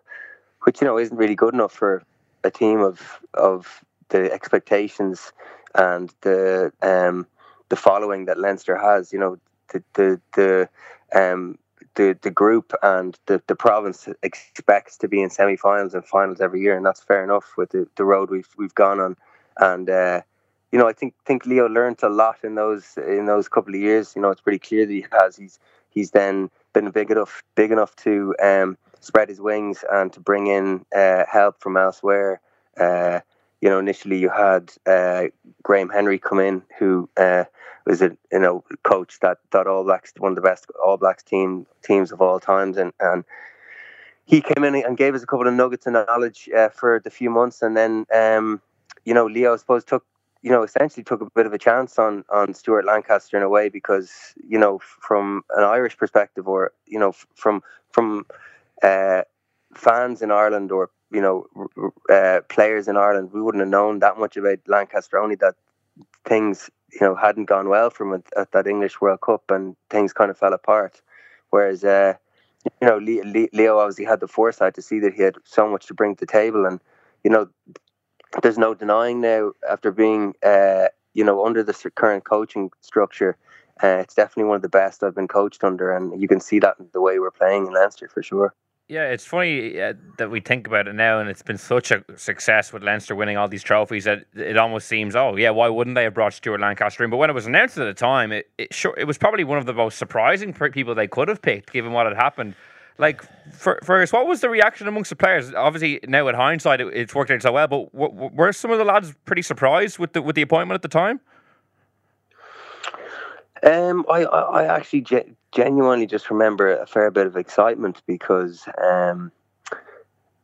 which 0.63 0.81
you 0.81 0.87
know 0.87 0.99
isn't 0.99 1.17
really 1.17 1.35
good 1.35 1.55
enough 1.55 1.73
for 1.73 2.03
a 2.45 2.51
team 2.51 2.81
of 2.81 3.21
of 3.35 3.85
the 4.09 4.33
expectations 4.33 5.33
and 5.75 6.13
the 6.23 6.73
um, 6.83 7.27
the 7.69 7.77
following 7.77 8.25
that 8.27 8.39
Leinster 8.39 8.77
has. 8.77 9.13
You 9.13 9.19
know 9.19 9.39
the 9.73 9.83
the 9.95 10.21
the 10.35 10.69
um, 11.15 11.59
the, 11.99 12.17
the 12.23 12.31
group 12.31 12.73
and 12.83 13.19
the, 13.27 13.43
the 13.49 13.57
province 13.57 14.09
expects 14.23 14.97
to 14.99 15.09
be 15.09 15.21
in 15.21 15.31
semi-finals 15.31 15.95
and 15.95 16.05
finals 16.05 16.41
every 16.41 16.61
year, 16.61 16.77
and 16.77 16.87
that's 16.87 17.03
fair 17.03 17.25
enough 17.25 17.55
with 17.57 17.71
the, 17.71 17.89
the 17.97 18.05
road 18.05 18.31
we've 18.31 18.49
we've 18.57 18.75
gone 18.75 19.01
on. 19.01 19.17
And 19.59 19.91
uh, 19.91 20.23
you 20.71 20.79
know, 20.79 20.89
I 20.89 20.93
think 20.93 21.15
think 21.27 21.45
Leo 21.45 21.69
learned 21.69 21.99
a 22.03 22.09
lot 22.09 22.37
in 22.45 22.55
those 22.55 22.97
in 22.97 23.27
those 23.27 23.49
couple 23.49 23.75
of 23.75 23.81
years. 23.81 24.15
You 24.15 24.23
know, 24.23 24.31
it's 24.31 24.41
pretty 24.41 24.61
clear 24.61 24.87
that 24.87 24.93
he 24.93 25.05
has. 25.11 25.37
He's 25.37 25.59
he's 25.91 26.13
then 26.13 26.51
been 26.73 26.89
big 26.91 27.11
enough 27.11 27.43
big 27.57 27.73
enough 27.73 27.97
to 27.97 28.35
um, 28.41 28.79
spread 29.01 29.29
his 29.29 29.41
wings 29.41 29.85
and 29.91 30.13
to 30.13 30.21
bring 30.21 30.47
in 30.47 30.87
uh, 30.97 31.25
help 31.31 31.61
from 31.61 31.77
elsewhere. 31.77 32.41
Uh, 32.79 33.21
you 33.61 33.69
know, 33.69 33.79
initially 33.79 34.19
you 34.19 34.29
had 34.29 34.73
uh, 34.87 35.25
Graham 35.63 35.89
Henry 35.89 36.19
come 36.19 36.39
in, 36.39 36.63
who 36.79 37.09
uh, 37.17 37.45
was 37.87 38.03
a 38.03 38.17
you 38.31 38.39
know 38.39 38.65
coach 38.85 39.19
that 39.21 39.39
that 39.51 39.67
All 39.67 39.85
Blacks 39.85 40.13
one 40.19 40.33
of 40.33 40.37
the 40.37 40.43
best 40.43 40.67
All 40.83 40.97
Blacks 40.97 41.23
team 41.23 41.67
teams 41.83 42.13
of 42.13 42.21
all 42.21 42.39
times, 42.39 42.77
and 42.77 42.93
and 43.01 43.25
he 44.25 44.41
came 44.41 44.63
in 44.63 44.75
and 44.77 44.97
gave 44.97 45.15
us 45.15 45.23
a 45.23 45.27
couple 45.27 45.49
of 45.49 45.55
nuggets 45.55 45.87
of 45.87 45.95
knowledge 45.95 46.49
uh, 46.57 46.69
for 46.69 47.01
the 47.03 47.11
few 47.11 47.31
months, 47.31 47.63
and 47.63 47.77
then 47.77 48.07
um, 48.15 48.61
you 49.05 49.15
know 49.15 49.27
Leo 49.27 49.55
I 49.55 49.57
suppose 49.57 49.85
took 49.85 50.05
you 50.43 50.51
know 50.51 50.63
essentially 50.63 51.03
took 51.03 51.21
a 51.21 51.31
bit 51.31 51.47
of 51.47 51.53
a 51.53 51.59
chance 51.59 51.99
on 51.99 52.25
on 52.31 52.55
Stuart 52.55 52.85
Lancaster 52.85 53.37
in 53.37 53.43
a 53.43 53.49
way 53.49 53.69
because 53.69 54.35
you 54.47 54.59
know 54.59 54.79
from 54.79 55.43
an 55.57 55.65
Irish 55.65 55.97
perspective 55.97 56.47
or 56.47 56.73
you 56.87 56.99
know 56.99 57.13
from 57.35 57.63
from 57.91 58.25
uh, 58.83 59.23
fans 59.75 60.23
in 60.23 60.31
Ireland 60.31 60.71
or 60.71 60.91
you 61.11 61.21
know 61.21 61.47
uh, 62.11 62.41
players 62.49 62.89
in 62.89 62.97
Ireland 62.97 63.31
we 63.33 63.41
wouldn't 63.41 63.63
have 63.63 63.69
known 63.69 64.01
that 64.01 64.19
much 64.19 64.37
about 64.37 64.59
Lancaster 64.67 65.19
only 65.19 65.37
that 65.37 65.55
things 66.25 66.71
you 66.93 67.01
know 67.01 67.15
hadn't 67.15 67.47
gone 67.47 67.69
well 67.69 67.87
at, 67.87 68.23
at, 68.37 68.53
that 68.53 68.67
English 68.67 69.01
World 69.01 69.21
Cup, 69.21 69.51
and 69.51 69.77
things 69.91 70.13
kind 70.13 70.31
of 70.31 70.39
fell 70.39 70.53
apart. 70.53 71.01
Whereas, 71.51 71.85
uh, 71.85 72.15
you 72.81 72.89
know, 72.89 72.99
Leo 72.99 73.79
obviously 73.79 74.05
had 74.05 74.21
the 74.21 74.29
foresight 74.29 74.75
to 74.75 74.83
see 74.83 74.99
that 75.01 75.15
he 75.15 75.23
had 75.23 75.37
so 75.45 75.69
much 75.69 75.87
to 75.87 75.95
bring 75.95 76.17
to 76.17 76.27
the 76.27 76.33
table, 76.33 76.67
and 76.67 76.81
you 77.25 77.31
know, 77.31 77.49
there's 78.43 78.59
no 78.59 78.75
denying 78.75 79.21
now 79.21 79.53
after 79.69 79.91
being, 79.91 80.35
uh, 80.43 80.89
you 81.15 81.25
know, 81.25 81.45
under 81.45 81.63
the 81.63 81.91
current 81.95 82.25
coaching 82.25 82.71
structure. 82.81 83.37
Uh, 83.81 83.99
it's 84.03 84.15
definitely 84.15 84.45
one 84.45 84.57
of 84.57 84.63
the 84.63 84.69
best 84.69 85.05
I've 85.05 85.15
been 85.15 85.29
coached 85.29 85.63
under, 85.63 85.95
and 85.95 86.21
you 86.21 86.27
can 86.27 86.41
see 86.41 86.59
that 86.59 86.77
in 86.81 86.89
the 86.93 87.01
way 87.01 87.19
we're 87.19 87.31
playing 87.31 87.67
in 87.67 87.73
Leinster 87.73 88.09
for 88.09 88.23
sure. 88.23 88.53
Yeah, 88.89 89.11
it's 89.11 89.27
funny 89.27 89.79
uh, 89.79 89.93
that 90.17 90.31
we 90.31 90.41
think 90.41 90.67
about 90.67 90.89
it 90.89 90.95
now, 90.95 91.21
and 91.21 91.29
it's 91.29 91.43
been 91.43 91.59
such 91.59 91.91
a 91.91 92.03
success 92.17 92.73
with 92.73 92.83
Leinster 92.83 93.15
winning 93.15 93.37
all 93.37 93.47
these 93.47 93.63
trophies 93.63 94.05
that 94.05 94.25
it 94.35 94.57
almost 94.57 94.89
seems, 94.89 95.15
oh 95.15 95.37
yeah, 95.37 95.51
why 95.51 95.69
wouldn't 95.69 95.95
they 95.95 96.05
have 96.05 96.15
brought 96.15 96.33
Stuart 96.33 96.61
Lancaster 96.61 97.05
in? 97.05 97.11
But 97.11 97.19
when 97.19 97.29
it 97.29 97.35
was 97.35 97.45
announced 97.45 97.77
at 97.77 97.85
the 97.85 97.93
time, 97.93 98.33
it 98.33 98.49
it, 98.57 98.73
sure, 98.73 98.95
it 98.97 99.05
was 99.05 99.19
probably 99.19 99.45
one 99.45 99.59
of 99.59 99.67
the 99.67 99.75
most 99.75 99.99
surprising 99.99 100.55
people 100.55 100.95
they 100.95 101.07
could 101.07 101.29
have 101.29 101.43
picked, 101.43 101.71
given 101.71 101.93
what 101.93 102.07
had 102.07 102.17
happened. 102.17 102.55
Like, 102.97 103.23
for, 103.53 103.79
first, 103.85 104.15
what 104.15 104.27
was 104.27 104.41
the 104.41 104.49
reaction 104.49 104.89
amongst 104.89 105.11
the 105.11 105.17
players? 105.17 105.53
Obviously, 105.53 106.01
now 106.09 106.25
with 106.25 106.35
hindsight, 106.35 106.81
it, 106.81 106.89
it's 106.95 107.15
worked 107.15 107.31
out 107.31 107.43
so 107.43 107.53
well. 107.53 107.69
But 107.69 107.93
w- 107.93 108.11
w- 108.11 108.31
were 108.35 108.53
some 108.55 108.71
of 108.71 108.79
the 108.79 108.85
lads 108.85 109.15
pretty 109.27 109.43
surprised 109.43 109.99
with 109.99 110.15
the 110.15 110.23
with 110.23 110.35
the 110.35 110.43
appointment 110.43 110.77
at 110.77 110.83
the 110.83 110.89
time? 110.89 111.21
Um, 113.63 114.07
I, 114.11 114.25
I, 114.25 114.77
actually 114.77 115.03
genuinely 115.53 116.07
just 116.07 116.31
remember 116.31 116.77
a 116.77 116.87
fair 116.87 117.11
bit 117.11 117.27
of 117.27 117.37
excitement 117.37 118.03
because, 118.07 118.69
um, 118.83 119.33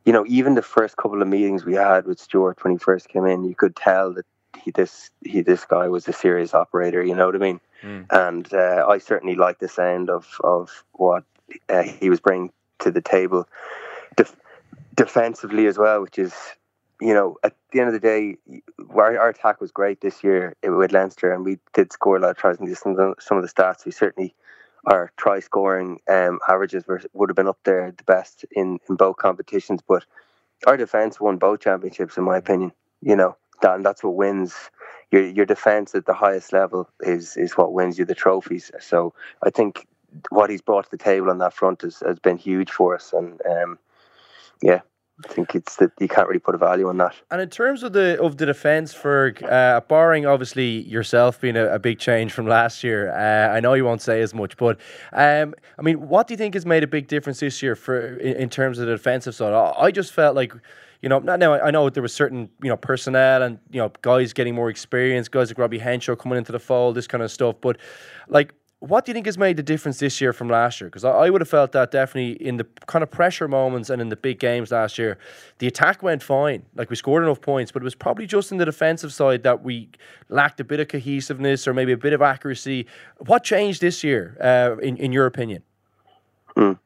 you 0.05 0.13
know, 0.13 0.25
even 0.27 0.55
the 0.55 0.63
first 0.63 0.97
couple 0.97 1.21
of 1.21 1.29
meetings 1.29 1.65
we 1.65 1.75
had 1.75 2.07
with 2.07 2.19
Stuart 2.19 2.63
when 2.63 2.73
he 2.73 2.79
first 2.79 3.09
came 3.09 3.27
in, 3.27 3.45
you 3.45 3.55
could 3.55 3.77
tell 3.77 4.13
that 4.15 4.27
he 4.63 4.71
this 4.71 5.11
he 5.25 5.41
this 5.41 5.65
guy 5.65 5.89
was 5.89 6.07
a 6.09 6.13
serious 6.13 6.55
operator. 6.55 7.03
You 7.03 7.15
know 7.15 7.27
what 7.27 7.35
I 7.35 7.39
mean? 7.39 7.61
Mm. 7.83 8.07
And 8.11 8.55
uh, 8.55 8.87
I 8.89 8.99
certainly 8.99 9.35
liked 9.35 9.61
the 9.61 9.69
sound 9.69 10.11
of 10.11 10.27
of 10.43 10.85
what 10.93 11.25
uh, 11.69 11.83
he 11.83 12.11
was 12.11 12.21
bringing 12.21 12.53
to 12.81 12.91
the 12.91 13.03
table. 13.03 13.49
The, 14.17 14.31
defensively 14.95 15.67
as 15.67 15.79
well, 15.79 16.01
which 16.03 16.19
is, 16.19 16.33
you 17.01 17.15
know, 17.15 17.37
at 17.43 17.55
the 17.73 17.81
end 17.81 17.89
of 17.89 17.95
the 17.95 18.01
day, 18.01 18.37
our, 18.91 19.19
our 19.19 19.29
attack 19.31 19.61
was 19.61 19.71
great 19.71 20.01
this 20.01 20.23
year 20.23 20.55
with 20.63 20.93
Leinster, 20.93 21.33
and 21.33 21.45
we 21.45 21.59
did 21.73 21.93
score 21.93 22.17
a 22.17 22.21
lot 22.21 22.31
of 22.31 22.37
tries. 22.37 22.59
And 22.59 22.77
some 22.77 22.93
of 22.93 22.99
the, 22.99 23.15
some 23.21 23.37
of 23.37 23.43
the 23.43 23.49
stats, 23.49 23.85
we 23.85 23.93
certainly 23.93 24.35
our 24.87 25.13
try 25.17 25.41
scoring 25.41 26.01
um, 26.09 26.39
averages 26.49 26.87
were, 26.87 27.01
would 27.13 27.29
have 27.29 27.37
been 27.37 27.49
up 27.49 27.59
there 27.65 27.93
the 27.97 28.05
best 28.05 28.45
in, 28.53 28.79
in 28.89 28.97
both 28.97 29.17
competitions. 29.17 29.81
But 29.87 30.05
our 30.67 30.77
defense 30.77 31.21
won 31.21 31.39
both 31.39 31.61
championships, 31.61 32.17
in 32.17 32.25
my 32.25 32.37
opinion. 32.37 32.73
You 33.01 33.17
know 33.17 33.37
that, 33.63 33.77
and 33.77 33.85
that's 33.85 34.03
what 34.03 34.15
wins 34.15 34.55
your 35.11 35.27
your 35.27 35.47
defense 35.47 35.95
at 35.95 36.07
the 36.07 36.15
highest 36.15 36.53
level 36.53 36.89
is 37.01 37.37
is 37.37 37.57
what 37.57 37.73
wins 37.73 37.99
you 37.99 38.05
the 38.05 38.15
trophies. 38.15 38.71
So 38.81 39.15
I 39.43 39.51
think 39.51 39.87
what 40.31 40.51
he's 40.51 40.63
brought 40.63 40.85
to 40.85 40.91
the 40.91 41.03
table 41.03 41.31
on 41.31 41.39
that 41.39 41.55
front 41.55 41.83
has, 41.83 42.01
has 42.01 42.19
been 42.19 42.37
huge 42.39 42.71
for 42.71 42.95
us, 42.95 43.13
and 43.13 43.41
um, 43.47 43.79
yeah, 44.63 44.81
I 45.23 45.29
think 45.29 45.55
it's 45.55 45.77
that 45.77 45.93
you 46.01 46.09
can't 46.09 46.27
really 46.27 46.41
put 46.41 46.57
a 46.57 46.59
value 46.59 46.89
on 46.89 46.97
that. 46.99 47.15
And 47.31 47.41
in 47.41 47.49
terms 47.49 47.85
of 47.85 47.93
the 47.93 48.21
of 48.21 48.37
the 48.37 48.47
defence, 48.47 48.93
Ferg, 48.93 49.43
uh, 49.45 49.81
barring 49.83 50.27
obviously 50.27 50.81
yourself 50.83 51.41
being 51.41 51.57
a, 51.57 51.75
a, 51.75 51.79
big 51.79 52.01
change 52.01 52.33
from 52.33 52.49
last 52.49 52.83
year, 52.83 53.13
uh, 53.13 53.55
I 53.55 53.61
know 53.61 53.75
you 53.75 53.85
won't 53.85 54.03
say 54.03 54.23
as 54.23 54.35
much, 54.35 54.57
but 54.57 54.81
um, 55.13 55.55
I 55.79 55.83
mean, 55.83 56.09
what 56.09 56.27
do 56.27 56.35
you 56.35 56.39
think 56.39 56.55
has 56.55 56.67
made 56.67 56.83
a 56.83 56.89
big 56.89 57.07
difference 57.07 57.39
this 57.39 57.63
year 57.63 57.77
for 57.77 58.17
in, 58.17 58.37
in 58.37 58.51
terms 58.51 58.81
of 58.81 58.87
the 58.87 58.93
defensive 58.93 59.37
side? 59.37 59.53
I, 59.53 59.93
just 59.93 60.13
felt 60.13 60.35
like 60.35 60.53
you 61.01 61.09
know, 61.09 61.21
now 61.21 61.53
I 61.53 61.71
know 61.71 61.91
there 61.91 62.03
was 62.03 62.15
certain, 62.15 62.49
you 62.63 62.71
know, 62.71 62.79
personnel 62.79 63.43
and, 63.43 63.59
you 63.71 63.79
know, 63.79 63.93
guys 64.01 64.33
getting 64.33 64.55
more 64.55 64.71
experience, 64.71 65.29
guys 65.29 65.51
like 65.51 65.59
Robbie 65.59 65.79
Henshaw 65.79 66.17
coming 66.17 66.39
into 66.39 66.51
the 66.51 66.59
fold, 66.59 66.97
this 66.97 67.07
kind 67.07 67.23
of 67.23 67.31
stuff. 67.31 67.57
But 67.61 67.77
like 68.29 68.55
what 68.89 69.05
do 69.05 69.11
you 69.11 69.15
think 69.15 69.25
has 69.25 69.39
made 69.39 69.57
the 69.57 69.63
difference 69.63 69.99
this 69.99 70.21
year 70.21 70.33
from 70.33 70.49
last 70.49 70.81
year? 70.81 70.89
Because 70.89 71.05
I, 71.05 71.11
I, 71.11 71.31
would 71.31 71.41
have 71.41 71.49
felt 71.49 71.73
that 71.73 71.91
definitely 71.91 72.33
in 72.47 72.59
the 72.59 72.67
kind 72.87 73.03
of 73.03 73.11
pressure 73.11 73.49
moments 73.49 73.89
and 73.89 74.03
in 74.03 74.11
the 74.11 74.17
big 74.17 74.39
games 74.39 74.71
last 74.73 74.99
year, 74.99 75.17
the 75.59 75.67
attack 75.67 76.03
went 76.03 76.23
fine. 76.23 76.65
Like 76.75 76.91
we 76.91 76.97
scored 76.97 77.23
enough 77.23 77.41
points, 77.41 77.73
but 77.73 77.83
it 77.83 77.85
was 77.85 77.95
probably 77.95 78.27
just 78.27 78.53
in 78.53 78.59
the 78.59 78.67
defensive 78.67 79.13
side 79.13 79.43
that 79.45 79.63
we 79.63 79.89
lacked 80.29 80.61
a 80.61 80.65
bit 80.65 80.81
of 80.81 80.89
cohesiveness 80.89 81.67
or 81.67 81.73
maybe 81.73 81.93
a 81.93 81.97
bit 81.97 82.13
of 82.13 82.21
accuracy. 82.21 82.87
What 83.19 83.43
changed 83.43 83.81
this 83.81 84.05
year, 84.05 84.37
uh, 84.41 84.77
in 84.81 84.99
in 84.99 85.13
your 85.13 85.27
opinion? 85.27 85.63
Mm. 86.57 86.79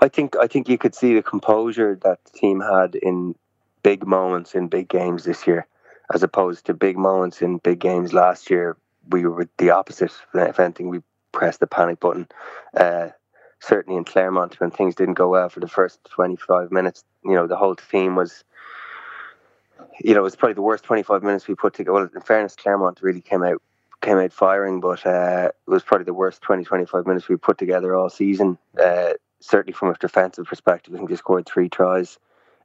I 0.00 0.08
think 0.08 0.36
I 0.36 0.46
think 0.46 0.68
you 0.68 0.78
could 0.78 0.94
see 0.94 1.14
the 1.14 1.22
composure 1.22 1.98
that 2.02 2.24
the 2.24 2.38
team 2.38 2.60
had 2.60 2.94
in 2.94 3.34
big 3.82 4.06
moments 4.06 4.54
in 4.54 4.68
big 4.68 4.88
games 4.88 5.24
this 5.24 5.46
year, 5.46 5.66
as 6.14 6.22
opposed 6.22 6.66
to 6.66 6.74
big 6.74 6.96
moments 6.96 7.42
in 7.42 7.58
big 7.58 7.80
games 7.80 8.12
last 8.12 8.48
year. 8.48 8.76
We 9.10 9.26
were 9.26 9.48
the 9.58 9.70
opposite. 9.70 10.12
If 10.34 10.60
anything, 10.60 10.88
we 10.88 11.00
press 11.32 11.56
the 11.56 11.66
panic 11.66 12.00
button. 12.00 12.28
Uh, 12.76 13.08
certainly 13.60 13.96
in 13.96 14.04
Clermont, 14.04 14.58
when 14.60 14.70
things 14.70 14.94
didn't 14.94 15.14
go 15.14 15.28
well 15.28 15.48
for 15.48 15.60
the 15.60 15.68
first 15.68 15.98
25 16.10 16.70
minutes, 16.70 17.04
you 17.24 17.34
know, 17.34 17.46
the 17.46 17.56
whole 17.56 17.76
team 17.76 18.16
was, 18.16 18.44
you 20.00 20.14
know, 20.14 20.20
it 20.20 20.24
was 20.24 20.36
probably 20.36 20.54
the 20.54 20.62
worst 20.62 20.84
25 20.84 21.22
minutes 21.22 21.48
we 21.48 21.54
put 21.54 21.74
together. 21.74 21.92
Well, 21.92 22.10
in 22.14 22.20
fairness, 22.20 22.56
Clermont 22.56 23.00
really 23.02 23.20
came 23.20 23.42
out 23.42 23.62
came 24.00 24.18
out 24.18 24.32
firing, 24.32 24.80
but 24.80 25.06
uh, 25.06 25.52
it 25.66 25.70
was 25.70 25.84
probably 25.84 26.04
the 26.04 26.12
worst 26.12 26.42
20, 26.42 26.64
25 26.64 27.06
minutes 27.06 27.28
we 27.28 27.36
put 27.36 27.56
together 27.56 27.94
all 27.94 28.10
season. 28.10 28.58
Uh, 28.78 29.12
certainly 29.40 29.72
from 29.72 29.90
a 29.90 29.94
defensive 29.94 30.44
perspective, 30.44 30.92
I 30.92 30.98
think 30.98 31.08
we 31.08 31.16
scored 31.16 31.46
three 31.46 31.68
tries, 31.68 32.18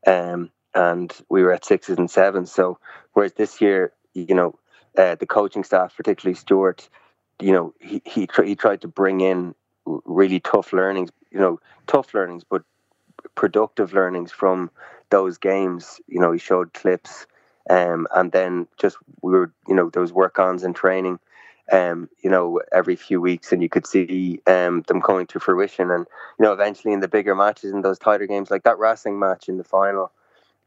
um, 0.08 0.50
and 0.74 1.14
we 1.30 1.44
were 1.44 1.54
at 1.54 1.64
sixes 1.64 1.98
and 2.00 2.10
sevens. 2.10 2.52
So, 2.52 2.80
whereas 3.14 3.34
this 3.34 3.62
year, 3.62 3.94
you 4.14 4.34
know, 4.34 4.58
uh, 4.98 5.16
the 5.16 5.28
coaching 5.28 5.64
staff, 5.64 5.96
particularly 5.96 6.36
Stuart, 6.36 6.90
you 7.42 7.52
know, 7.52 7.74
he 7.80 8.02
he, 8.06 8.28
tr- 8.28 8.44
he 8.44 8.56
tried 8.56 8.82
to 8.82 8.88
bring 8.88 9.22
in 9.22 9.56
really 9.86 10.40
tough 10.40 10.74
learnings, 10.74 11.10
you 11.32 11.40
know, 11.40 11.60
tough 11.88 12.14
learnings, 12.14 12.44
but 12.44 12.64
productive 13.36 13.94
learnings 13.94 14.32
from 14.32 14.72
those 15.10 15.38
games. 15.38 16.00
You 16.08 16.20
know, 16.20 16.32
he 16.32 16.40
showed 16.40 16.74
clips, 16.74 17.28
um, 17.70 18.08
and 18.14 18.32
then 18.32 18.68
just 18.78 18.98
we 19.22 19.32
were, 19.34 19.54
you 19.68 19.76
know, 19.76 19.90
was 19.96 20.14
work 20.14 20.40
ons 20.40 20.64
in 20.64 20.74
training, 20.74 21.20
um, 21.72 22.10
you 22.24 22.30
know, 22.30 22.62
every 22.72 22.96
few 22.96 23.22
weeks, 23.22 23.52
and 23.52 23.62
you 23.62 23.70
could 23.70 23.86
see 23.88 24.42
um, 24.48 24.84
them 24.88 25.02
coming 25.02 25.28
to 25.28 25.40
fruition. 25.40 25.92
And 25.92 26.06
you 26.40 26.46
know, 26.46 26.54
eventually 26.54 26.94
in 26.94 27.02
the 27.02 27.08
bigger 27.08 27.36
matches, 27.36 27.72
in 27.72 27.82
those 27.82 28.00
tighter 28.00 28.26
games, 28.28 28.50
like 28.52 28.64
that 28.64 28.80
Racing 28.80 29.20
match 29.20 29.48
in 29.48 29.58
the 29.58 29.64
final, 29.64 30.12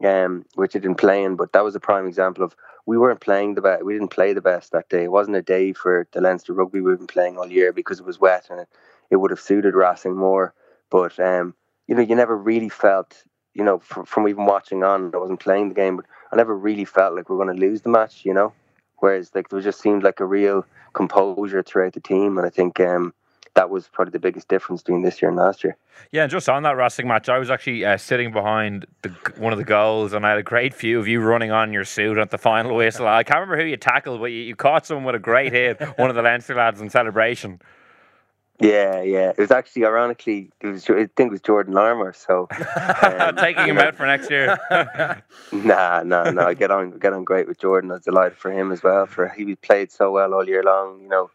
um, 0.05 0.45
which 0.55 0.75
I 0.75 0.79
didn't 0.79 0.99
play 0.99 1.25
in, 1.25 1.37
but 1.37 1.53
that 1.53 1.65
was 1.65 1.75
a 1.75 1.81
prime 1.81 2.07
example 2.07 2.45
of 2.45 2.55
we 2.87 2.99
weren't 2.99 3.21
playing 3.21 3.55
the 3.55 3.63
best. 3.63 3.85
We 3.85 3.93
didn't 3.93 4.09
play 4.09 4.33
the 4.33 4.41
best 4.41 4.73
that 4.73 4.89
day. 4.89 5.05
It 5.05 5.13
wasn't 5.13 5.37
a 5.37 5.43
day 5.43 5.73
for 5.73 6.09
the 6.13 6.21
Leinster 6.21 6.53
rugby 6.53 6.81
we've 6.81 6.99
been 6.99 7.07
playing 7.07 7.37
all 7.37 7.51
year 7.51 7.73
because 7.73 8.01
it 8.01 8.07
was 8.07 8.19
wet 8.19 8.47
and 8.51 8.61
it, 8.61 8.69
it 9.11 9.17
would 9.17 9.31
have 9.31 9.41
suited 9.41 9.75
Racing 9.75 10.17
more. 10.17 10.55
But 10.91 11.19
um, 11.21 11.55
you 11.87 11.95
know, 11.95 12.03
you 12.03 12.15
never 12.15 12.37
really 12.37 12.69
felt, 12.69 13.23
you 13.55 13.65
know, 13.65 13.79
from, 13.79 14.07
from 14.07 14.29
even 14.29 14.47
watching 14.47 14.83
on. 14.83 15.15
I 15.15 15.19
wasn't 15.19 15.41
playing 15.41 15.69
the 15.69 15.75
game, 15.75 15.97
but 15.97 16.07
I 16.33 16.37
never 16.37 16.57
really 16.57 16.85
felt 16.85 17.15
like 17.15 17.29
we 17.29 17.35
are 17.35 17.45
going 17.45 17.55
to 17.55 17.61
lose 17.61 17.83
the 17.83 17.91
match. 17.91 18.25
You 18.25 18.35
know, 18.35 18.53
whereas 18.99 19.31
like 19.35 19.49
there 19.49 19.61
just 19.61 19.81
seemed 19.81 20.03
like 20.03 20.21
a 20.21 20.27
real 20.27 20.65
composure 20.93 21.63
throughout 21.63 21.93
the 21.93 22.01
team, 22.01 22.39
and 22.39 22.47
I 22.47 22.51
think 22.51 22.81
um, 22.81 23.13
that 23.55 23.71
was 23.71 23.89
probably 23.89 24.13
the 24.13 24.19
biggest 24.19 24.49
difference 24.49 24.83
between 24.83 25.03
this 25.03 25.21
year 25.21 25.29
and 25.29 25.37
last 25.37 25.65
year. 25.65 25.77
Yeah, 26.13 26.23
and 26.23 26.31
just 26.31 26.49
on 26.49 26.63
that 26.63 26.77
Racing 26.77 27.07
match, 27.07 27.29
I 27.29 27.39
was 27.39 27.51
actually 27.51 27.85
uh, 27.85 27.97
sitting 27.97 28.33
behind 28.33 28.87
the, 29.03 29.11
one 29.37 29.53
of 29.53 29.59
the 29.59 29.65
goals, 29.65 30.13
and 30.13 30.25
I 30.25 30.31
had 30.31 30.39
a 30.39 30.43
great 30.43 30.75
view 30.75 30.99
of 30.99 31.09
you 31.09 31.21
running 31.21 31.51
on 31.51 31.73
your 31.73 31.85
suit 31.85 32.19
at 32.19 32.31
the 32.31 32.39
final 32.39 32.75
whistle. 32.77 33.07
I 33.07 33.23
can't 33.23 33.41
remember 33.41 33.63
who 33.63 33.69
you 33.69 33.77
tackled, 33.77 34.21
but 34.21 34.27
you, 34.27 34.41
you 34.41 34.57
caught 34.57 34.87
someone 34.87 35.05
with 35.05 35.15
a 35.15 35.19
great 35.19 35.53
hit, 35.53 35.81
one 35.99 36.11
of 36.11 36.17
the 36.17 36.23
Leinster 36.23 36.55
lads 36.55 36.81
in 36.81 36.91
celebration. 36.91 37.61
Yeah, 38.61 39.01
yeah. 39.01 39.31
It 39.31 39.39
was 39.39 39.51
actually 39.51 39.87
ironically, 39.87 40.51
it 40.61 40.67
was 40.67 40.89
I 40.91 41.07
think 41.17 41.29
it 41.29 41.31
was 41.31 41.41
Jordan 41.41 41.73
Larmour. 41.73 42.13
So 42.13 42.47
um, 43.03 43.37
taking 43.37 43.65
him 43.65 43.79
out 43.79 43.95
for 43.95 44.05
next 44.05 44.31
year. 44.31 44.59
nah, 45.53 46.03
nah, 46.03 46.31
nah. 46.31 46.47
I 46.47 46.53
get 46.53 46.71
on, 46.71 46.99
get 46.99 47.15
on 47.15 47.25
great 47.25 47.49
with 47.49 47.59
Jordan. 47.59 47.91
I 47.91 47.95
was 47.95 48.05
delighted 48.05 48.37
for 48.37 48.53
him 48.53 48.71
as 48.71 48.83
well. 48.83 49.07
For 49.07 49.29
he 49.29 49.55
played 49.57 49.91
so 49.91 50.11
well 50.13 50.35
all 50.35 50.47
year 50.47 50.63
long. 50.63 51.01
You 51.01 51.09
know, 51.09 51.31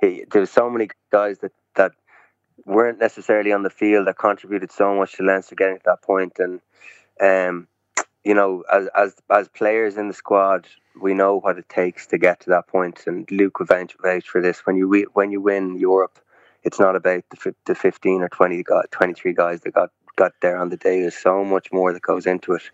he, 0.00 0.24
there 0.30 0.40
was 0.40 0.50
so 0.50 0.70
many 0.70 0.88
guys 1.10 1.38
that 1.38 1.52
that 1.76 1.92
weren't 2.64 2.98
necessarily 2.98 3.52
on 3.52 3.62
the 3.62 3.70
field 3.70 4.06
that 4.06 4.18
contributed 4.18 4.70
so 4.72 4.94
much 4.94 5.14
to 5.14 5.22
Leinster 5.22 5.54
getting 5.54 5.76
to 5.76 5.82
that 5.86 6.02
point. 6.02 6.38
And 6.38 6.60
um, 7.20 7.68
you 8.24 8.34
know, 8.34 8.64
as 8.72 8.88
as 8.94 9.14
as 9.30 9.48
players 9.48 9.96
in 9.96 10.08
the 10.08 10.14
squad, 10.14 10.66
we 11.00 11.14
know 11.14 11.38
what 11.38 11.58
it 11.58 11.68
takes 11.68 12.06
to 12.08 12.18
get 12.18 12.40
to 12.40 12.50
that 12.50 12.66
point. 12.68 13.04
And 13.06 13.30
Luke 13.30 13.58
will 13.58 13.66
vouch 13.66 14.28
for 14.28 14.40
this. 14.40 14.66
When 14.66 14.76
you 14.76 15.06
when 15.14 15.30
you 15.30 15.40
win 15.40 15.78
Europe, 15.78 16.18
it's 16.62 16.80
not 16.80 16.96
about 16.96 17.24
the, 17.30 17.54
the 17.66 17.74
fifteen 17.74 18.22
or 18.22 18.28
20, 18.28 18.64
23 18.90 19.32
guys 19.32 19.60
that 19.62 19.72
got 19.72 19.90
got 20.16 20.32
there 20.42 20.58
on 20.58 20.68
the 20.68 20.76
day. 20.76 21.00
There's 21.00 21.16
so 21.16 21.44
much 21.44 21.72
more 21.72 21.92
that 21.92 22.02
goes 22.02 22.26
into 22.26 22.54
it. 22.54 22.70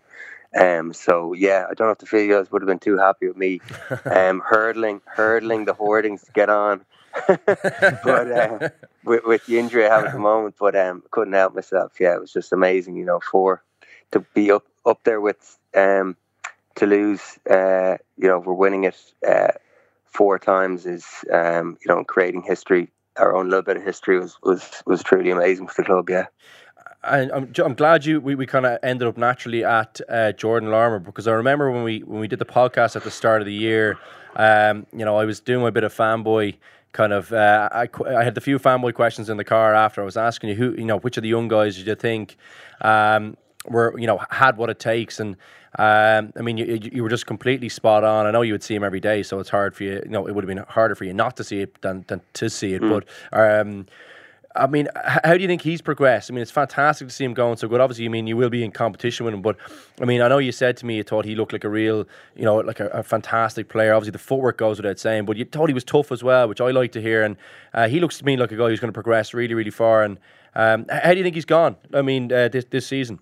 Um, 0.55 0.93
so 0.93 1.33
yeah, 1.33 1.65
I 1.69 1.73
don't 1.73 1.87
know 1.87 1.91
if 1.91 1.97
the 1.97 2.05
videos 2.05 2.51
would 2.51 2.61
have 2.61 2.67
been 2.67 2.79
too 2.79 2.97
happy 2.97 3.27
with 3.27 3.37
me 3.37 3.59
um, 4.05 4.41
hurdling, 4.45 5.01
hurdling 5.05 5.65
the 5.65 5.73
hoardings 5.73 6.23
to 6.23 6.31
get 6.31 6.49
on. 6.49 6.85
but 7.27 8.31
uh, 8.31 8.69
with, 9.03 9.23
with, 9.25 9.45
the 9.45 9.57
injury 9.57 9.85
I 9.85 9.95
have 9.95 10.05
at 10.05 10.13
the 10.13 10.19
moment, 10.19 10.55
but 10.59 10.75
um, 10.75 11.03
couldn't 11.11 11.33
help 11.33 11.55
myself. 11.55 11.93
Yeah, 11.99 12.15
it 12.15 12.21
was 12.21 12.33
just 12.33 12.51
amazing. 12.51 12.97
You 12.97 13.05
know, 13.05 13.19
for 13.19 13.63
to 14.11 14.19
be 14.33 14.51
up 14.51 14.65
up 14.85 15.03
there 15.03 15.21
with 15.21 15.57
um, 15.75 16.15
Toulouse. 16.75 17.39
Uh, 17.49 17.97
you 18.17 18.27
know, 18.27 18.39
we're 18.39 18.53
winning 18.53 18.83
it 18.83 18.97
uh, 19.27 19.51
four 20.05 20.37
times. 20.39 20.85
Is 20.85 21.05
um, 21.31 21.77
you 21.85 21.93
know, 21.93 22.03
creating 22.03 22.43
history. 22.43 22.91
Our 23.17 23.35
own 23.35 23.49
little 23.49 23.63
bit 23.63 23.77
of 23.77 23.83
history 23.83 24.19
was 24.19 24.37
was 24.43 24.83
was 24.85 25.01
truly 25.01 25.31
amazing 25.31 25.67
for 25.67 25.81
the 25.81 25.85
club. 25.85 26.09
Yeah. 26.09 26.25
I, 27.03 27.29
I'm, 27.31 27.53
I'm 27.63 27.75
glad 27.75 28.03
you 28.03 28.19
we, 28.19 28.33
we 28.33 28.47
kind 28.47 28.65
of 28.65 28.79
ended 28.81 29.07
up 29.07 29.15
naturally 29.15 29.63
at 29.63 30.01
uh, 30.09 30.31
Jordan 30.31 30.71
Larmour 30.71 30.99
because 30.99 31.27
I 31.27 31.33
remember 31.33 31.69
when 31.71 31.83
we 31.83 31.99
when 31.99 32.19
we 32.19 32.27
did 32.27 32.39
the 32.39 32.45
podcast 32.45 32.95
at 32.95 33.03
the 33.03 33.11
start 33.11 33.41
of 33.41 33.45
the 33.45 33.53
year, 33.53 33.97
um, 34.35 34.87
you 34.91 35.05
know, 35.05 35.15
I 35.17 35.25
was 35.25 35.39
doing 35.39 35.61
my 35.61 35.69
bit 35.69 35.83
of 35.83 35.93
fanboy 35.93 36.55
kind 36.95 37.11
of 37.11 37.33
uh, 37.33 37.67
I, 37.73 37.89
I 38.07 38.23
had 38.23 38.37
a 38.37 38.41
few 38.41 38.57
fanboy 38.57 38.93
questions 38.93 39.29
in 39.29 39.35
the 39.35 39.43
car 39.43 39.75
after 39.75 40.01
I 40.01 40.05
was 40.05 40.15
asking 40.15 40.51
you 40.51 40.55
who 40.55 40.71
you 40.77 40.85
know 40.85 40.97
which 40.99 41.17
of 41.17 41.23
the 41.23 41.29
young 41.29 41.49
guys 41.49 41.75
did 41.75 41.87
you 41.87 41.95
think 41.95 42.37
um, 42.79 43.35
were 43.67 43.93
you 43.99 44.07
know 44.07 44.21
had 44.29 44.55
what 44.55 44.69
it 44.69 44.79
takes? 44.79 45.19
And 45.19 45.35
um, 45.77 46.31
I 46.37 46.41
mean 46.41 46.57
you, 46.57 46.79
you 46.81 47.03
were 47.03 47.09
just 47.09 47.25
completely 47.25 47.67
spot 47.67 48.05
on. 48.05 48.25
I 48.25 48.31
know 48.31 48.43
you 48.43 48.53
would 48.53 48.63
see 48.63 48.75
him 48.75 48.83
every 48.85 49.01
day 49.01 49.23
so 49.23 49.39
it's 49.39 49.49
hard 49.49 49.75
for 49.75 49.83
you 49.83 50.01
you 50.05 50.09
know 50.09 50.25
it 50.25 50.33
would 50.33 50.45
have 50.45 50.47
been 50.47 50.65
harder 50.69 50.95
for 50.95 51.03
you 51.03 51.13
not 51.13 51.35
to 51.35 51.43
see 51.43 51.59
it 51.59 51.81
than, 51.81 52.05
than 52.07 52.21
to 52.33 52.49
see 52.49 52.73
it. 52.73 52.81
Mm. 52.81 53.03
but 53.31 53.59
um, 53.59 53.87
I 54.55 54.67
mean, 54.67 54.87
how 54.95 55.33
do 55.33 55.41
you 55.41 55.47
think 55.47 55.61
he's 55.61 55.81
progressed? 55.81 56.31
I 56.31 56.33
mean, 56.33 56.41
it's 56.41 56.51
fantastic 56.51 57.07
to 57.07 57.13
see 57.13 57.25
him 57.25 57.33
going 57.33 57.57
so 57.57 57.67
good. 57.67 57.81
Obviously, 57.81 58.05
I 58.05 58.09
mean, 58.09 58.25
you 58.25 58.37
will 58.37 58.49
be 58.49 58.63
in 58.63 58.71
competition 58.71 59.25
with 59.25 59.33
him, 59.33 59.41
but 59.41 59.57
I 60.01 60.05
mean, 60.05 60.21
I 60.21 60.27
know 60.27 60.37
you 60.37 60.51
said 60.51 60.77
to 60.77 60.85
me 60.85 60.97
you 60.97 61.03
thought 61.03 61.25
he 61.25 61.35
looked 61.35 61.51
like 61.51 61.63
a 61.63 61.69
real, 61.69 62.07
you 62.35 62.45
know, 62.45 62.55
like 62.57 62.79
a, 62.79 62.87
a 62.87 63.03
fantastic 63.03 63.67
player. 63.67 63.93
Obviously, 63.93 64.11
the 64.11 64.19
footwork 64.19 64.57
goes 64.57 64.77
without 64.77 64.97
saying, 64.97 65.25
but 65.25 65.35
you 65.37 65.45
thought 65.45 65.69
he 65.69 65.73
was 65.73 65.83
tough 65.83 66.11
as 66.11 66.23
well, 66.23 66.47
which 66.47 66.61
I 66.61 66.71
like 66.71 66.91
to 66.93 67.01
hear. 67.01 67.23
And 67.23 67.35
uh, 67.73 67.87
he 67.87 67.99
looks 67.99 68.17
to 68.19 68.25
me 68.25 68.37
like 68.37 68.51
a 68.51 68.55
guy 68.55 68.69
who's 68.69 68.79
going 68.79 68.89
to 68.89 68.93
progress 68.93 69.33
really, 69.33 69.53
really 69.53 69.71
far. 69.71 70.03
And 70.03 70.19
um, 70.55 70.85
how 70.89 71.11
do 71.11 71.17
you 71.17 71.23
think 71.23 71.35
he's 71.35 71.45
gone? 71.45 71.75
I 71.93 72.01
mean, 72.01 72.31
uh, 72.31 72.47
this 72.47 72.65
this 72.65 72.87
season. 72.87 73.19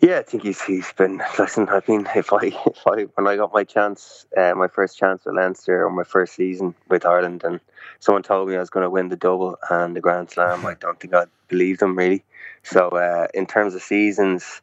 Yeah, 0.00 0.20
I 0.20 0.22
think 0.22 0.44
he's 0.44 0.62
he's 0.62 0.90
been. 0.94 1.22
Listen, 1.38 1.68
I 1.68 1.82
mean, 1.86 2.08
if 2.14 2.32
I 2.32 2.46
if 2.46 2.86
I 2.86 3.02
when 3.14 3.26
I 3.26 3.36
got 3.36 3.52
my 3.52 3.64
chance, 3.64 4.24
uh, 4.34 4.54
my 4.56 4.68
first 4.68 4.96
chance 4.98 5.24
with 5.24 5.34
Leinster 5.34 5.84
or 5.84 5.90
my 5.90 6.04
first 6.04 6.34
season 6.34 6.74
with 6.88 7.04
Ireland, 7.04 7.42
and 7.44 7.60
someone 7.98 8.22
told 8.22 8.48
me 8.48 8.56
I 8.56 8.60
was 8.60 8.70
going 8.70 8.84
to 8.84 8.90
win 8.90 9.08
the 9.08 9.16
double 9.16 9.58
and 9.68 9.94
the 9.94 10.00
Grand 10.00 10.30
Slam, 10.30 10.64
I 10.64 10.74
don't 10.74 10.98
think 10.98 11.14
I'd 11.14 11.28
believe 11.48 11.78
them 11.78 11.96
really. 11.98 12.24
So 12.62 12.88
uh, 12.88 13.26
in 13.34 13.46
terms 13.46 13.74
of 13.74 13.82
seasons, 13.82 14.62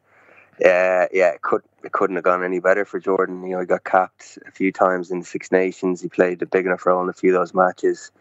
uh, 0.66 1.06
yeah, 1.12 1.30
it 1.34 1.44
could 1.44 1.62
it 1.84 1.92
couldn't 1.92 2.16
have 2.16 2.26
gone 2.26 2.44
any 2.44 2.60
better 2.60 2.84
for 2.84 3.00
Jordan. 3.00 3.44
You 3.44 3.52
know, 3.52 3.60
he 3.60 3.68
got 3.68 3.84
capped 3.84 4.40
a 4.48 4.52
few 4.52 4.72
times 4.72 5.12
in 5.12 5.20
the 5.20 5.26
Six 5.26 5.52
Nations. 5.52 6.02
He 6.02 6.10
played 6.10 6.42
a 6.42 6.48
big 6.48 6.66
enough 6.66 6.86
role 6.88 7.04
in 7.04 7.10
a 7.10 7.14
few 7.14 7.30
of 7.36 7.40
those 7.40 7.54
matches. 7.54 8.12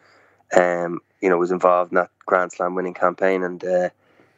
Um, 0.55 1.01
you 1.23 1.31
know, 1.31 1.39
was 1.39 1.51
involved 1.51 1.93
in 1.93 1.97
that 1.97 2.11
Grand 2.27 2.53
Slam 2.53 2.75
winning 2.75 2.95
campaign, 2.95 3.43
and 3.43 3.65
uh, 3.65 3.89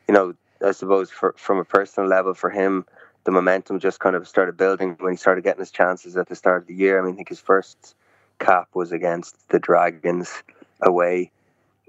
you 0.07 0.15
know, 0.15 0.35
I 0.65 0.73
suppose 0.73 1.11
for, 1.11 1.35
from 1.37 1.59
a 1.59 1.65
personal 1.65 2.09
level 2.09 2.35
for 2.35 2.51
him, 2.51 2.85
the 3.25 3.31
momentum 3.31 3.79
just 3.79 4.01
kind 4.01 4.17
of 4.17 4.27
started 4.27 4.57
building 4.57 4.97
when 5.01 5.13
he 5.13 5.17
started 5.17 5.45
getting 5.45 5.61
his 5.61 5.71
chances 5.71 6.17
at 6.17 6.29
the 6.29 6.37
start 6.37 6.63
of 6.63 6.69
the 6.69 6.75
year. 6.75 6.99
I 6.99 7.03
mean, 7.05 7.15
I 7.15 7.17
think 7.17 7.29
his 7.29 7.41
first 7.41 7.95
cap 8.39 8.69
was 8.75 8.93
against 8.93 9.37
the 9.51 9.59
Dragons 9.59 10.43
away 10.81 11.31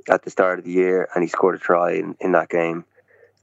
at 0.10 0.24
the 0.24 0.30
start 0.30 0.60
of 0.60 0.66
the 0.66 0.72
year, 0.72 1.08
and 1.14 1.24
he 1.24 1.30
scored 1.30 1.56
a 1.56 1.60
try 1.60 1.94
in, 1.94 2.16
in 2.20 2.32
that 2.34 2.50
game. 2.50 2.84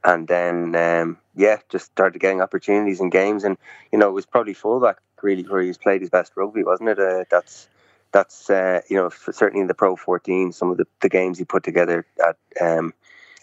And 0.03 0.27
then, 0.27 0.75
um, 0.75 1.17
yeah, 1.35 1.57
just 1.69 1.85
started 1.85 2.19
getting 2.19 2.41
opportunities 2.41 3.01
in 3.01 3.09
games, 3.09 3.43
and 3.43 3.57
you 3.91 3.97
know, 3.97 4.07
it 4.07 4.13
was 4.13 4.25
probably 4.25 4.53
fullback 4.53 4.97
really 5.21 5.43
where 5.43 5.61
he's 5.61 5.77
played 5.77 6.01
his 6.01 6.09
best 6.09 6.33
rugby, 6.35 6.63
wasn't 6.63 6.89
it? 6.89 6.99
Uh, 6.99 7.23
that's 7.29 7.67
that's 8.11 8.49
uh, 8.49 8.81
you 8.89 8.95
know 8.95 9.09
certainly 9.09 9.61
in 9.61 9.67
the 9.67 9.73
Pro 9.73 9.95
14, 9.95 10.51
some 10.51 10.69
of 10.69 10.77
the, 10.77 10.85
the 11.01 11.09
games 11.09 11.37
he 11.37 11.45
put 11.45 11.63
together 11.63 12.05
at 12.25 12.37
um, 12.61 12.93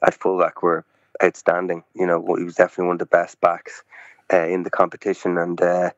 at 0.03 0.15
fullback 0.15 0.63
were 0.63 0.85
outstanding. 1.23 1.85
You 1.95 2.07
know, 2.07 2.25
he 2.37 2.45
was 2.45 2.55
definitely 2.55 2.87
one 2.87 2.95
of 2.95 3.01
the 3.01 3.07
best 3.07 3.41
backs 3.41 3.83
uh, 4.33 4.47
in 4.47 4.63
the 4.63 4.71
competition, 4.71 5.39
and 5.39 5.61
uh, 5.61 5.91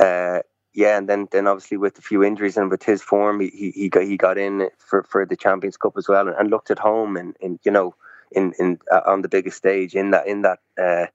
uh, 0.00 0.40
yeah, 0.74 0.96
and 0.96 1.08
then 1.08 1.28
then 1.30 1.46
obviously 1.46 1.76
with 1.76 1.98
a 1.98 2.02
few 2.02 2.22
injuries 2.22 2.56
and 2.56 2.70
with 2.70 2.82
his 2.82 3.02
form, 3.02 3.40
he 3.40 3.72
he, 3.74 3.88
got 3.88 4.04
he 4.04 4.16
got 4.16 4.38
in 4.38 4.68
for, 4.78 5.02
for 5.02 5.26
the 5.26 5.36
Champions 5.36 5.76
Cup 5.76 5.94
as 5.96 6.08
well, 6.08 6.28
and, 6.28 6.36
and 6.36 6.50
looked 6.50 6.70
at 6.70 6.78
home 6.78 7.16
and, 7.16 7.36
you 7.64 7.70
know 7.70 7.94
in 8.34 8.52
in 8.58 8.78
uh, 8.90 9.02
on 9.06 9.22
the 9.22 9.28
biggest 9.28 9.56
stage 9.56 9.94
in 9.94 10.10
that 10.10 10.26
in 10.26 10.42
that 10.42 10.58
uh, 10.80 11.06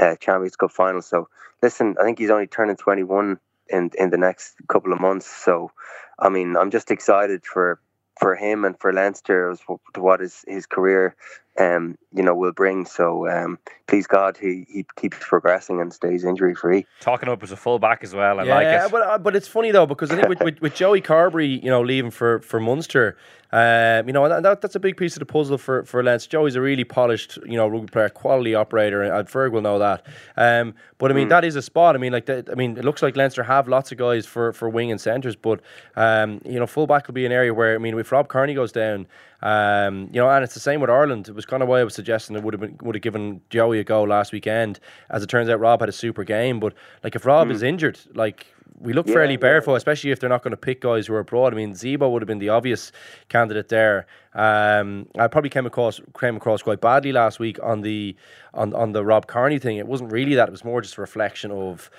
uh, 0.00 0.16
Champions 0.16 0.56
Cup 0.56 0.70
final. 0.70 1.02
So 1.02 1.28
listen, 1.62 1.96
I 2.00 2.04
think 2.04 2.18
he's 2.18 2.30
only 2.30 2.46
turning 2.46 2.76
twenty 2.76 3.02
one 3.02 3.38
in 3.68 3.90
in 3.98 4.10
the 4.10 4.16
next 4.18 4.54
couple 4.68 4.92
of 4.92 5.00
months. 5.00 5.26
So 5.26 5.70
I 6.18 6.28
mean, 6.28 6.56
I'm 6.56 6.70
just 6.70 6.90
excited 6.90 7.44
for 7.44 7.80
for 8.18 8.34
him 8.34 8.64
and 8.64 8.78
for 8.78 8.92
Leinster 8.92 9.50
as 9.50 9.60
to 9.94 10.00
what 10.00 10.20
his, 10.20 10.44
his 10.46 10.66
career 10.66 11.16
um, 11.58 11.96
you 12.12 12.22
know, 12.22 12.34
will 12.34 12.52
bring. 12.52 12.84
So 12.86 13.28
um, 13.28 13.58
please 13.86 14.06
God, 14.06 14.36
he, 14.36 14.66
he 14.68 14.86
keeps 14.96 15.18
progressing 15.20 15.80
and 15.80 15.92
stays 15.92 16.24
injury 16.24 16.54
free. 16.54 16.86
Talking 17.00 17.28
up 17.28 17.42
as 17.42 17.52
a 17.52 17.56
fullback 17.56 18.02
as 18.02 18.14
well. 18.14 18.40
I 18.40 18.44
yeah, 18.44 18.54
like 18.54 18.66
it. 18.66 18.90
but 18.90 19.02
uh, 19.02 19.18
but 19.18 19.36
it's 19.36 19.48
funny 19.48 19.70
though 19.70 19.86
because 19.86 20.10
I 20.10 20.16
think 20.16 20.28
with, 20.28 20.40
with, 20.40 20.60
with 20.60 20.74
Joey 20.74 21.00
Carbery, 21.00 21.62
you 21.62 21.70
know, 21.70 21.82
leaving 21.82 22.10
for 22.10 22.40
for 22.40 22.58
Munster, 22.58 23.16
um, 23.52 24.06
you 24.06 24.14
know, 24.14 24.24
and 24.24 24.42
that, 24.44 24.62
that's 24.62 24.74
a 24.76 24.80
big 24.80 24.96
piece 24.96 25.14
of 25.14 25.20
the 25.20 25.26
puzzle 25.26 25.58
for 25.58 25.84
for 25.84 26.02
Lance. 26.02 26.26
Joey's 26.26 26.56
a 26.56 26.60
really 26.60 26.84
polished, 26.84 27.38
you 27.44 27.56
know, 27.56 27.68
rugby 27.68 27.88
player, 27.88 28.08
quality 28.08 28.54
operator, 28.54 29.02
and 29.02 29.28
Ferg 29.28 29.52
will 29.52 29.60
know 29.60 29.78
that. 29.78 30.06
Um, 30.38 30.74
but 30.96 31.10
I 31.10 31.14
mean, 31.14 31.26
mm. 31.26 31.30
that 31.30 31.44
is 31.44 31.54
a 31.54 31.62
spot. 31.62 31.94
I 31.94 31.98
mean, 31.98 32.12
like, 32.12 32.26
the, 32.26 32.48
I 32.50 32.54
mean, 32.54 32.78
it 32.78 32.84
looks 32.84 33.02
like 33.02 33.14
Leinster 33.14 33.42
have 33.42 33.68
lots 33.68 33.92
of 33.92 33.98
guys 33.98 34.24
for 34.24 34.54
for 34.54 34.70
wing 34.70 34.90
and 34.90 34.98
centres, 34.98 35.36
but 35.36 35.60
um, 35.96 36.40
you 36.46 36.58
know, 36.58 36.66
fullback 36.66 37.06
will 37.06 37.14
be 37.14 37.26
an 37.26 37.32
area 37.32 37.52
where 37.52 37.74
I 37.74 37.78
mean, 37.78 37.98
if 37.98 38.10
Rob 38.10 38.28
Kearney 38.28 38.54
goes 38.54 38.72
down. 38.72 39.06
Um, 39.42 40.08
you 40.12 40.20
know, 40.20 40.30
and 40.30 40.44
it's 40.44 40.54
the 40.54 40.60
same 40.60 40.80
with 40.80 40.90
Ireland. 40.90 41.28
It 41.28 41.34
was 41.34 41.44
kind 41.44 41.62
of 41.62 41.68
why 41.68 41.80
I 41.80 41.84
was 41.84 41.94
suggesting 41.94 42.36
it 42.36 42.42
would 42.42 42.54
have 42.54 42.60
been 42.60 42.78
would 42.82 42.94
have 42.94 43.02
given 43.02 43.40
Joey 43.50 43.80
a 43.80 43.84
go 43.84 44.04
last 44.04 44.32
weekend. 44.32 44.78
As 45.10 45.22
it 45.22 45.28
turns 45.28 45.48
out, 45.48 45.58
Rob 45.58 45.80
had 45.80 45.88
a 45.88 45.92
super 45.92 46.24
game. 46.24 46.60
But 46.60 46.74
like, 47.02 47.16
if 47.16 47.26
Rob 47.26 47.48
mm. 47.48 47.52
is 47.52 47.62
injured, 47.62 47.98
like 48.14 48.46
we 48.78 48.92
look 48.92 49.08
yeah, 49.08 49.14
fairly 49.14 49.36
barefoot, 49.36 49.72
yeah. 49.72 49.76
especially 49.78 50.10
if 50.10 50.20
they're 50.20 50.30
not 50.30 50.42
going 50.42 50.52
to 50.52 50.56
pick 50.56 50.80
guys 50.80 51.06
who 51.06 51.14
are 51.14 51.20
abroad. 51.20 51.52
I 51.52 51.56
mean, 51.56 51.72
Zebo 51.72 52.10
would 52.10 52.22
have 52.22 52.26
been 52.26 52.38
the 52.38 52.50
obvious 52.50 52.92
candidate 53.28 53.68
there. 53.68 54.06
Um, 54.34 55.08
I 55.18 55.26
probably 55.26 55.50
came 55.50 55.66
across 55.66 56.00
came 56.18 56.36
across 56.36 56.62
quite 56.62 56.80
badly 56.80 57.12
last 57.12 57.40
week 57.40 57.58
on 57.62 57.80
the 57.80 58.16
on 58.54 58.72
on 58.74 58.92
the 58.92 59.04
Rob 59.04 59.26
Kearney 59.26 59.58
thing. 59.58 59.76
It 59.76 59.88
wasn't 59.88 60.12
really 60.12 60.36
that; 60.36 60.48
it 60.48 60.52
was 60.52 60.64
more 60.64 60.80
just 60.80 60.98
a 60.98 61.00
reflection 61.00 61.50
of 61.50 61.90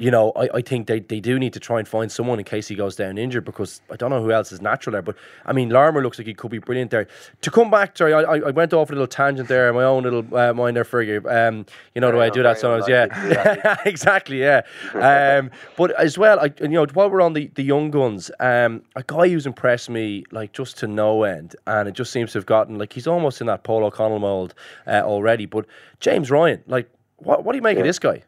you 0.00 0.10
know, 0.10 0.32
I, 0.34 0.48
I 0.54 0.60
think 0.62 0.86
they, 0.86 1.00
they 1.00 1.20
do 1.20 1.38
need 1.38 1.52
to 1.52 1.60
try 1.60 1.78
and 1.78 1.86
find 1.86 2.10
someone 2.10 2.38
in 2.38 2.44
case 2.46 2.68
he 2.68 2.74
goes 2.74 2.96
down 2.96 3.18
injured 3.18 3.44
because 3.44 3.82
I 3.90 3.96
don't 3.96 4.08
know 4.08 4.22
who 4.22 4.32
else 4.32 4.50
is 4.50 4.62
natural 4.62 4.92
there. 4.92 5.02
But 5.02 5.16
I 5.44 5.52
mean, 5.52 5.68
Larmour 5.68 6.02
looks 6.02 6.18
like 6.18 6.26
he 6.26 6.32
could 6.32 6.50
be 6.50 6.58
brilliant 6.58 6.90
there. 6.90 7.06
To 7.42 7.50
come 7.50 7.70
back, 7.70 7.98
sorry, 7.98 8.14
I, 8.14 8.22
I 8.22 8.50
went 8.50 8.72
off 8.72 8.88
a 8.88 8.92
little 8.92 9.06
tangent 9.06 9.48
there, 9.48 9.70
my 9.74 9.84
own 9.84 10.02
little 10.02 10.34
uh, 10.34 10.54
mind 10.54 10.76
there 10.76 10.84
for 10.84 11.02
you. 11.02 11.22
Um, 11.28 11.66
you 11.94 12.00
know 12.00 12.06
yeah, 12.06 12.12
the 12.12 12.16
way 12.16 12.26
I 12.26 12.30
do 12.30 12.42
that 12.42 12.58
sometimes, 12.58 12.88
yeah, 12.88 13.76
exactly, 13.84 14.40
yeah. 14.40 14.62
Um, 14.94 15.50
but 15.76 15.90
as 16.00 16.16
well, 16.16 16.40
I 16.40 16.50
you 16.60 16.68
know 16.68 16.86
while 16.94 17.10
we're 17.10 17.20
on 17.20 17.34
the, 17.34 17.48
the 17.54 17.62
young 17.62 17.90
guns, 17.90 18.30
um, 18.40 18.82
a 18.96 19.02
guy 19.06 19.28
who's 19.28 19.44
impressed 19.44 19.90
me 19.90 20.24
like 20.30 20.52
just 20.52 20.78
to 20.78 20.86
no 20.86 21.24
end, 21.24 21.56
and 21.66 21.88
it 21.90 21.92
just 21.92 22.10
seems 22.10 22.32
to 22.32 22.38
have 22.38 22.46
gotten 22.46 22.78
like 22.78 22.94
he's 22.94 23.06
almost 23.06 23.42
in 23.42 23.48
that 23.48 23.64
Paul 23.64 23.84
O'Connell 23.84 24.18
mold 24.18 24.54
uh, 24.86 25.02
already. 25.04 25.44
But 25.44 25.66
James 26.00 26.30
Ryan, 26.30 26.62
like, 26.66 26.90
what 27.18 27.44
what 27.44 27.52
do 27.52 27.58
you 27.58 27.62
make 27.62 27.74
yeah. 27.74 27.82
of 27.82 27.86
this 27.86 27.98
guy? 27.98 28.22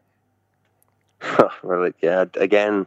well, 1.62 1.90
yeah, 2.00 2.24
again, 2.34 2.86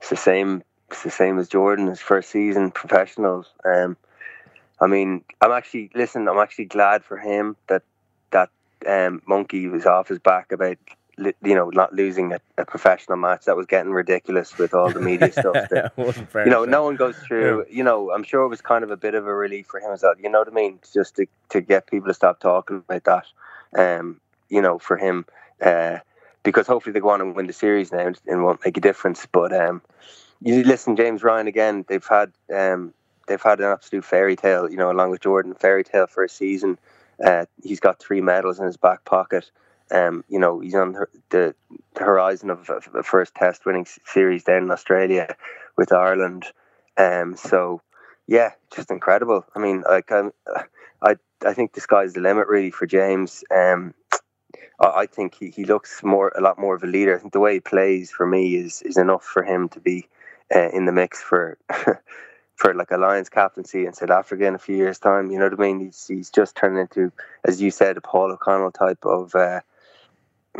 it's 0.00 0.10
the 0.10 0.16
same. 0.16 0.62
It's 0.90 1.02
the 1.02 1.10
same 1.10 1.38
as 1.38 1.48
Jordan, 1.48 1.86
his 1.86 2.00
first 2.00 2.30
season 2.30 2.70
professionals. 2.70 3.46
Um, 3.64 3.96
I 4.80 4.86
mean, 4.86 5.24
I'm 5.40 5.52
actually 5.52 5.90
listen. 5.94 6.28
I'm 6.28 6.38
actually 6.38 6.64
glad 6.66 7.04
for 7.04 7.18
him 7.18 7.56
that 7.68 7.82
that 8.30 8.50
um, 8.86 9.22
monkey 9.26 9.68
was 9.68 9.86
off 9.86 10.08
his 10.08 10.18
back 10.18 10.52
about 10.52 10.78
you 11.18 11.54
know 11.54 11.68
not 11.68 11.92
losing 11.92 12.32
a, 12.32 12.40
a, 12.56 12.64
professional 12.64 13.18
match. 13.18 13.44
That 13.44 13.56
was 13.56 13.66
getting 13.66 13.92
ridiculous 13.92 14.56
with 14.56 14.72
all 14.72 14.90
the 14.90 15.00
media 15.00 15.32
stuff. 15.32 15.54
That, 15.70 15.92
you 16.34 16.50
know, 16.50 16.64
no 16.64 16.84
one 16.84 16.96
goes 16.96 17.16
through. 17.18 17.66
Yeah. 17.68 17.76
You 17.76 17.84
know, 17.84 18.10
I'm 18.10 18.22
sure 18.22 18.44
it 18.44 18.48
was 18.48 18.62
kind 18.62 18.84
of 18.84 18.90
a 18.90 18.96
bit 18.96 19.14
of 19.14 19.26
a 19.26 19.34
relief 19.34 19.66
for 19.66 19.80
him 19.80 19.92
as 19.92 20.02
well. 20.02 20.14
You 20.18 20.30
know 20.30 20.38
what 20.38 20.48
I 20.48 20.52
mean? 20.52 20.78
Just 20.94 21.16
to 21.16 21.26
to 21.50 21.60
get 21.60 21.86
people 21.86 22.08
to 22.08 22.14
stop 22.14 22.40
talking 22.40 22.82
about 22.88 23.04
that. 23.04 23.26
Um, 23.76 24.20
you 24.48 24.62
know, 24.62 24.78
for 24.78 24.96
him. 24.96 25.26
Uh, 25.60 25.98
because 26.42 26.66
hopefully 26.66 26.92
they 26.92 27.00
go 27.00 27.10
on 27.10 27.20
and 27.20 27.34
win 27.34 27.46
the 27.46 27.52
series 27.52 27.92
now 27.92 28.12
and 28.26 28.44
won't 28.44 28.64
make 28.64 28.76
a 28.76 28.80
difference. 28.80 29.26
But 29.30 29.52
um, 29.52 29.82
you 30.40 30.64
listen, 30.64 30.96
James 30.96 31.22
Ryan 31.22 31.46
again. 31.46 31.84
They've 31.88 32.06
had 32.06 32.32
um, 32.54 32.94
they've 33.26 33.42
had 33.42 33.60
an 33.60 33.66
absolute 33.66 34.04
fairy 34.04 34.36
tale, 34.36 34.70
you 34.70 34.76
know, 34.76 34.90
along 34.90 35.10
with 35.10 35.20
Jordan, 35.20 35.54
fairy 35.54 35.84
tale 35.84 36.06
for 36.06 36.24
a 36.24 36.28
season. 36.28 36.78
Uh, 37.24 37.44
he's 37.62 37.80
got 37.80 37.98
three 37.98 38.20
medals 38.20 38.58
in 38.58 38.66
his 38.66 38.76
back 38.76 39.04
pocket. 39.04 39.50
Um, 39.90 40.24
you 40.28 40.38
know, 40.38 40.60
he's 40.60 40.74
on 40.74 40.92
the, 40.92 41.06
the, 41.30 41.54
horizon 42.00 42.48
of, 42.48 42.70
of 42.70 42.88
the 42.92 43.02
first 43.02 43.34
Test 43.34 43.66
winning 43.66 43.86
series 44.06 44.44
down 44.44 44.62
in 44.62 44.70
Australia 44.70 45.34
with 45.76 45.92
Ireland. 45.92 46.46
Um, 46.96 47.36
so 47.36 47.82
yeah, 48.26 48.52
just 48.74 48.90
incredible. 48.90 49.44
I 49.54 49.58
mean, 49.58 49.82
like 49.88 50.10
um, 50.12 50.32
I 51.02 51.16
I 51.44 51.54
think 51.54 51.72
the 51.72 51.80
sky's 51.80 52.12
the 52.12 52.20
limit 52.20 52.46
really 52.46 52.70
for 52.70 52.86
James. 52.86 53.42
Um, 53.50 53.94
I 54.80 55.06
think 55.06 55.34
he, 55.34 55.50
he 55.50 55.64
looks 55.64 56.02
more 56.02 56.32
a 56.36 56.40
lot 56.40 56.58
more 56.58 56.74
of 56.74 56.82
a 56.82 56.86
leader. 56.86 57.16
I 57.16 57.18
think 57.18 57.32
the 57.32 57.40
way 57.40 57.54
he 57.54 57.60
plays 57.60 58.10
for 58.10 58.26
me 58.26 58.56
is 58.56 58.82
is 58.82 58.96
enough 58.96 59.24
for 59.24 59.42
him 59.42 59.68
to 59.70 59.80
be 59.80 60.08
uh, 60.54 60.70
in 60.70 60.86
the 60.86 60.92
mix 60.92 61.22
for 61.22 61.58
for 62.56 62.74
like 62.74 62.90
a 62.90 62.98
Lions 62.98 63.28
captaincy 63.28 63.86
in 63.86 63.92
South 63.92 64.10
Africa 64.10 64.46
in 64.46 64.54
a 64.54 64.58
few 64.58 64.76
years' 64.76 64.98
time. 64.98 65.30
You 65.30 65.38
know 65.38 65.44
what 65.44 65.58
I 65.58 65.62
mean? 65.62 65.80
He's 65.80 66.06
he's 66.06 66.30
just 66.30 66.56
turning 66.56 66.80
into, 66.80 67.12
as 67.44 67.60
you 67.60 67.70
said, 67.70 67.96
a 67.96 68.00
Paul 68.00 68.32
O'Connell 68.32 68.72
type 68.72 69.04
of 69.04 69.34
uh, 69.34 69.60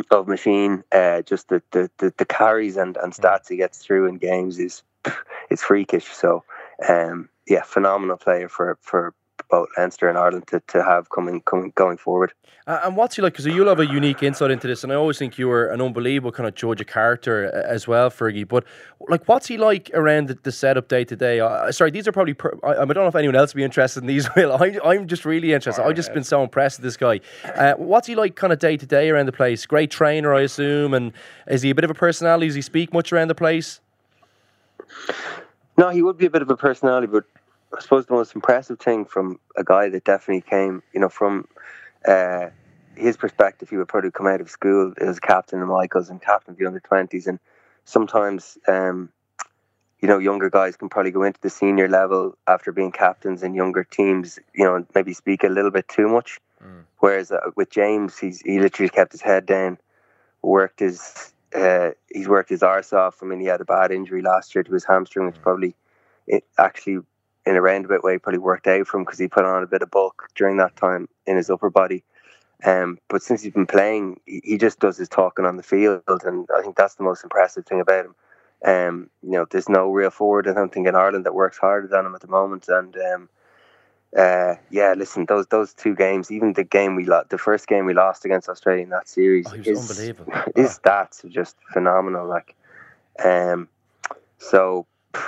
of 0.09 0.27
machine. 0.27 0.83
Uh, 0.91 1.21
just 1.21 1.49
the, 1.49 1.61
the, 1.71 1.89
the, 1.97 2.13
the 2.17 2.25
carries 2.25 2.77
and, 2.77 2.97
and 2.97 3.13
stats 3.13 3.49
he 3.49 3.57
gets 3.57 3.79
through 3.79 4.07
in 4.07 4.17
games 4.17 4.59
is 4.59 4.83
it's 5.49 5.63
freakish. 5.63 6.05
So 6.05 6.43
um, 6.87 7.29
yeah, 7.47 7.63
phenomenal 7.63 8.17
player 8.17 8.49
for 8.49 8.77
for 8.81 9.13
both 9.51 9.69
Leinster 9.77 10.09
and 10.09 10.17
Ireland 10.17 10.47
to, 10.47 10.61
to 10.69 10.83
have 10.83 11.09
coming 11.09 11.41
coming 11.41 11.73
going 11.75 11.97
forward. 11.97 12.33
Uh, 12.67 12.79
and 12.83 12.95
what's 12.95 13.15
he 13.15 13.21
like? 13.21 13.33
Because 13.33 13.45
you'll 13.47 13.67
have 13.67 13.79
a 13.79 13.85
unique 13.85 14.23
insight 14.23 14.51
into 14.51 14.67
this, 14.67 14.83
and 14.83 14.93
I 14.93 14.95
always 14.95 15.17
think 15.17 15.37
you 15.37 15.47
were 15.47 15.67
an 15.67 15.81
unbelievable 15.81 16.31
kind 16.31 16.47
of 16.47 16.55
judge 16.55 16.79
of 16.79 16.87
character 16.87 17.51
as 17.67 17.87
well, 17.87 18.09
Fergie. 18.09 18.47
But 18.47 18.63
like, 19.09 19.27
what's 19.27 19.47
he 19.47 19.57
like 19.57 19.89
around 19.93 20.27
the, 20.27 20.37
the 20.41 20.51
setup 20.51 20.87
day 20.87 21.03
to 21.03 21.15
day? 21.15 21.39
Uh, 21.39 21.71
sorry, 21.71 21.91
these 21.91 22.07
are 22.07 22.11
probably. 22.11 22.33
Per- 22.33 22.57
I, 22.63 22.69
I, 22.69 22.85
don't 22.85 22.95
know 22.95 23.07
if 23.07 23.15
anyone 23.15 23.35
else 23.35 23.53
would 23.53 23.59
be 23.59 23.63
interested 23.63 24.01
in 24.01 24.07
these. 24.07 24.29
Will 24.35 24.53
I, 24.53 24.79
I'm 24.85 25.07
just 25.07 25.25
really 25.25 25.53
interested. 25.53 25.83
I've 25.83 25.95
just 25.95 26.13
been 26.13 26.23
so 26.23 26.43
impressed 26.43 26.79
with 26.79 26.83
this 26.83 26.97
guy. 26.97 27.19
Uh, 27.43 27.73
what's 27.73 28.07
he 28.07 28.15
like, 28.15 28.35
kind 28.35 28.53
of 28.53 28.59
day 28.59 28.77
to 28.77 28.85
day 28.85 29.09
around 29.09 29.25
the 29.25 29.33
place? 29.33 29.65
Great 29.65 29.91
trainer, 29.91 30.33
I 30.33 30.41
assume, 30.41 30.93
and 30.93 31.13
is 31.47 31.63
he 31.63 31.71
a 31.71 31.75
bit 31.75 31.83
of 31.83 31.91
a 31.91 31.95
personality? 31.95 32.47
Does 32.47 32.55
he 32.55 32.61
speak 32.61 32.93
much 32.93 33.11
around 33.11 33.27
the 33.27 33.35
place? 33.35 33.81
No, 35.77 35.89
he 35.89 36.01
would 36.03 36.17
be 36.17 36.27
a 36.27 36.29
bit 36.29 36.41
of 36.41 36.49
a 36.49 36.57
personality, 36.57 37.07
but 37.07 37.23
I 37.75 37.81
suppose 37.81 38.05
the 38.05 38.13
most 38.13 38.35
impressive 38.35 38.79
thing 38.79 39.05
from 39.05 39.39
a 39.55 39.63
guy 39.63 39.89
that 39.89 40.03
definitely 40.03 40.41
came, 40.41 40.83
you 40.93 40.99
know, 40.99 41.09
from 41.09 41.47
uh, 42.07 42.47
his 42.95 43.17
perspective, 43.17 43.69
he 43.69 43.77
would 43.77 43.87
probably 43.87 44.11
come 44.11 44.27
out 44.27 44.41
of 44.41 44.49
school 44.49 44.93
as 44.99 45.19
captain 45.19 45.61
of 45.61 45.67
Michaels 45.67 46.09
and 46.09 46.21
captain 46.21 46.53
of 46.53 46.57
the 46.57 46.65
under 46.65 46.79
twenties, 46.79 47.27
and 47.27 47.39
sometimes, 47.85 48.57
um, 48.67 49.09
you 50.01 50.07
know, 50.07 50.17
younger 50.17 50.49
guys 50.49 50.75
can 50.75 50.89
probably 50.89 51.11
go 51.11 51.23
into 51.23 51.39
the 51.41 51.49
senior 51.49 51.87
level 51.87 52.37
after 52.47 52.71
being 52.71 52.91
captains 52.91 53.43
in 53.43 53.53
younger 53.53 53.83
teams, 53.83 54.39
you 54.53 54.65
know, 54.65 54.85
maybe 54.95 55.13
speak 55.13 55.43
a 55.43 55.47
little 55.47 55.71
bit 55.71 55.87
too 55.87 56.07
much. 56.07 56.39
Mm. 56.63 56.83
Whereas 56.99 57.31
uh, 57.31 57.51
with 57.55 57.69
James, 57.69 58.17
he's 58.17 58.41
he 58.41 58.59
literally 58.59 58.89
kept 58.89 59.11
his 59.11 59.21
head 59.21 59.45
down 59.45 59.77
worked 60.41 60.79
his 60.79 61.33
uh, 61.55 61.91
he's 62.09 62.27
worked 62.27 62.49
his 62.49 62.63
arse 62.63 62.93
off. 62.93 63.21
I 63.21 63.25
mean, 63.25 63.39
he 63.39 63.45
had 63.45 63.61
a 63.61 63.65
bad 63.65 63.91
injury 63.91 64.21
last 64.21 64.55
year 64.55 64.63
to 64.63 64.73
his 64.73 64.85
hamstring, 64.85 65.25
which 65.25 65.41
probably 65.41 65.75
it 66.27 66.43
actually 66.57 66.99
in 67.45 67.55
a 67.55 67.61
roundabout 67.61 68.03
way 68.03 68.17
probably 68.17 68.39
worked 68.39 68.67
out 68.67 68.87
for 68.87 68.97
him 68.97 69.03
because 69.03 69.19
he 69.19 69.27
put 69.27 69.45
on 69.45 69.63
a 69.63 69.67
bit 69.67 69.81
of 69.81 69.91
bulk 69.91 70.29
during 70.35 70.57
that 70.57 70.75
time 70.75 71.07
in 71.25 71.37
his 71.37 71.49
upper 71.49 71.69
body. 71.69 72.03
Um, 72.63 72.99
but 73.09 73.23
since 73.23 73.41
he's 73.41 73.53
been 73.53 73.65
playing, 73.65 74.19
he, 74.25 74.41
he 74.43 74.57
just 74.57 74.79
does 74.79 74.97
his 74.97 75.09
talking 75.09 75.45
on 75.45 75.57
the 75.57 75.63
field, 75.63 76.03
and 76.07 76.47
I 76.55 76.61
think 76.61 76.75
that's 76.75 76.95
the 76.95 77.03
most 77.03 77.23
impressive 77.23 77.65
thing 77.65 77.81
about 77.81 78.05
him. 78.05 78.15
Um, 78.63 79.09
you 79.23 79.31
know, 79.31 79.45
there's 79.49 79.69
no 79.69 79.91
real 79.91 80.11
forward, 80.11 80.47
I 80.47 80.53
don't 80.53 80.71
think, 80.71 80.87
in 80.87 80.95
Ireland 80.95 81.25
that 81.25 81.33
works 81.33 81.57
harder 81.57 81.87
than 81.87 82.05
him 82.05 82.13
at 82.13 82.21
the 82.21 82.27
moment. 82.27 82.67
And 82.67 82.95
um, 82.95 83.29
uh, 84.15 84.55
yeah, 84.69 84.93
listen, 84.95 85.25
those 85.25 85.47
those 85.47 85.73
two 85.73 85.95
games, 85.95 86.31
even 86.31 86.53
the 86.53 86.63
game 86.63 86.95
we 86.95 87.05
lost, 87.05 87.29
the 87.29 87.39
first 87.39 87.67
game 87.67 87.85
we 87.85 87.93
lost 87.95 88.25
against 88.25 88.49
Australia 88.49 88.83
in 88.83 88.89
that 88.89 89.07
series, 89.07 89.47
Oh, 89.47 89.55
his, 89.55 89.89
unbelievable. 89.89 90.33
his 90.55 90.77
stats 90.77 91.23
are 91.23 91.29
just 91.29 91.55
phenomenal. 91.73 92.27
Like, 92.27 92.55
um, 93.23 93.67
so 94.37 94.85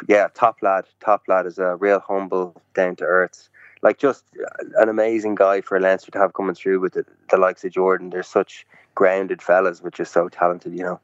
yeah, 0.07 0.27
top 0.33 0.57
lad, 0.61 0.85
top 0.99 1.23
lad 1.27 1.45
is 1.45 1.57
a 1.57 1.75
real 1.75 1.99
humble, 1.99 2.61
down 2.73 2.95
to 2.97 3.05
earth, 3.05 3.49
like 3.81 3.97
just 3.97 4.25
an 4.77 4.89
amazing 4.89 5.35
guy 5.35 5.61
for 5.61 5.79
Leinster 5.79 6.11
to 6.11 6.19
have 6.19 6.33
coming 6.33 6.55
through 6.55 6.79
with 6.79 6.93
the, 6.93 7.05
the 7.29 7.37
likes 7.37 7.63
of 7.63 7.71
Jordan. 7.71 8.09
They're 8.09 8.23
such 8.23 8.65
grounded 8.95 9.41
fellas, 9.41 9.81
which 9.81 9.99
is 9.99 10.09
so 10.09 10.29
talented, 10.29 10.73
you 10.73 10.83
know. 10.83 10.99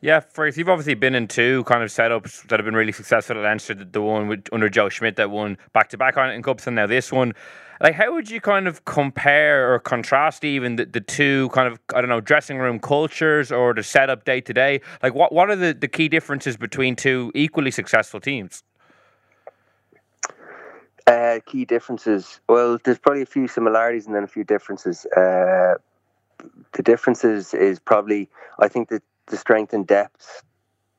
Yeah, 0.00 0.20
first 0.20 0.58
you've 0.58 0.68
obviously 0.68 0.94
been 0.94 1.14
in 1.14 1.28
two 1.28 1.64
kind 1.64 1.82
of 1.82 1.88
setups 1.88 2.46
that 2.48 2.60
have 2.60 2.64
been 2.64 2.74
really 2.74 2.92
successful 2.92 3.38
at 3.38 3.42
Leinster. 3.42 3.74
The, 3.74 3.84
the 3.86 4.02
one 4.02 4.28
with, 4.28 4.46
under 4.52 4.68
Joe 4.68 4.90
Schmidt 4.90 5.16
that 5.16 5.30
won 5.30 5.56
back 5.72 5.88
to 5.90 5.96
back 5.96 6.16
Heineken 6.16 6.44
Cups, 6.44 6.66
and 6.66 6.76
now 6.76 6.86
this 6.86 7.10
one. 7.10 7.32
Like, 7.80 7.94
how 7.94 8.12
would 8.12 8.30
you 8.30 8.40
kind 8.40 8.68
of 8.68 8.84
compare 8.84 9.72
or 9.72 9.78
contrast 9.78 10.44
even 10.44 10.76
the, 10.76 10.86
the 10.86 11.00
two 11.00 11.48
kind 11.50 11.68
of 11.68 11.78
I 11.94 12.00
don't 12.00 12.10
know 12.10 12.20
dressing 12.20 12.58
room 12.58 12.78
cultures 12.78 13.50
or 13.50 13.74
the 13.74 13.82
setup 13.82 14.24
day 14.24 14.40
to 14.42 14.52
day? 14.52 14.80
Like, 15.02 15.14
what 15.14 15.32
what 15.32 15.50
are 15.50 15.56
the, 15.56 15.74
the 15.74 15.88
key 15.88 16.08
differences 16.08 16.56
between 16.56 16.96
two 16.96 17.32
equally 17.34 17.70
successful 17.70 18.20
teams? 18.20 18.62
Uh, 21.06 21.40
key 21.44 21.64
differences. 21.64 22.40
Well, 22.48 22.78
there's 22.84 22.98
probably 22.98 23.22
a 23.22 23.26
few 23.26 23.46
similarities 23.46 24.06
and 24.06 24.14
then 24.14 24.24
a 24.24 24.28
few 24.28 24.44
differences. 24.44 25.04
Uh, 25.06 25.74
the 26.72 26.82
differences 26.82 27.54
is 27.54 27.78
probably 27.78 28.28
I 28.58 28.68
think 28.68 28.88
that 28.88 29.02
the 29.26 29.36
strength 29.36 29.72
and 29.72 29.86
depth 29.86 30.42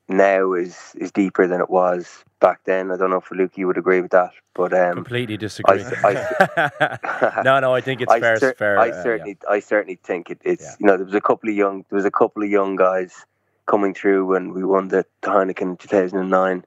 now 0.07 0.53
is 0.53 0.77
is 0.95 1.11
deeper 1.11 1.47
than 1.47 1.61
it 1.61 1.69
was 1.69 2.23
back 2.39 2.61
then. 2.65 2.91
I 2.91 2.97
don't 2.97 3.09
know 3.09 3.17
if 3.17 3.31
Luke 3.31 3.57
you 3.57 3.67
would 3.67 3.77
agree 3.77 4.01
with 4.01 4.11
that, 4.11 4.31
but 4.53 4.73
um, 4.73 4.93
Completely 4.93 5.37
disagree. 5.37 5.83
I- 6.03 7.41
no, 7.43 7.59
no, 7.59 7.73
I 7.73 7.81
think 7.81 8.01
it's 8.01 8.11
I 8.11 8.19
fair. 8.19 8.37
cer- 8.37 8.55
fair 8.55 8.79
I 8.79 8.89
uh, 8.89 9.03
certainly, 9.03 9.37
I 9.49 9.59
certainly 9.59 9.99
think 10.03 10.29
it, 10.29 10.39
it's 10.43 10.77
you 10.79 10.85
know 10.87 10.97
there 10.97 11.05
was 11.05 11.15
a 11.15 11.21
couple 11.21 11.49
of 11.49 11.55
young, 11.55 11.85
there 11.89 11.97
was 11.97 12.05
a 12.05 12.11
couple 12.11 12.43
of 12.43 12.49
young 12.49 12.75
guys 12.75 13.25
coming 13.65 13.93
through 13.93 14.25
when 14.27 14.53
we 14.53 14.63
won 14.63 14.89
the 14.89 15.05
Heineken 15.23 15.61
in 15.61 15.77
2009. 15.77 16.63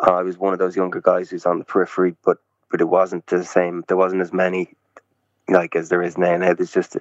Uh, 0.00 0.10
I 0.10 0.22
was 0.22 0.38
one 0.38 0.52
of 0.52 0.58
those 0.58 0.74
younger 0.76 1.00
guys 1.00 1.30
who's 1.30 1.46
on 1.46 1.58
the 1.58 1.64
periphery, 1.64 2.16
but 2.24 2.38
but 2.70 2.80
it 2.80 2.88
wasn't 2.88 3.26
the 3.26 3.44
same. 3.44 3.84
There 3.88 3.96
wasn't 3.96 4.22
as 4.22 4.32
many 4.32 4.74
like 5.48 5.76
as 5.76 5.88
there 5.88 6.02
is 6.02 6.16
now. 6.16 6.36
Now 6.36 6.54
there's 6.54 6.72
just, 6.72 6.96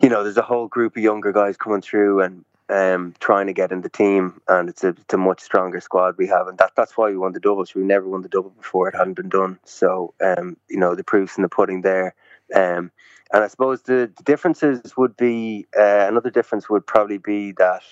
you 0.00 0.08
know, 0.08 0.22
there's 0.22 0.36
a 0.36 0.42
whole 0.42 0.66
group 0.68 0.96
of 0.96 1.02
younger 1.02 1.32
guys 1.32 1.56
coming 1.56 1.80
through 1.80 2.20
and 2.20 2.44
um, 2.72 3.14
trying 3.20 3.46
to 3.46 3.52
get 3.52 3.70
in 3.70 3.82
the 3.82 3.88
team, 3.88 4.40
and 4.48 4.68
it's 4.68 4.82
a, 4.82 4.88
it's 4.88 5.14
a 5.14 5.18
much 5.18 5.40
stronger 5.40 5.80
squad 5.80 6.16
we 6.16 6.26
have, 6.28 6.48
and 6.48 6.58
that 6.58 6.72
that's 6.76 6.96
why 6.96 7.10
we 7.10 7.16
won 7.16 7.32
the 7.32 7.40
doubles. 7.40 7.74
We 7.74 7.82
never 7.82 8.08
won 8.08 8.22
the 8.22 8.28
double 8.28 8.50
before; 8.50 8.88
it 8.88 8.94
hadn't 8.96 9.14
been 9.14 9.28
done. 9.28 9.58
So 9.64 10.14
um, 10.20 10.56
you 10.68 10.78
know, 10.78 10.94
the 10.94 11.04
proof's 11.04 11.36
in 11.36 11.42
the 11.42 11.48
pudding 11.48 11.82
there. 11.82 12.14
Um, 12.54 12.90
and 13.32 13.42
I 13.42 13.48
suppose 13.48 13.82
the, 13.82 14.10
the 14.14 14.22
differences 14.24 14.96
would 14.96 15.16
be 15.16 15.66
uh, 15.76 16.06
another 16.08 16.30
difference 16.30 16.68
would 16.68 16.86
probably 16.86 17.18
be 17.18 17.52
that 17.52 17.82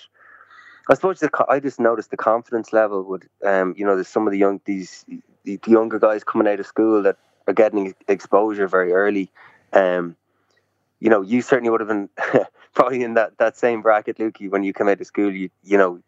I 0.89 0.95
suppose 0.95 1.21
the, 1.21 1.31
I 1.49 1.61
just 1.61 1.81
noticed 1.81 2.11
the 2.11 2.17
confidence 2.17 2.73
level 2.73 3.03
would 3.05 3.29
um, 3.45 3.75
you 3.77 3.85
know 3.85 3.95
there's 3.95 4.09
some 4.09 4.27
of 4.27 4.33
the 4.33 4.39
young 4.39 4.61
these 4.65 5.05
the, 5.45 5.57
the 5.57 5.71
younger 5.71 5.99
guys 5.99 6.25
coming 6.25 6.49
out 6.49 6.61
of 6.61 6.67
school 6.67 7.03
that 7.03 7.17
are 7.47 7.55
getting 7.55 7.95
exposure 8.09 8.67
very 8.67 8.93
early. 8.93 9.31
Um, 9.73 10.17
you 11.01 11.09
know, 11.09 11.23
you 11.23 11.41
certainly 11.43 11.71
would 11.71 11.81
have 11.81 11.89
been 11.89 12.11
probably 12.75 13.03
in 13.03 13.15
that, 13.15 13.39
that 13.39 13.57
same 13.57 13.83
bracket, 13.83 14.19
Lukey, 14.19 14.51
when 14.51 14.63
you 14.63 14.73
came 14.73 14.89
out 14.89 15.01
of 15.01 15.07
school. 15.07 15.33
You 15.33 15.51
you 15.63 15.79
know 15.79 16.01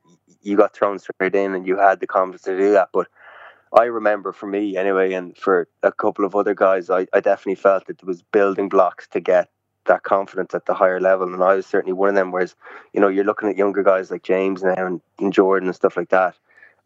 you 0.42 0.56
got 0.56 0.74
thrown 0.74 0.98
straight 0.98 1.34
in 1.34 1.54
and 1.54 1.66
you 1.66 1.78
had 1.78 2.00
the 2.00 2.06
confidence 2.06 2.42
to 2.42 2.56
do 2.56 2.72
that. 2.72 2.88
But 2.92 3.08
I 3.72 3.84
remember 3.84 4.32
for 4.32 4.46
me 4.46 4.76
anyway, 4.76 5.12
and 5.12 5.36
for 5.36 5.68
a 5.82 5.92
couple 5.92 6.24
of 6.24 6.34
other 6.34 6.54
guys, 6.54 6.90
I, 6.90 7.06
I 7.12 7.20
definitely 7.20 7.54
felt 7.56 7.86
that 7.86 7.98
there 7.98 8.06
was 8.06 8.22
building 8.22 8.68
blocks 8.68 9.08
to 9.08 9.20
get 9.20 9.48
that 9.86 10.02
confidence 10.02 10.54
at 10.54 10.66
the 10.66 10.74
higher 10.74 11.00
level, 11.00 11.32
and 11.32 11.42
I 11.42 11.54
was 11.54 11.66
certainly 11.66 11.92
one 11.92 12.10
of 12.10 12.14
them. 12.14 12.30
Whereas, 12.32 12.54
you 12.92 13.00
know, 13.00 13.08
you're 13.08 13.24
looking 13.24 13.48
at 13.48 13.56
younger 13.56 13.82
guys 13.82 14.10
like 14.10 14.22
James 14.22 14.62
now 14.62 14.86
and, 14.86 15.00
and 15.18 15.32
Jordan 15.32 15.68
and 15.68 15.76
stuff 15.76 15.96
like 15.96 16.10
that, 16.10 16.36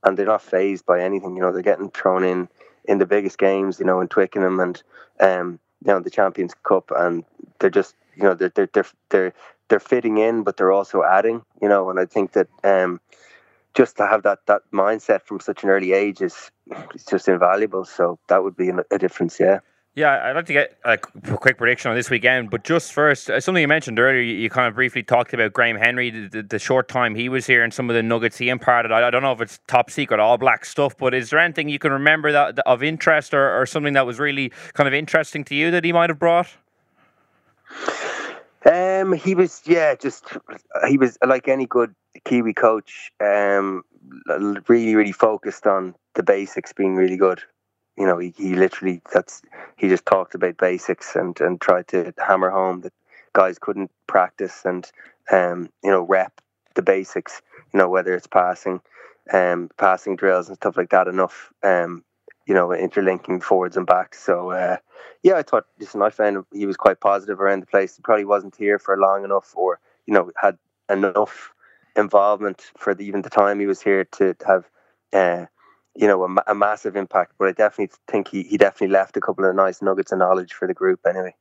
and 0.05 0.17
they're 0.17 0.27
not 0.27 0.43
phased 0.43 0.87
by 0.87 1.03
anything. 1.03 1.37
You 1.37 1.43
know, 1.43 1.53
they're 1.53 1.63
getting 1.63 1.91
thrown 1.91 2.25
in 2.25 2.49
in 2.85 2.99
the 2.99 3.07
biggest 3.07 3.39
games, 3.39 3.81
you 3.81 3.85
know, 3.85 4.01
in 4.01 4.09
Twickenham 4.09 4.61
and 4.61 4.83
um, 5.21 5.59
you 5.85 5.93
know, 5.93 6.01
the 6.01 6.11
Champions 6.11 6.55
Cup, 6.63 6.91
and 6.97 7.25
they're 7.59 7.71
just, 7.71 7.95
you 8.15 8.23
know, 8.23 8.35
they're 8.35 8.53
they're 8.55 8.69
they're 8.73 8.87
they're, 9.11 9.33
they're 9.69 9.81
fitting 9.81 10.19
in, 10.19 10.43
but 10.43 10.57
they're 10.57 10.73
also 10.73 11.03
adding, 11.03 11.43
you 11.61 11.69
know, 11.69 11.91
and 11.91 11.99
I 11.99 12.07
think 12.07 12.33
that 12.33 12.49
um, 12.65 13.01
just 13.75 13.97
to 13.99 14.07
have 14.07 14.23
that 14.23 14.41
that 14.47 14.63
mindset 14.73 15.23
from 15.23 15.41
such 15.41 15.65
an 15.65 15.71
early 15.71 15.93
age 15.93 16.21
is 16.23 16.51
it's 16.95 17.05
just 17.05 17.29
invaluable. 17.29 17.85
So 17.85 18.19
that 18.29 18.43
would 18.43 18.57
be 18.57 18.71
a 18.91 18.99
difference, 18.99 19.39
yeah. 19.39 19.61
Yeah, 19.97 20.21
I'd 20.25 20.37
like 20.37 20.45
to 20.47 20.53
get 20.53 20.77
a 20.85 20.99
quick 20.99 21.57
prediction 21.57 21.91
on 21.91 21.97
this 21.97 22.11
weekend, 22.11 22.51
but 22.51 22.65
just 22.65 22.93
first, 22.93 23.31
uh, 23.31 23.41
something 23.41 23.63
you 23.63 23.67
mentioned 23.67 23.99
earlier, 23.99 24.21
you, 24.21 24.51
kind 24.51 24.69
of 24.69 24.75
briefly 24.75 25.03
talked 25.03 25.33
about 25.33 25.55
Graham 25.55 25.79
Henry, 25.79 26.11
the, 26.11 26.29
the, 26.29 26.43
the 26.43 26.59
short 26.59 26.87
time 26.89 27.15
he 27.15 27.31
was 27.31 27.47
here, 27.47 27.65
and 27.65 27.73
some 27.73 27.89
of 27.89 27.97
the 27.97 28.03
nuggets 28.03 28.37
he 28.37 28.51
imparted. 28.51 28.93
I, 28.93 29.09
I 29.09 29.11
don't 29.11 29.23
know 29.23 29.33
if 29.33 29.41
it's 29.41 29.59
top 29.69 29.91
secret, 29.91 30.21
all 30.21 30.37
black 30.37 30.67
stuff, 30.67 30.99
but 30.99 31.15
is 31.15 31.31
there 31.31 31.39
anything 31.39 31.71
you 31.71 31.79
can 31.79 31.93
remember 31.93 32.31
that 32.31 32.59
of 32.67 32.83
interest 32.83 33.33
or, 33.33 33.59
or 33.59 33.65
something 33.65 33.95
that 33.95 34.05
was 34.05 34.19
really 34.19 34.53
kind 34.75 34.87
of 34.87 34.93
interesting 34.93 35.45
to 35.45 35.55
you 35.55 35.71
that 35.71 35.83
he 35.83 35.95
might 35.95 36.11
have 36.11 36.19
brought? 36.19 36.49
Um, 38.71 39.13
he 39.13 39.35
was, 39.35 39.63
yeah, 39.65 39.95
just 39.95 40.25
he 40.89 40.99
was 40.99 41.19
like 41.25 41.49
any 41.49 41.67
good 41.67 41.95
Kiwi 42.25 42.55
coach. 42.55 43.13
Um, 43.21 43.85
really, 44.69 44.95
really 44.97 45.13
focused 45.13 45.67
on 45.67 45.95
the 46.15 46.23
basics 46.23 46.73
being 46.73 46.97
really 46.97 47.17
good. 47.17 47.43
You 47.97 48.07
know, 48.07 48.19
he, 48.19 48.35
he 48.37 48.55
literally 48.55 49.01
that's 49.13 49.43
he 49.77 49.89
just 49.89 50.05
talked 50.07 50.35
about 50.35 50.57
basics 50.59 51.15
and 51.17 51.41
and 51.41 51.61
tried 51.61 51.89
to 51.89 52.13
hammer 52.19 52.51
home 52.51 52.81
that 52.83 52.93
guys 53.33 53.59
couldn't 53.59 53.91
practice 54.07 54.65
and 54.65 54.91
um 55.31 55.71
you 55.83 55.91
know 55.91 56.03
rep 56.03 56.41
the 56.75 56.83
basics. 56.83 57.43
You 57.73 57.79
know, 57.79 57.89
whether 57.89 58.15
it's 58.15 58.27
passing, 58.27 58.81
um, 59.33 59.71
passing 59.79 60.17
drills 60.17 60.49
and 60.49 60.57
stuff 60.57 60.77
like 60.77 60.91
that 60.91 61.09
enough. 61.09 61.53
Um, 61.63 62.05
you 62.47 62.55
know, 62.55 62.73
interlinking 62.73 63.41
forwards 63.41 63.77
and 63.77 63.87
backs. 63.87 64.23
So, 64.23 64.51
uh, 64.51 64.77
yeah, 65.23 65.35
I 65.35 65.43
thought, 65.43 65.67
listen, 65.81 66.03
I 66.03 66.11
found 66.11 66.45
he 66.53 66.67
was 66.67 66.77
quite 66.77 67.01
positive 67.01 67.41
around 67.41 67.61
the 67.61 67.67
place. 67.67 67.97
He 67.97 68.03
probably 68.03 68.25
wasn't 68.25 68.57
here 68.57 68.79
for 68.79 68.97
long 68.97 69.25
enough 69.25 69.53
or, 69.57 69.81
you 70.07 70.15
know, 70.15 70.31
had 70.37 70.57
enough 70.89 71.53
involvement 71.97 72.71
for 72.77 72.95
the, 72.95 73.05
even 73.05 73.23
the 73.23 73.31
time 73.31 73.59
he 73.59 73.67
was 73.67 73.83
here 73.83 74.05
to 74.05 74.37
have, 74.47 74.65
uh, 75.13 75.47
you 75.97 76.07
know, 76.07 76.25
a, 76.25 76.53
a 76.53 76.55
massive 76.55 76.95
impact. 76.95 77.33
But 77.39 77.49
I 77.49 77.53
definitely 77.53 77.97
think 78.09 78.29
he, 78.29 78.45
he 78.45 78.57
definitely 78.57 78.95
left 78.95 79.17
a 79.17 79.21
couple 79.21 79.45
of 79.45 79.55
nice 79.57 79.83
nuggets 79.83 80.13
of 80.13 80.19
knowledge 80.19 80.53
for 80.53 80.69
the 80.69 80.75
group 80.75 81.01
anyway, 81.09 81.35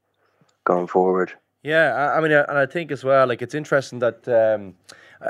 going 0.64 0.88
forward. 0.88 1.34
Yeah, 1.62 1.94
I, 1.94 2.18
I 2.18 2.22
mean, 2.22 2.32
uh, 2.32 2.46
and 2.48 2.58
I 2.58 2.66
think 2.66 2.92
as 2.92 3.04
well, 3.04 3.28
like 3.28 3.42
it's 3.42 3.56
interesting 3.56 4.00
that, 4.00 4.28
um, 4.28 4.76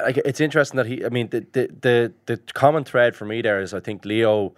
like 0.04 0.18
it's 0.18 0.42
interesting 0.42 0.78
that 0.78 0.86
he. 0.86 1.06
I 1.06 1.10
mean, 1.10 1.30
the 1.30 1.46
the 1.52 1.70
the, 1.80 2.14
the 2.26 2.38
common 2.54 2.84
thread 2.84 3.16
for 3.16 3.24
me 3.24 3.42
there 3.42 3.62
is 3.62 3.74
I 3.74 3.80
think 3.80 4.04
Leo 4.04 4.54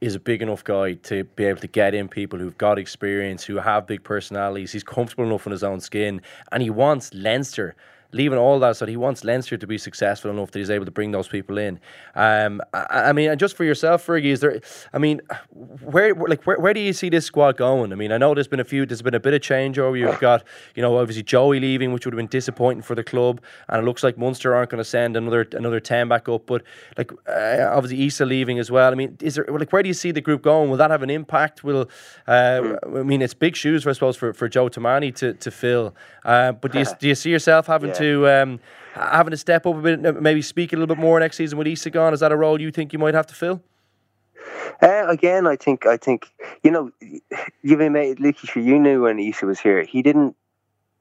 is 0.00 0.14
a 0.14 0.20
big 0.20 0.42
enough 0.42 0.62
guy 0.62 0.94
to 0.94 1.24
be 1.24 1.44
able 1.44 1.60
to 1.60 1.66
get 1.66 1.94
in 1.94 2.08
people 2.08 2.38
who've 2.38 2.58
got 2.58 2.78
experience, 2.78 3.44
who 3.44 3.56
have 3.56 3.86
big 3.86 4.04
personalities. 4.04 4.72
He's 4.72 4.84
comfortable 4.84 5.24
enough 5.24 5.46
in 5.46 5.52
his 5.52 5.64
own 5.64 5.80
skin, 5.80 6.20
and 6.52 6.62
he 6.62 6.70
wants 6.70 7.12
Leinster. 7.12 7.74
Leaving 8.12 8.38
all 8.38 8.58
that, 8.60 8.76
so 8.76 8.86
he 8.86 8.96
wants 8.96 9.22
Leinster 9.22 9.56
to 9.58 9.66
be 9.66 9.76
successful 9.76 10.30
enough 10.30 10.50
that 10.50 10.58
he's 10.58 10.70
able 10.70 10.86
to 10.86 10.90
bring 10.90 11.10
those 11.10 11.28
people 11.28 11.58
in. 11.58 11.78
Um, 12.14 12.62
I, 12.72 13.08
I 13.08 13.12
mean, 13.12 13.30
and 13.30 13.38
just 13.38 13.56
for 13.56 13.64
yourself, 13.64 14.06
Fergie, 14.06 14.26
is 14.26 14.40
there? 14.40 14.60
I 14.92 14.98
mean, 14.98 15.20
where, 15.82 16.14
like, 16.14 16.44
where, 16.44 16.58
where 16.58 16.72
do 16.72 16.80
you 16.80 16.92
see 16.92 17.10
this 17.10 17.26
squad 17.26 17.56
going? 17.56 17.92
I 17.92 17.96
mean, 17.96 18.10
I 18.12 18.18
know 18.18 18.34
there's 18.34 18.48
been 18.48 18.60
a 18.60 18.64
few, 18.64 18.86
there's 18.86 19.02
been 19.02 19.14
a 19.14 19.20
bit 19.20 19.34
of 19.34 19.42
change. 19.42 19.76
changeover. 19.76 19.98
You've 19.98 20.20
got, 20.30 20.44
you 20.74 20.82
know, 20.82 20.98
obviously 20.98 21.22
Joey 21.22 21.60
leaving, 21.60 21.92
which 21.92 22.06
would 22.06 22.14
have 22.14 22.18
been 22.18 22.26
disappointing 22.26 22.82
for 22.82 22.94
the 22.94 23.04
club, 23.04 23.40
and 23.68 23.82
it 23.82 23.84
looks 23.84 24.02
like 24.02 24.16
Munster 24.18 24.54
aren't 24.54 24.70
going 24.70 24.78
to 24.78 24.88
send 24.88 25.16
another 25.16 25.46
another 25.52 25.80
ten 25.80 26.08
back 26.08 26.28
up. 26.28 26.46
But 26.46 26.62
like, 26.96 27.12
uh, 27.28 27.70
obviously 27.72 27.98
Isa 27.98 28.24
leaving 28.24 28.58
as 28.58 28.70
well. 28.70 28.90
I 28.90 28.94
mean, 28.94 29.16
is 29.20 29.34
there 29.34 29.46
like 29.48 29.72
where 29.72 29.82
do 29.82 29.88
you 29.88 29.94
see 29.94 30.10
the 30.10 30.20
group 30.20 30.42
going? 30.42 30.70
Will 30.70 30.76
that 30.78 30.90
have 30.90 31.02
an 31.02 31.10
impact? 31.10 31.64
Will, 31.64 31.88
uh, 32.26 32.76
I 32.84 33.02
mean, 33.02 33.22
it's 33.22 33.34
big 33.34 33.56
shoes, 33.56 33.86
I 33.86 33.92
suppose, 33.92 34.16
for, 34.16 34.32
for 34.32 34.48
Joe 34.48 34.68
Tomane 34.68 35.14
to 35.16 35.34
to 35.34 35.50
fill. 35.50 35.94
Uh, 36.24 36.52
but 36.52 36.72
do 36.72 36.80
you 36.80 36.86
do 37.00 37.08
you 37.08 37.14
see 37.14 37.30
yourself 37.30 37.66
having 37.66 37.90
Yeah. 37.90 37.97
To 37.98 38.28
um, 38.28 38.60
having 38.94 39.30
to 39.30 39.36
step 39.36 39.66
up 39.66 39.76
a 39.76 39.80
bit, 39.80 40.06
uh, 40.06 40.12
maybe 40.12 40.42
speak 40.42 40.72
a 40.72 40.76
little 40.76 40.94
bit 40.94 41.00
more 41.00 41.18
next 41.20 41.36
season 41.36 41.58
with 41.58 41.66
Isa 41.66 41.90
gone? 41.90 42.14
Is 42.14 42.20
that 42.20 42.32
a 42.32 42.36
role 42.36 42.60
you 42.60 42.70
think 42.70 42.92
you 42.92 42.98
might 42.98 43.14
have 43.14 43.26
to 43.26 43.34
fill? 43.34 43.62
Uh, 44.80 45.06
again, 45.08 45.46
I 45.46 45.56
think 45.56 45.86
I 45.86 45.96
think 45.96 46.30
you 46.62 46.70
know, 46.70 46.90
you 47.62 47.76
may 47.76 47.88
made 47.88 48.18
Lukey 48.18 48.48
sure 48.48 48.62
you 48.62 48.78
knew 48.78 49.02
when 49.02 49.18
Isa 49.18 49.46
was 49.46 49.58
here. 49.60 49.82
He 49.84 50.02
didn't 50.02 50.36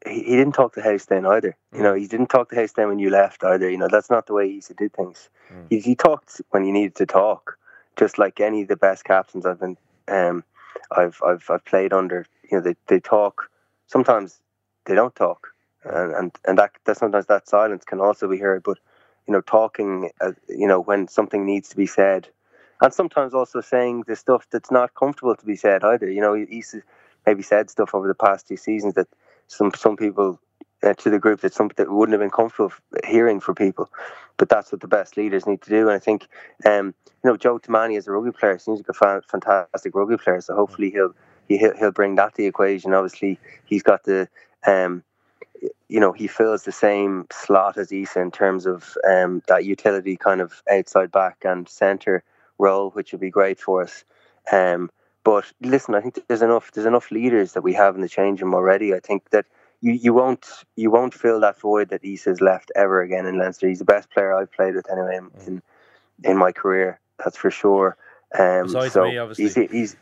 he, 0.06 0.24
he 0.24 0.36
didn't 0.36 0.54
talk 0.54 0.74
to 0.74 0.82
House 0.82 1.06
then 1.06 1.26
either. 1.26 1.56
You 1.74 1.84
know, 1.84 1.94
he 1.94 2.08
didn't 2.08 2.28
talk 2.28 2.50
to 2.50 2.56
House 2.56 2.74
then 2.74 2.88
when 2.88 3.00
you 3.00 3.10
left 3.10 3.44
either. 3.44 3.70
You 3.70 3.78
know, 3.78 3.88
that's 3.90 4.10
not 4.10 4.26
the 4.28 4.34
way 4.34 4.48
he 4.48 4.56
used 4.56 4.68
to 4.68 4.74
do 4.74 4.90
things. 4.90 5.30
He, 5.70 5.80
he 5.80 5.96
talked 5.96 6.42
when 6.50 6.64
he 6.64 6.72
needed 6.72 6.96
to 6.96 7.06
talk, 7.06 7.58
just 7.98 8.18
like 8.18 8.40
any 8.40 8.64
of 8.64 8.68
the 8.68 8.76
best 8.76 9.04
captains 9.04 9.46
I've 9.46 9.60
been, 9.60 9.78
um, 10.08 10.44
I've 10.92 11.22
I've 11.26 11.50
I've 11.50 11.66
played 11.66 11.94
under. 11.94 12.26
You 12.50 12.58
know, 12.58 12.64
they 12.64 12.76
they 12.88 13.00
talk. 13.00 13.50
Sometimes 13.88 14.40
they 14.86 14.96
don't 14.96 15.16
talk, 15.16 15.50
and 15.84 16.14
and, 16.14 16.36
and 16.46 16.58
that, 16.58 16.72
that 16.86 16.98
sometimes 16.98 17.28
that 17.28 17.48
silence 17.48 17.84
can 17.84 18.00
also 18.00 18.28
be 18.28 18.38
heard. 18.38 18.64
But 18.64 18.78
you 19.28 19.34
know, 19.34 19.42
talking, 19.42 20.10
uh, 20.22 20.32
you 20.48 20.68
know, 20.68 20.80
when 20.80 21.08
something 21.08 21.46
needs 21.46 21.70
to 21.70 21.76
be 21.76 21.86
said, 21.86 22.30
and 22.82 22.94
sometimes 22.94 23.34
also 23.34 23.62
saying 23.62 24.04
the 24.08 24.16
stuff 24.16 24.48
that's 24.52 24.72
not 24.72 24.94
comfortable 24.96 25.36
to 25.36 25.46
be 25.46 25.56
said 25.56 25.84
either. 25.84 26.10
You 26.10 26.22
know, 26.22 26.34
he's 26.34 26.76
maybe 27.26 27.44
said 27.44 27.70
stuff 27.70 27.94
over 27.94 28.08
the 28.08 28.16
past 28.16 28.48
two 28.48 28.58
seasons 28.58 28.94
that 28.96 29.08
some 29.48 29.72
some 29.76 29.98
people 29.98 30.40
uh, 30.84 30.94
to 30.94 31.10
the 31.10 31.20
group 31.20 31.42
that 31.42 31.54
some 31.54 31.70
that 31.78 31.92
wouldn't 31.92 32.14
have 32.14 32.22
been 32.22 32.30
comfortable 32.30 32.74
hearing 33.06 33.40
for 33.40 33.54
people. 33.54 33.90
But 34.38 34.50
that's 34.50 34.72
what 34.72 34.82
the 34.82 34.88
best 34.88 35.18
leaders 35.18 35.48
need 35.48 35.62
to 35.64 35.70
do. 35.70 35.88
And 35.88 35.92
I 35.92 36.00
think, 36.00 36.28
um, 36.66 36.94
you 37.08 37.32
know, 37.32 37.38
Joe 37.38 37.58
Tomane 37.58 37.98
as 37.98 38.08
a 38.08 38.12
rugby 38.12 38.32
player 38.32 38.60
seems 38.60 38.80
like 38.80 38.90
a 38.90 38.94
fa- 38.94 39.24
fantastic 39.28 39.96
rugby 39.96 40.18
player. 40.18 40.42
So 40.42 40.56
hopefully 40.56 40.92
he'll 40.92 41.14
he, 41.48 41.58
he'll 41.58 41.76
he'll 41.76 41.92
bring 41.92 42.16
that 42.16 42.36
to 42.36 42.38
the 42.38 42.48
equation. 42.48 42.94
Obviously, 42.94 43.40
he's 43.66 43.84
got 43.84 44.04
the 44.04 44.30
um, 44.66 45.04
you 45.88 46.00
know, 46.00 46.12
he 46.12 46.28
fills 46.28 46.64
the 46.64 46.72
same 46.72 47.28
slot 47.32 47.78
as 47.78 47.92
Isa 47.92 48.20
in 48.20 48.32
terms 48.32 48.66
of 48.66 48.98
um, 49.08 49.42
that 49.48 49.66
utility 49.66 50.18
kind 50.18 50.42
of 50.42 50.62
outside 50.72 51.12
back 51.12 51.38
and 51.44 51.68
centre 51.68 52.24
role, 52.58 52.92
which 52.92 53.12
would 53.12 53.22
be 53.22 53.30
great 53.30 53.60
for 53.60 53.84
us. 53.84 54.04
Um, 54.52 54.90
but 55.24 55.52
listen, 55.62 55.96
I 55.96 56.02
think 56.02 56.20
there's 56.28 56.42
enough 56.42 56.72
there's 56.72 56.88
enough 56.88 57.12
leaders 57.12 57.54
that 57.54 57.62
we 57.62 57.74
have 57.74 57.96
in 57.96 58.02
the 58.02 58.10
change 58.10 58.42
room 58.42 58.54
already. 58.54 58.94
I 58.94 59.00
think 59.00 59.30
that 59.32 59.46
you, 59.82 59.92
you 59.94 60.14
won't 60.14 60.46
you 60.76 60.90
won't 60.90 61.14
fill 61.14 61.40
that 61.42 61.60
void 61.60 61.90
that 61.90 62.04
Isa's 62.04 62.42
left 62.42 62.72
ever 62.76 63.02
again 63.02 63.26
in 63.26 63.38
Leinster. 63.38 63.68
He's 63.68 63.80
the 63.80 63.86
best 63.86 64.10
player 64.10 64.34
I've 64.34 64.52
played 64.52 64.76
with 64.76 64.90
anyway 64.90 65.18
in 65.18 65.32
in, 65.46 65.62
in 66.24 66.38
my 66.38 66.52
career. 66.52 67.00
That's 67.24 67.38
for 67.38 67.52
sure. 67.52 67.98
Um, 68.38 68.64
Besides 68.64 68.94
so 68.94 69.04
me, 69.04 69.18
obviously. 69.18 69.68
he's, 69.68 69.72
he's 69.72 69.96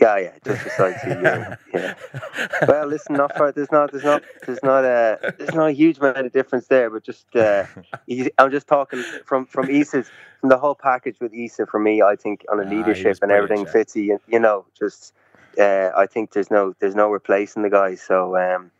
yeah, 0.00 0.16
yeah, 0.18 0.32
just 0.44 0.62
besides 0.64 1.04
you. 1.04 1.16
Yeah, 1.20 1.44
yeah. 1.72 1.94
Well, 2.66 2.86
listen, 2.88 3.16
not 3.16 3.36
far. 3.36 3.52
There's 3.52 3.72
not, 3.72 3.92
there's 3.92 4.04
not, 4.04 4.24
there's 4.46 4.62
not 4.62 4.84
a, 4.84 5.20
there's 5.38 5.54
not 5.54 5.68
a 5.70 5.72
huge 5.72 5.98
amount 5.98 6.18
of 6.18 6.32
difference 6.32 6.68
there. 6.68 6.90
But 6.90 7.04
just, 7.04 7.34
uh, 7.36 7.66
I'm 8.38 8.50
just 8.50 8.66
talking 8.68 9.06
from 9.24 9.46
from 9.46 9.70
Isa's, 9.70 10.12
from 10.40 10.50
the 10.50 10.58
whole 10.58 10.74
package 10.74 11.18
with 11.20 11.34
Isa. 11.34 11.66
For 11.66 11.80
me, 11.80 12.02
I 12.02 12.16
think 12.16 12.44
on 12.50 12.60
a 12.60 12.64
Ah, 12.64 12.68
leadership 12.68 13.08
was 13.10 13.20
and 13.22 13.32
everything 13.32 13.66
fits. 13.66 13.96
You, 13.96 14.20
you 14.26 14.40
know, 14.40 14.66
just, 14.78 15.14
uh, 15.58 15.90
I 15.96 16.06
think 16.06 16.32
there's 16.32 16.50
no, 16.50 16.74
there's 16.80 16.94
no 16.96 17.10
replacing 17.10 17.62
the 17.62 17.70
guy. 17.70 17.96
So, 17.96 18.36
um, 18.36 18.70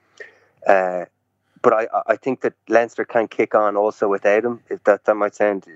uh, 0.66 1.06
but 1.62 1.72
I, 1.74 1.88
I 2.08 2.16
think 2.16 2.42
that 2.42 2.54
Leinster 2.68 3.04
can 3.04 3.28
kick 3.28 3.54
on 3.54 3.76
also 3.76 4.08
without 4.08 4.44
him. 4.44 4.60
If 4.70 4.84
that 4.84 5.04
that 5.06 5.14
might 5.14 5.34
sound 5.34 5.66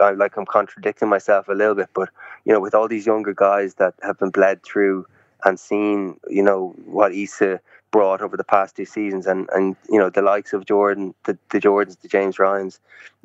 I, 0.00 0.12
like 0.12 0.36
I'm 0.36 0.46
contradicting 0.46 1.08
myself 1.08 1.48
a 1.48 1.52
little 1.54 1.74
bit, 1.74 1.88
but 1.94 2.08
you 2.44 2.52
know, 2.52 2.60
with 2.60 2.74
all 2.74 2.88
these 2.88 3.06
younger 3.06 3.34
guys 3.34 3.74
that 3.74 3.94
have 4.02 4.18
been 4.18 4.30
bled 4.30 4.62
through 4.62 5.06
and 5.44 5.58
seen, 5.58 6.18
you 6.28 6.42
know, 6.42 6.74
what 6.84 7.12
Isa 7.14 7.60
brought 7.90 8.20
over 8.22 8.36
the 8.36 8.44
past 8.44 8.76
two 8.76 8.84
seasons, 8.84 9.26
and 9.26 9.48
and 9.52 9.76
you 9.88 9.98
know, 9.98 10.10
the 10.10 10.22
likes 10.22 10.52
of 10.52 10.66
Jordan, 10.66 11.14
the 11.24 11.38
the 11.50 11.60
Jordans, 11.60 12.00
the 12.00 12.08
James 12.08 12.38
Ryans, 12.38 12.80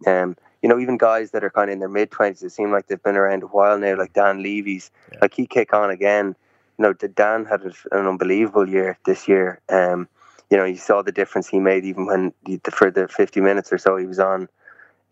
um, 0.07 0.35
you 0.61 0.69
know, 0.69 0.79
even 0.79 0.97
guys 0.97 1.31
that 1.31 1.43
are 1.43 1.49
kind 1.49 1.69
of 1.69 1.73
in 1.73 1.79
their 1.79 1.89
mid 1.89 2.11
twenties, 2.11 2.43
it 2.43 2.51
seem 2.51 2.71
like 2.71 2.87
they've 2.87 3.03
been 3.03 3.17
around 3.17 3.43
a 3.43 3.47
while 3.47 3.77
now, 3.79 3.97
like 3.97 4.13
Dan 4.13 4.43
Leavy's, 4.43 4.91
like 5.21 5.33
he 5.33 5.45
kick 5.47 5.73
on 5.73 5.89
again. 5.89 6.35
You 6.77 6.83
know, 6.83 6.93
the- 6.93 7.07
Dan 7.07 7.45
had 7.45 7.61
an 7.63 8.07
unbelievable 8.07 8.67
year 8.67 8.97
this 9.05 9.27
year. 9.27 9.59
Um, 9.69 10.07
you 10.49 10.57
know, 10.57 10.65
you 10.65 10.77
saw 10.77 11.01
the 11.01 11.11
difference 11.11 11.47
he 11.47 11.59
made 11.59 11.85
even 11.85 12.05
when 12.05 12.33
the, 12.45 12.59
for 12.71 12.91
the 12.91 13.07
50 13.07 13.41
minutes 13.41 13.73
or 13.73 13.77
so 13.79 13.97
he 13.97 14.05
was 14.05 14.19
on 14.19 14.47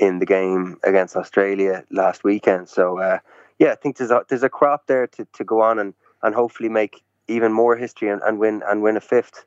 in 0.02 0.18
the 0.18 0.26
game 0.26 0.78
against 0.84 1.16
Australia 1.16 1.86
last 1.92 2.24
weekend. 2.24 2.68
So 2.68 2.98
uh, 2.98 3.20
yeah, 3.60 3.72
I 3.72 3.76
think 3.76 3.98
there's 3.98 4.12
a 4.12 4.26
there's 4.28 4.44
a 4.44 4.50
crop 4.50 4.88
there 4.88 5.08
to, 5.08 5.26
to 5.34 5.44
go 5.44 5.62
on 5.62 5.78
and, 5.80 5.94
and 6.24 6.34
hopefully 6.36 6.70
make 6.70 7.04
even 7.28 7.54
more 7.54 7.78
history 7.78 8.10
and, 8.10 8.22
and 8.24 8.40
win 8.40 8.64
and 8.68 8.82
win 8.82 8.98
a 8.98 9.02
fifth. 9.02 9.46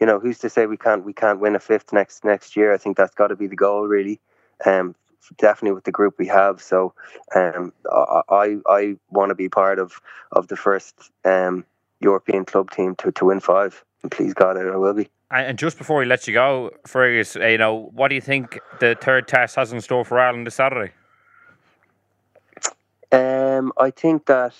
You 0.00 0.06
know, 0.06 0.20
who's 0.20 0.38
to 0.38 0.48
say 0.48 0.66
we 0.66 0.76
can't 0.76 1.04
we 1.04 1.12
can't 1.12 1.40
win 1.40 1.56
a 1.56 1.60
fifth 1.60 1.92
next 1.92 2.24
next 2.24 2.56
year? 2.56 2.72
I 2.72 2.78
think 2.78 2.96
that's 2.96 3.14
got 3.14 3.28
to 3.28 3.36
be 3.36 3.48
the 3.48 3.56
goal, 3.56 3.88
really. 3.88 4.20
Um, 4.64 4.94
definitely 5.36 5.74
with 5.74 5.84
the 5.84 5.92
group 5.92 6.14
we 6.16 6.28
have. 6.28 6.62
So 6.62 6.94
um, 7.34 7.72
I 7.92 8.58
I, 8.66 8.96
want 9.10 9.30
to 9.30 9.34
be 9.34 9.48
part 9.48 9.80
of 9.80 10.00
of 10.30 10.46
the 10.46 10.56
first 10.56 11.10
um, 11.24 11.64
European 12.00 12.44
club 12.44 12.70
team 12.70 12.94
to, 12.96 13.10
to 13.12 13.24
win 13.24 13.40
five. 13.40 13.84
And 14.04 14.12
please 14.12 14.32
God, 14.32 14.56
I 14.56 14.76
will 14.76 14.94
be. 14.94 15.10
And 15.30 15.58
just 15.58 15.76
before 15.76 15.98
we 15.98 16.06
let 16.06 16.26
you 16.26 16.32
go, 16.32 16.70
Fergus, 16.86 17.36
uh, 17.36 17.46
you 17.46 17.58
know, 17.58 17.90
what 17.92 18.08
do 18.08 18.14
you 18.14 18.20
think 18.20 18.58
the 18.80 18.96
third 18.98 19.28
test 19.28 19.56
has 19.56 19.72
in 19.72 19.80
store 19.80 20.04
for 20.04 20.18
Ireland 20.18 20.46
this 20.46 20.54
Saturday? 20.54 20.92
Um, 23.12 23.72
I 23.78 23.90
think 23.90 24.26
that 24.26 24.54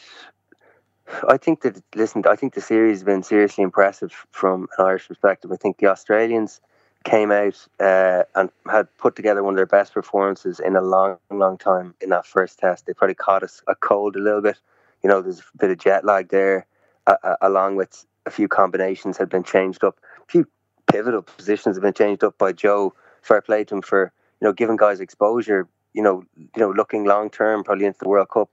I 1.27 1.39
think 1.39 1.63
that 1.63 1.83
listen, 1.95 2.23
I 2.29 2.37
think 2.37 2.55
the 2.55 2.61
series 2.61 2.99
has 2.99 3.05
been 3.05 3.23
seriously 3.23 3.65
impressive 3.65 4.13
from 4.31 4.69
an 4.79 4.85
Irish 4.85 5.09
perspective. 5.09 5.51
I 5.53 5.57
think 5.57 5.79
the 5.79 5.87
Australians 5.87 6.61
came 7.05 7.31
out 7.31 7.67
uh, 7.81 8.25
and 8.35 8.51
had 8.71 8.89
put 8.99 9.17
together 9.17 9.43
one 9.43 9.55
of 9.55 9.57
their 9.57 9.67
best 9.67 9.95
performances 9.95 10.61
in 10.61 10.77
a 10.77 10.83
long, 10.83 11.17
long 11.31 11.57
time 11.57 11.95
in 12.01 12.11
that 12.11 12.27
first 12.27 12.59
test. 12.59 12.85
They 12.85 12.93
probably 12.93 13.15
caught 13.15 13.43
us 13.43 13.63
a 13.67 13.75
cold 13.75 14.17
a 14.17 14.19
little 14.19 14.43
bit. 14.43 14.59
You 15.03 15.09
know, 15.09 15.23
there's 15.23 15.41
a 15.41 15.57
bit 15.57 15.71
of 15.71 15.79
jet 15.79 16.05
lag 16.05 16.29
there, 16.29 16.67
uh, 17.07 17.17
uh, 17.23 17.37
along 17.41 17.77
with 17.77 18.05
a 18.27 18.31
few 18.31 18.49
combinations 18.49 19.17
had 19.17 19.31
been 19.31 19.45
changed 19.45 19.85
up. 19.85 19.97
A 20.23 20.31
few 20.31 20.47
pivotal 20.91 21.23
positions 21.23 21.77
have 21.77 21.83
been 21.83 21.95
changed 21.95 22.25
up 22.25 22.37
by 22.39 22.53
Joe. 22.53 22.95
Fair 23.23 23.41
play 23.41 23.65
to 23.65 23.77
him 23.77 23.83
for 23.83 24.13
you 24.41 24.47
know 24.47 24.53
giving 24.53 24.77
guys 24.77 25.01
exposure. 25.01 25.69
You 25.95 26.03
know, 26.03 26.25
you 26.37 26.49
know, 26.57 26.71
looking 26.71 27.05
long 27.05 27.31
term, 27.31 27.65
probably 27.65 27.87
into 27.87 27.99
the 28.01 28.09
World 28.09 28.29
Cup. 28.29 28.51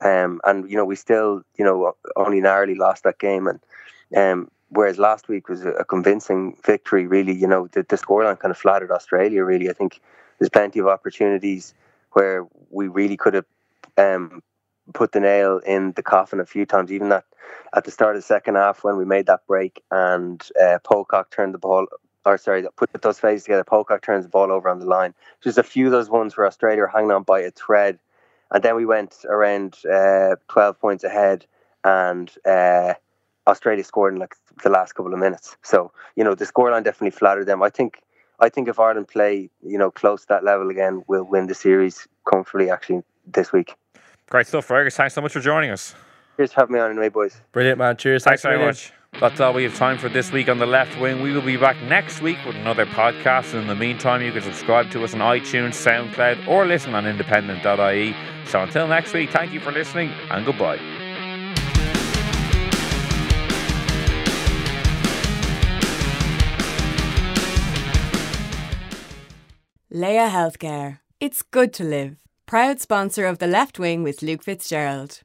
Um, 0.00 0.40
and 0.44 0.68
you 0.68 0.76
know, 0.76 0.84
we 0.84 0.96
still, 0.96 1.42
you 1.56 1.64
know, 1.64 1.94
only 2.16 2.40
narrowly 2.40 2.74
lost 2.74 3.04
that 3.04 3.18
game. 3.18 3.46
And 3.46 3.60
um, 4.16 4.50
whereas 4.70 4.98
last 4.98 5.28
week 5.28 5.48
was 5.48 5.64
a, 5.64 5.84
convincing 5.84 6.56
victory, 6.64 7.06
really, 7.06 7.34
you 7.34 7.46
know, 7.46 7.68
the, 7.68 7.84
the 7.88 7.96
scoreline 7.96 8.38
kind 8.38 8.50
of 8.50 8.58
flattered 8.58 8.90
Australia. 8.90 9.44
Really, 9.44 9.70
I 9.70 9.74
think 9.74 10.00
there's 10.38 10.50
plenty 10.50 10.80
of 10.80 10.88
opportunities 10.88 11.74
where 12.12 12.46
we 12.70 12.88
really 12.88 13.16
could 13.16 13.34
have 13.34 13.46
um, 13.96 14.42
put 14.94 15.12
the 15.12 15.20
nail 15.20 15.58
in 15.58 15.92
the 15.92 16.02
coffin 16.02 16.40
a 16.40 16.46
few 16.46 16.66
times. 16.66 16.92
Even 16.92 17.08
that 17.10 17.24
at 17.74 17.84
the 17.84 17.90
start 17.90 18.16
of 18.16 18.22
the 18.22 18.26
second 18.26 18.56
half 18.56 18.84
when 18.84 18.96
we 18.96 19.04
made 19.04 19.26
that 19.26 19.46
break 19.46 19.82
and 19.90 20.42
uh, 20.62 20.78
Pocock 20.84 21.30
turned 21.30 21.54
the 21.54 21.58
ball. 21.58 21.86
Or 22.24 22.38
sorry, 22.38 22.64
put 22.76 22.92
those 23.02 23.18
phases 23.18 23.44
together. 23.44 23.64
Pocock 23.64 24.02
turns 24.02 24.24
the 24.24 24.30
ball 24.30 24.52
over 24.52 24.68
on 24.68 24.78
the 24.78 24.86
line. 24.86 25.12
Just 25.42 25.58
a 25.58 25.64
few 25.64 25.86
of 25.86 25.92
those 25.92 26.08
ones 26.08 26.36
where 26.36 26.46
Australia 26.46 26.86
hanging 26.92 27.10
on 27.10 27.24
by 27.24 27.40
a 27.40 27.50
thread 27.50 27.98
and 28.52 28.62
then 28.62 28.76
we 28.76 28.84
went 28.84 29.24
around 29.24 29.78
uh, 29.90 30.36
12 30.48 30.78
points 30.78 31.04
ahead 31.04 31.46
and 31.84 32.30
uh, 32.46 32.94
Australia 33.46 33.82
scored 33.82 34.14
in 34.14 34.20
like 34.20 34.36
the 34.62 34.68
last 34.68 34.92
couple 34.92 35.12
of 35.12 35.18
minutes. 35.18 35.56
So, 35.62 35.90
you 36.16 36.22
know, 36.22 36.34
the 36.34 36.44
scoreline 36.44 36.84
definitely 36.84 37.10
flattered 37.10 37.46
them. 37.46 37.62
I 37.62 37.70
think 37.70 38.02
I 38.38 38.48
think 38.48 38.68
if 38.68 38.78
Ireland 38.78 39.08
play, 39.08 39.50
you 39.62 39.78
know, 39.78 39.90
close 39.90 40.26
that 40.26 40.44
level 40.44 40.68
again, 40.68 41.02
we'll 41.06 41.24
win 41.24 41.46
the 41.46 41.54
series 41.54 42.06
comfortably 42.30 42.70
actually 42.70 43.02
this 43.26 43.52
week. 43.52 43.74
Great 44.30 44.46
stuff, 44.46 44.64
Fergus. 44.64 44.96
Thanks 44.96 45.14
so 45.14 45.20
much 45.20 45.32
for 45.32 45.40
joining 45.40 45.70
us. 45.70 45.94
Cheers 46.36 46.52
for 46.52 46.60
having 46.60 46.74
me 46.74 46.80
on 46.80 46.90
anyway, 46.90 47.08
boys. 47.08 47.40
Brilliant, 47.52 47.78
man. 47.78 47.96
Cheers. 47.96 48.24
Thanks 48.24 48.44
a 48.44 48.48
very 48.48 48.64
much. 48.64 48.92
That's 49.20 49.40
all 49.40 49.52
we 49.52 49.64
have 49.64 49.76
time 49.76 49.98
for 49.98 50.08
this 50.08 50.32
week 50.32 50.48
on 50.48 50.58
the 50.58 50.66
left 50.66 50.98
wing. 50.98 51.20
We 51.20 51.32
will 51.32 51.42
be 51.42 51.58
back 51.58 51.80
next 51.82 52.22
week 52.22 52.38
with 52.46 52.56
another 52.56 52.86
podcast. 52.86 53.52
And 53.52 53.62
in 53.62 53.66
the 53.68 53.74
meantime, 53.74 54.22
you 54.22 54.32
can 54.32 54.40
subscribe 54.40 54.90
to 54.92 55.04
us 55.04 55.12
on 55.12 55.20
iTunes, 55.20 55.74
SoundCloud, 55.74 56.48
or 56.48 56.64
listen 56.64 56.94
on 56.94 57.06
independent.ie. 57.06 58.16
So 58.46 58.62
until 58.62 58.88
next 58.88 59.12
week, 59.12 59.30
thank 59.30 59.52
you 59.52 59.60
for 59.60 59.70
listening 59.70 60.10
and 60.30 60.46
goodbye. 60.46 60.78
Laya 69.90 70.30
Healthcare. 70.30 71.00
It's 71.20 71.42
good 71.42 71.74
to 71.74 71.84
live. 71.84 72.21
Proud 72.52 72.80
sponsor 72.82 73.24
of 73.24 73.38
The 73.38 73.46
Left 73.46 73.78
Wing 73.78 74.02
with 74.02 74.20
Luke 74.20 74.42
Fitzgerald. 74.42 75.22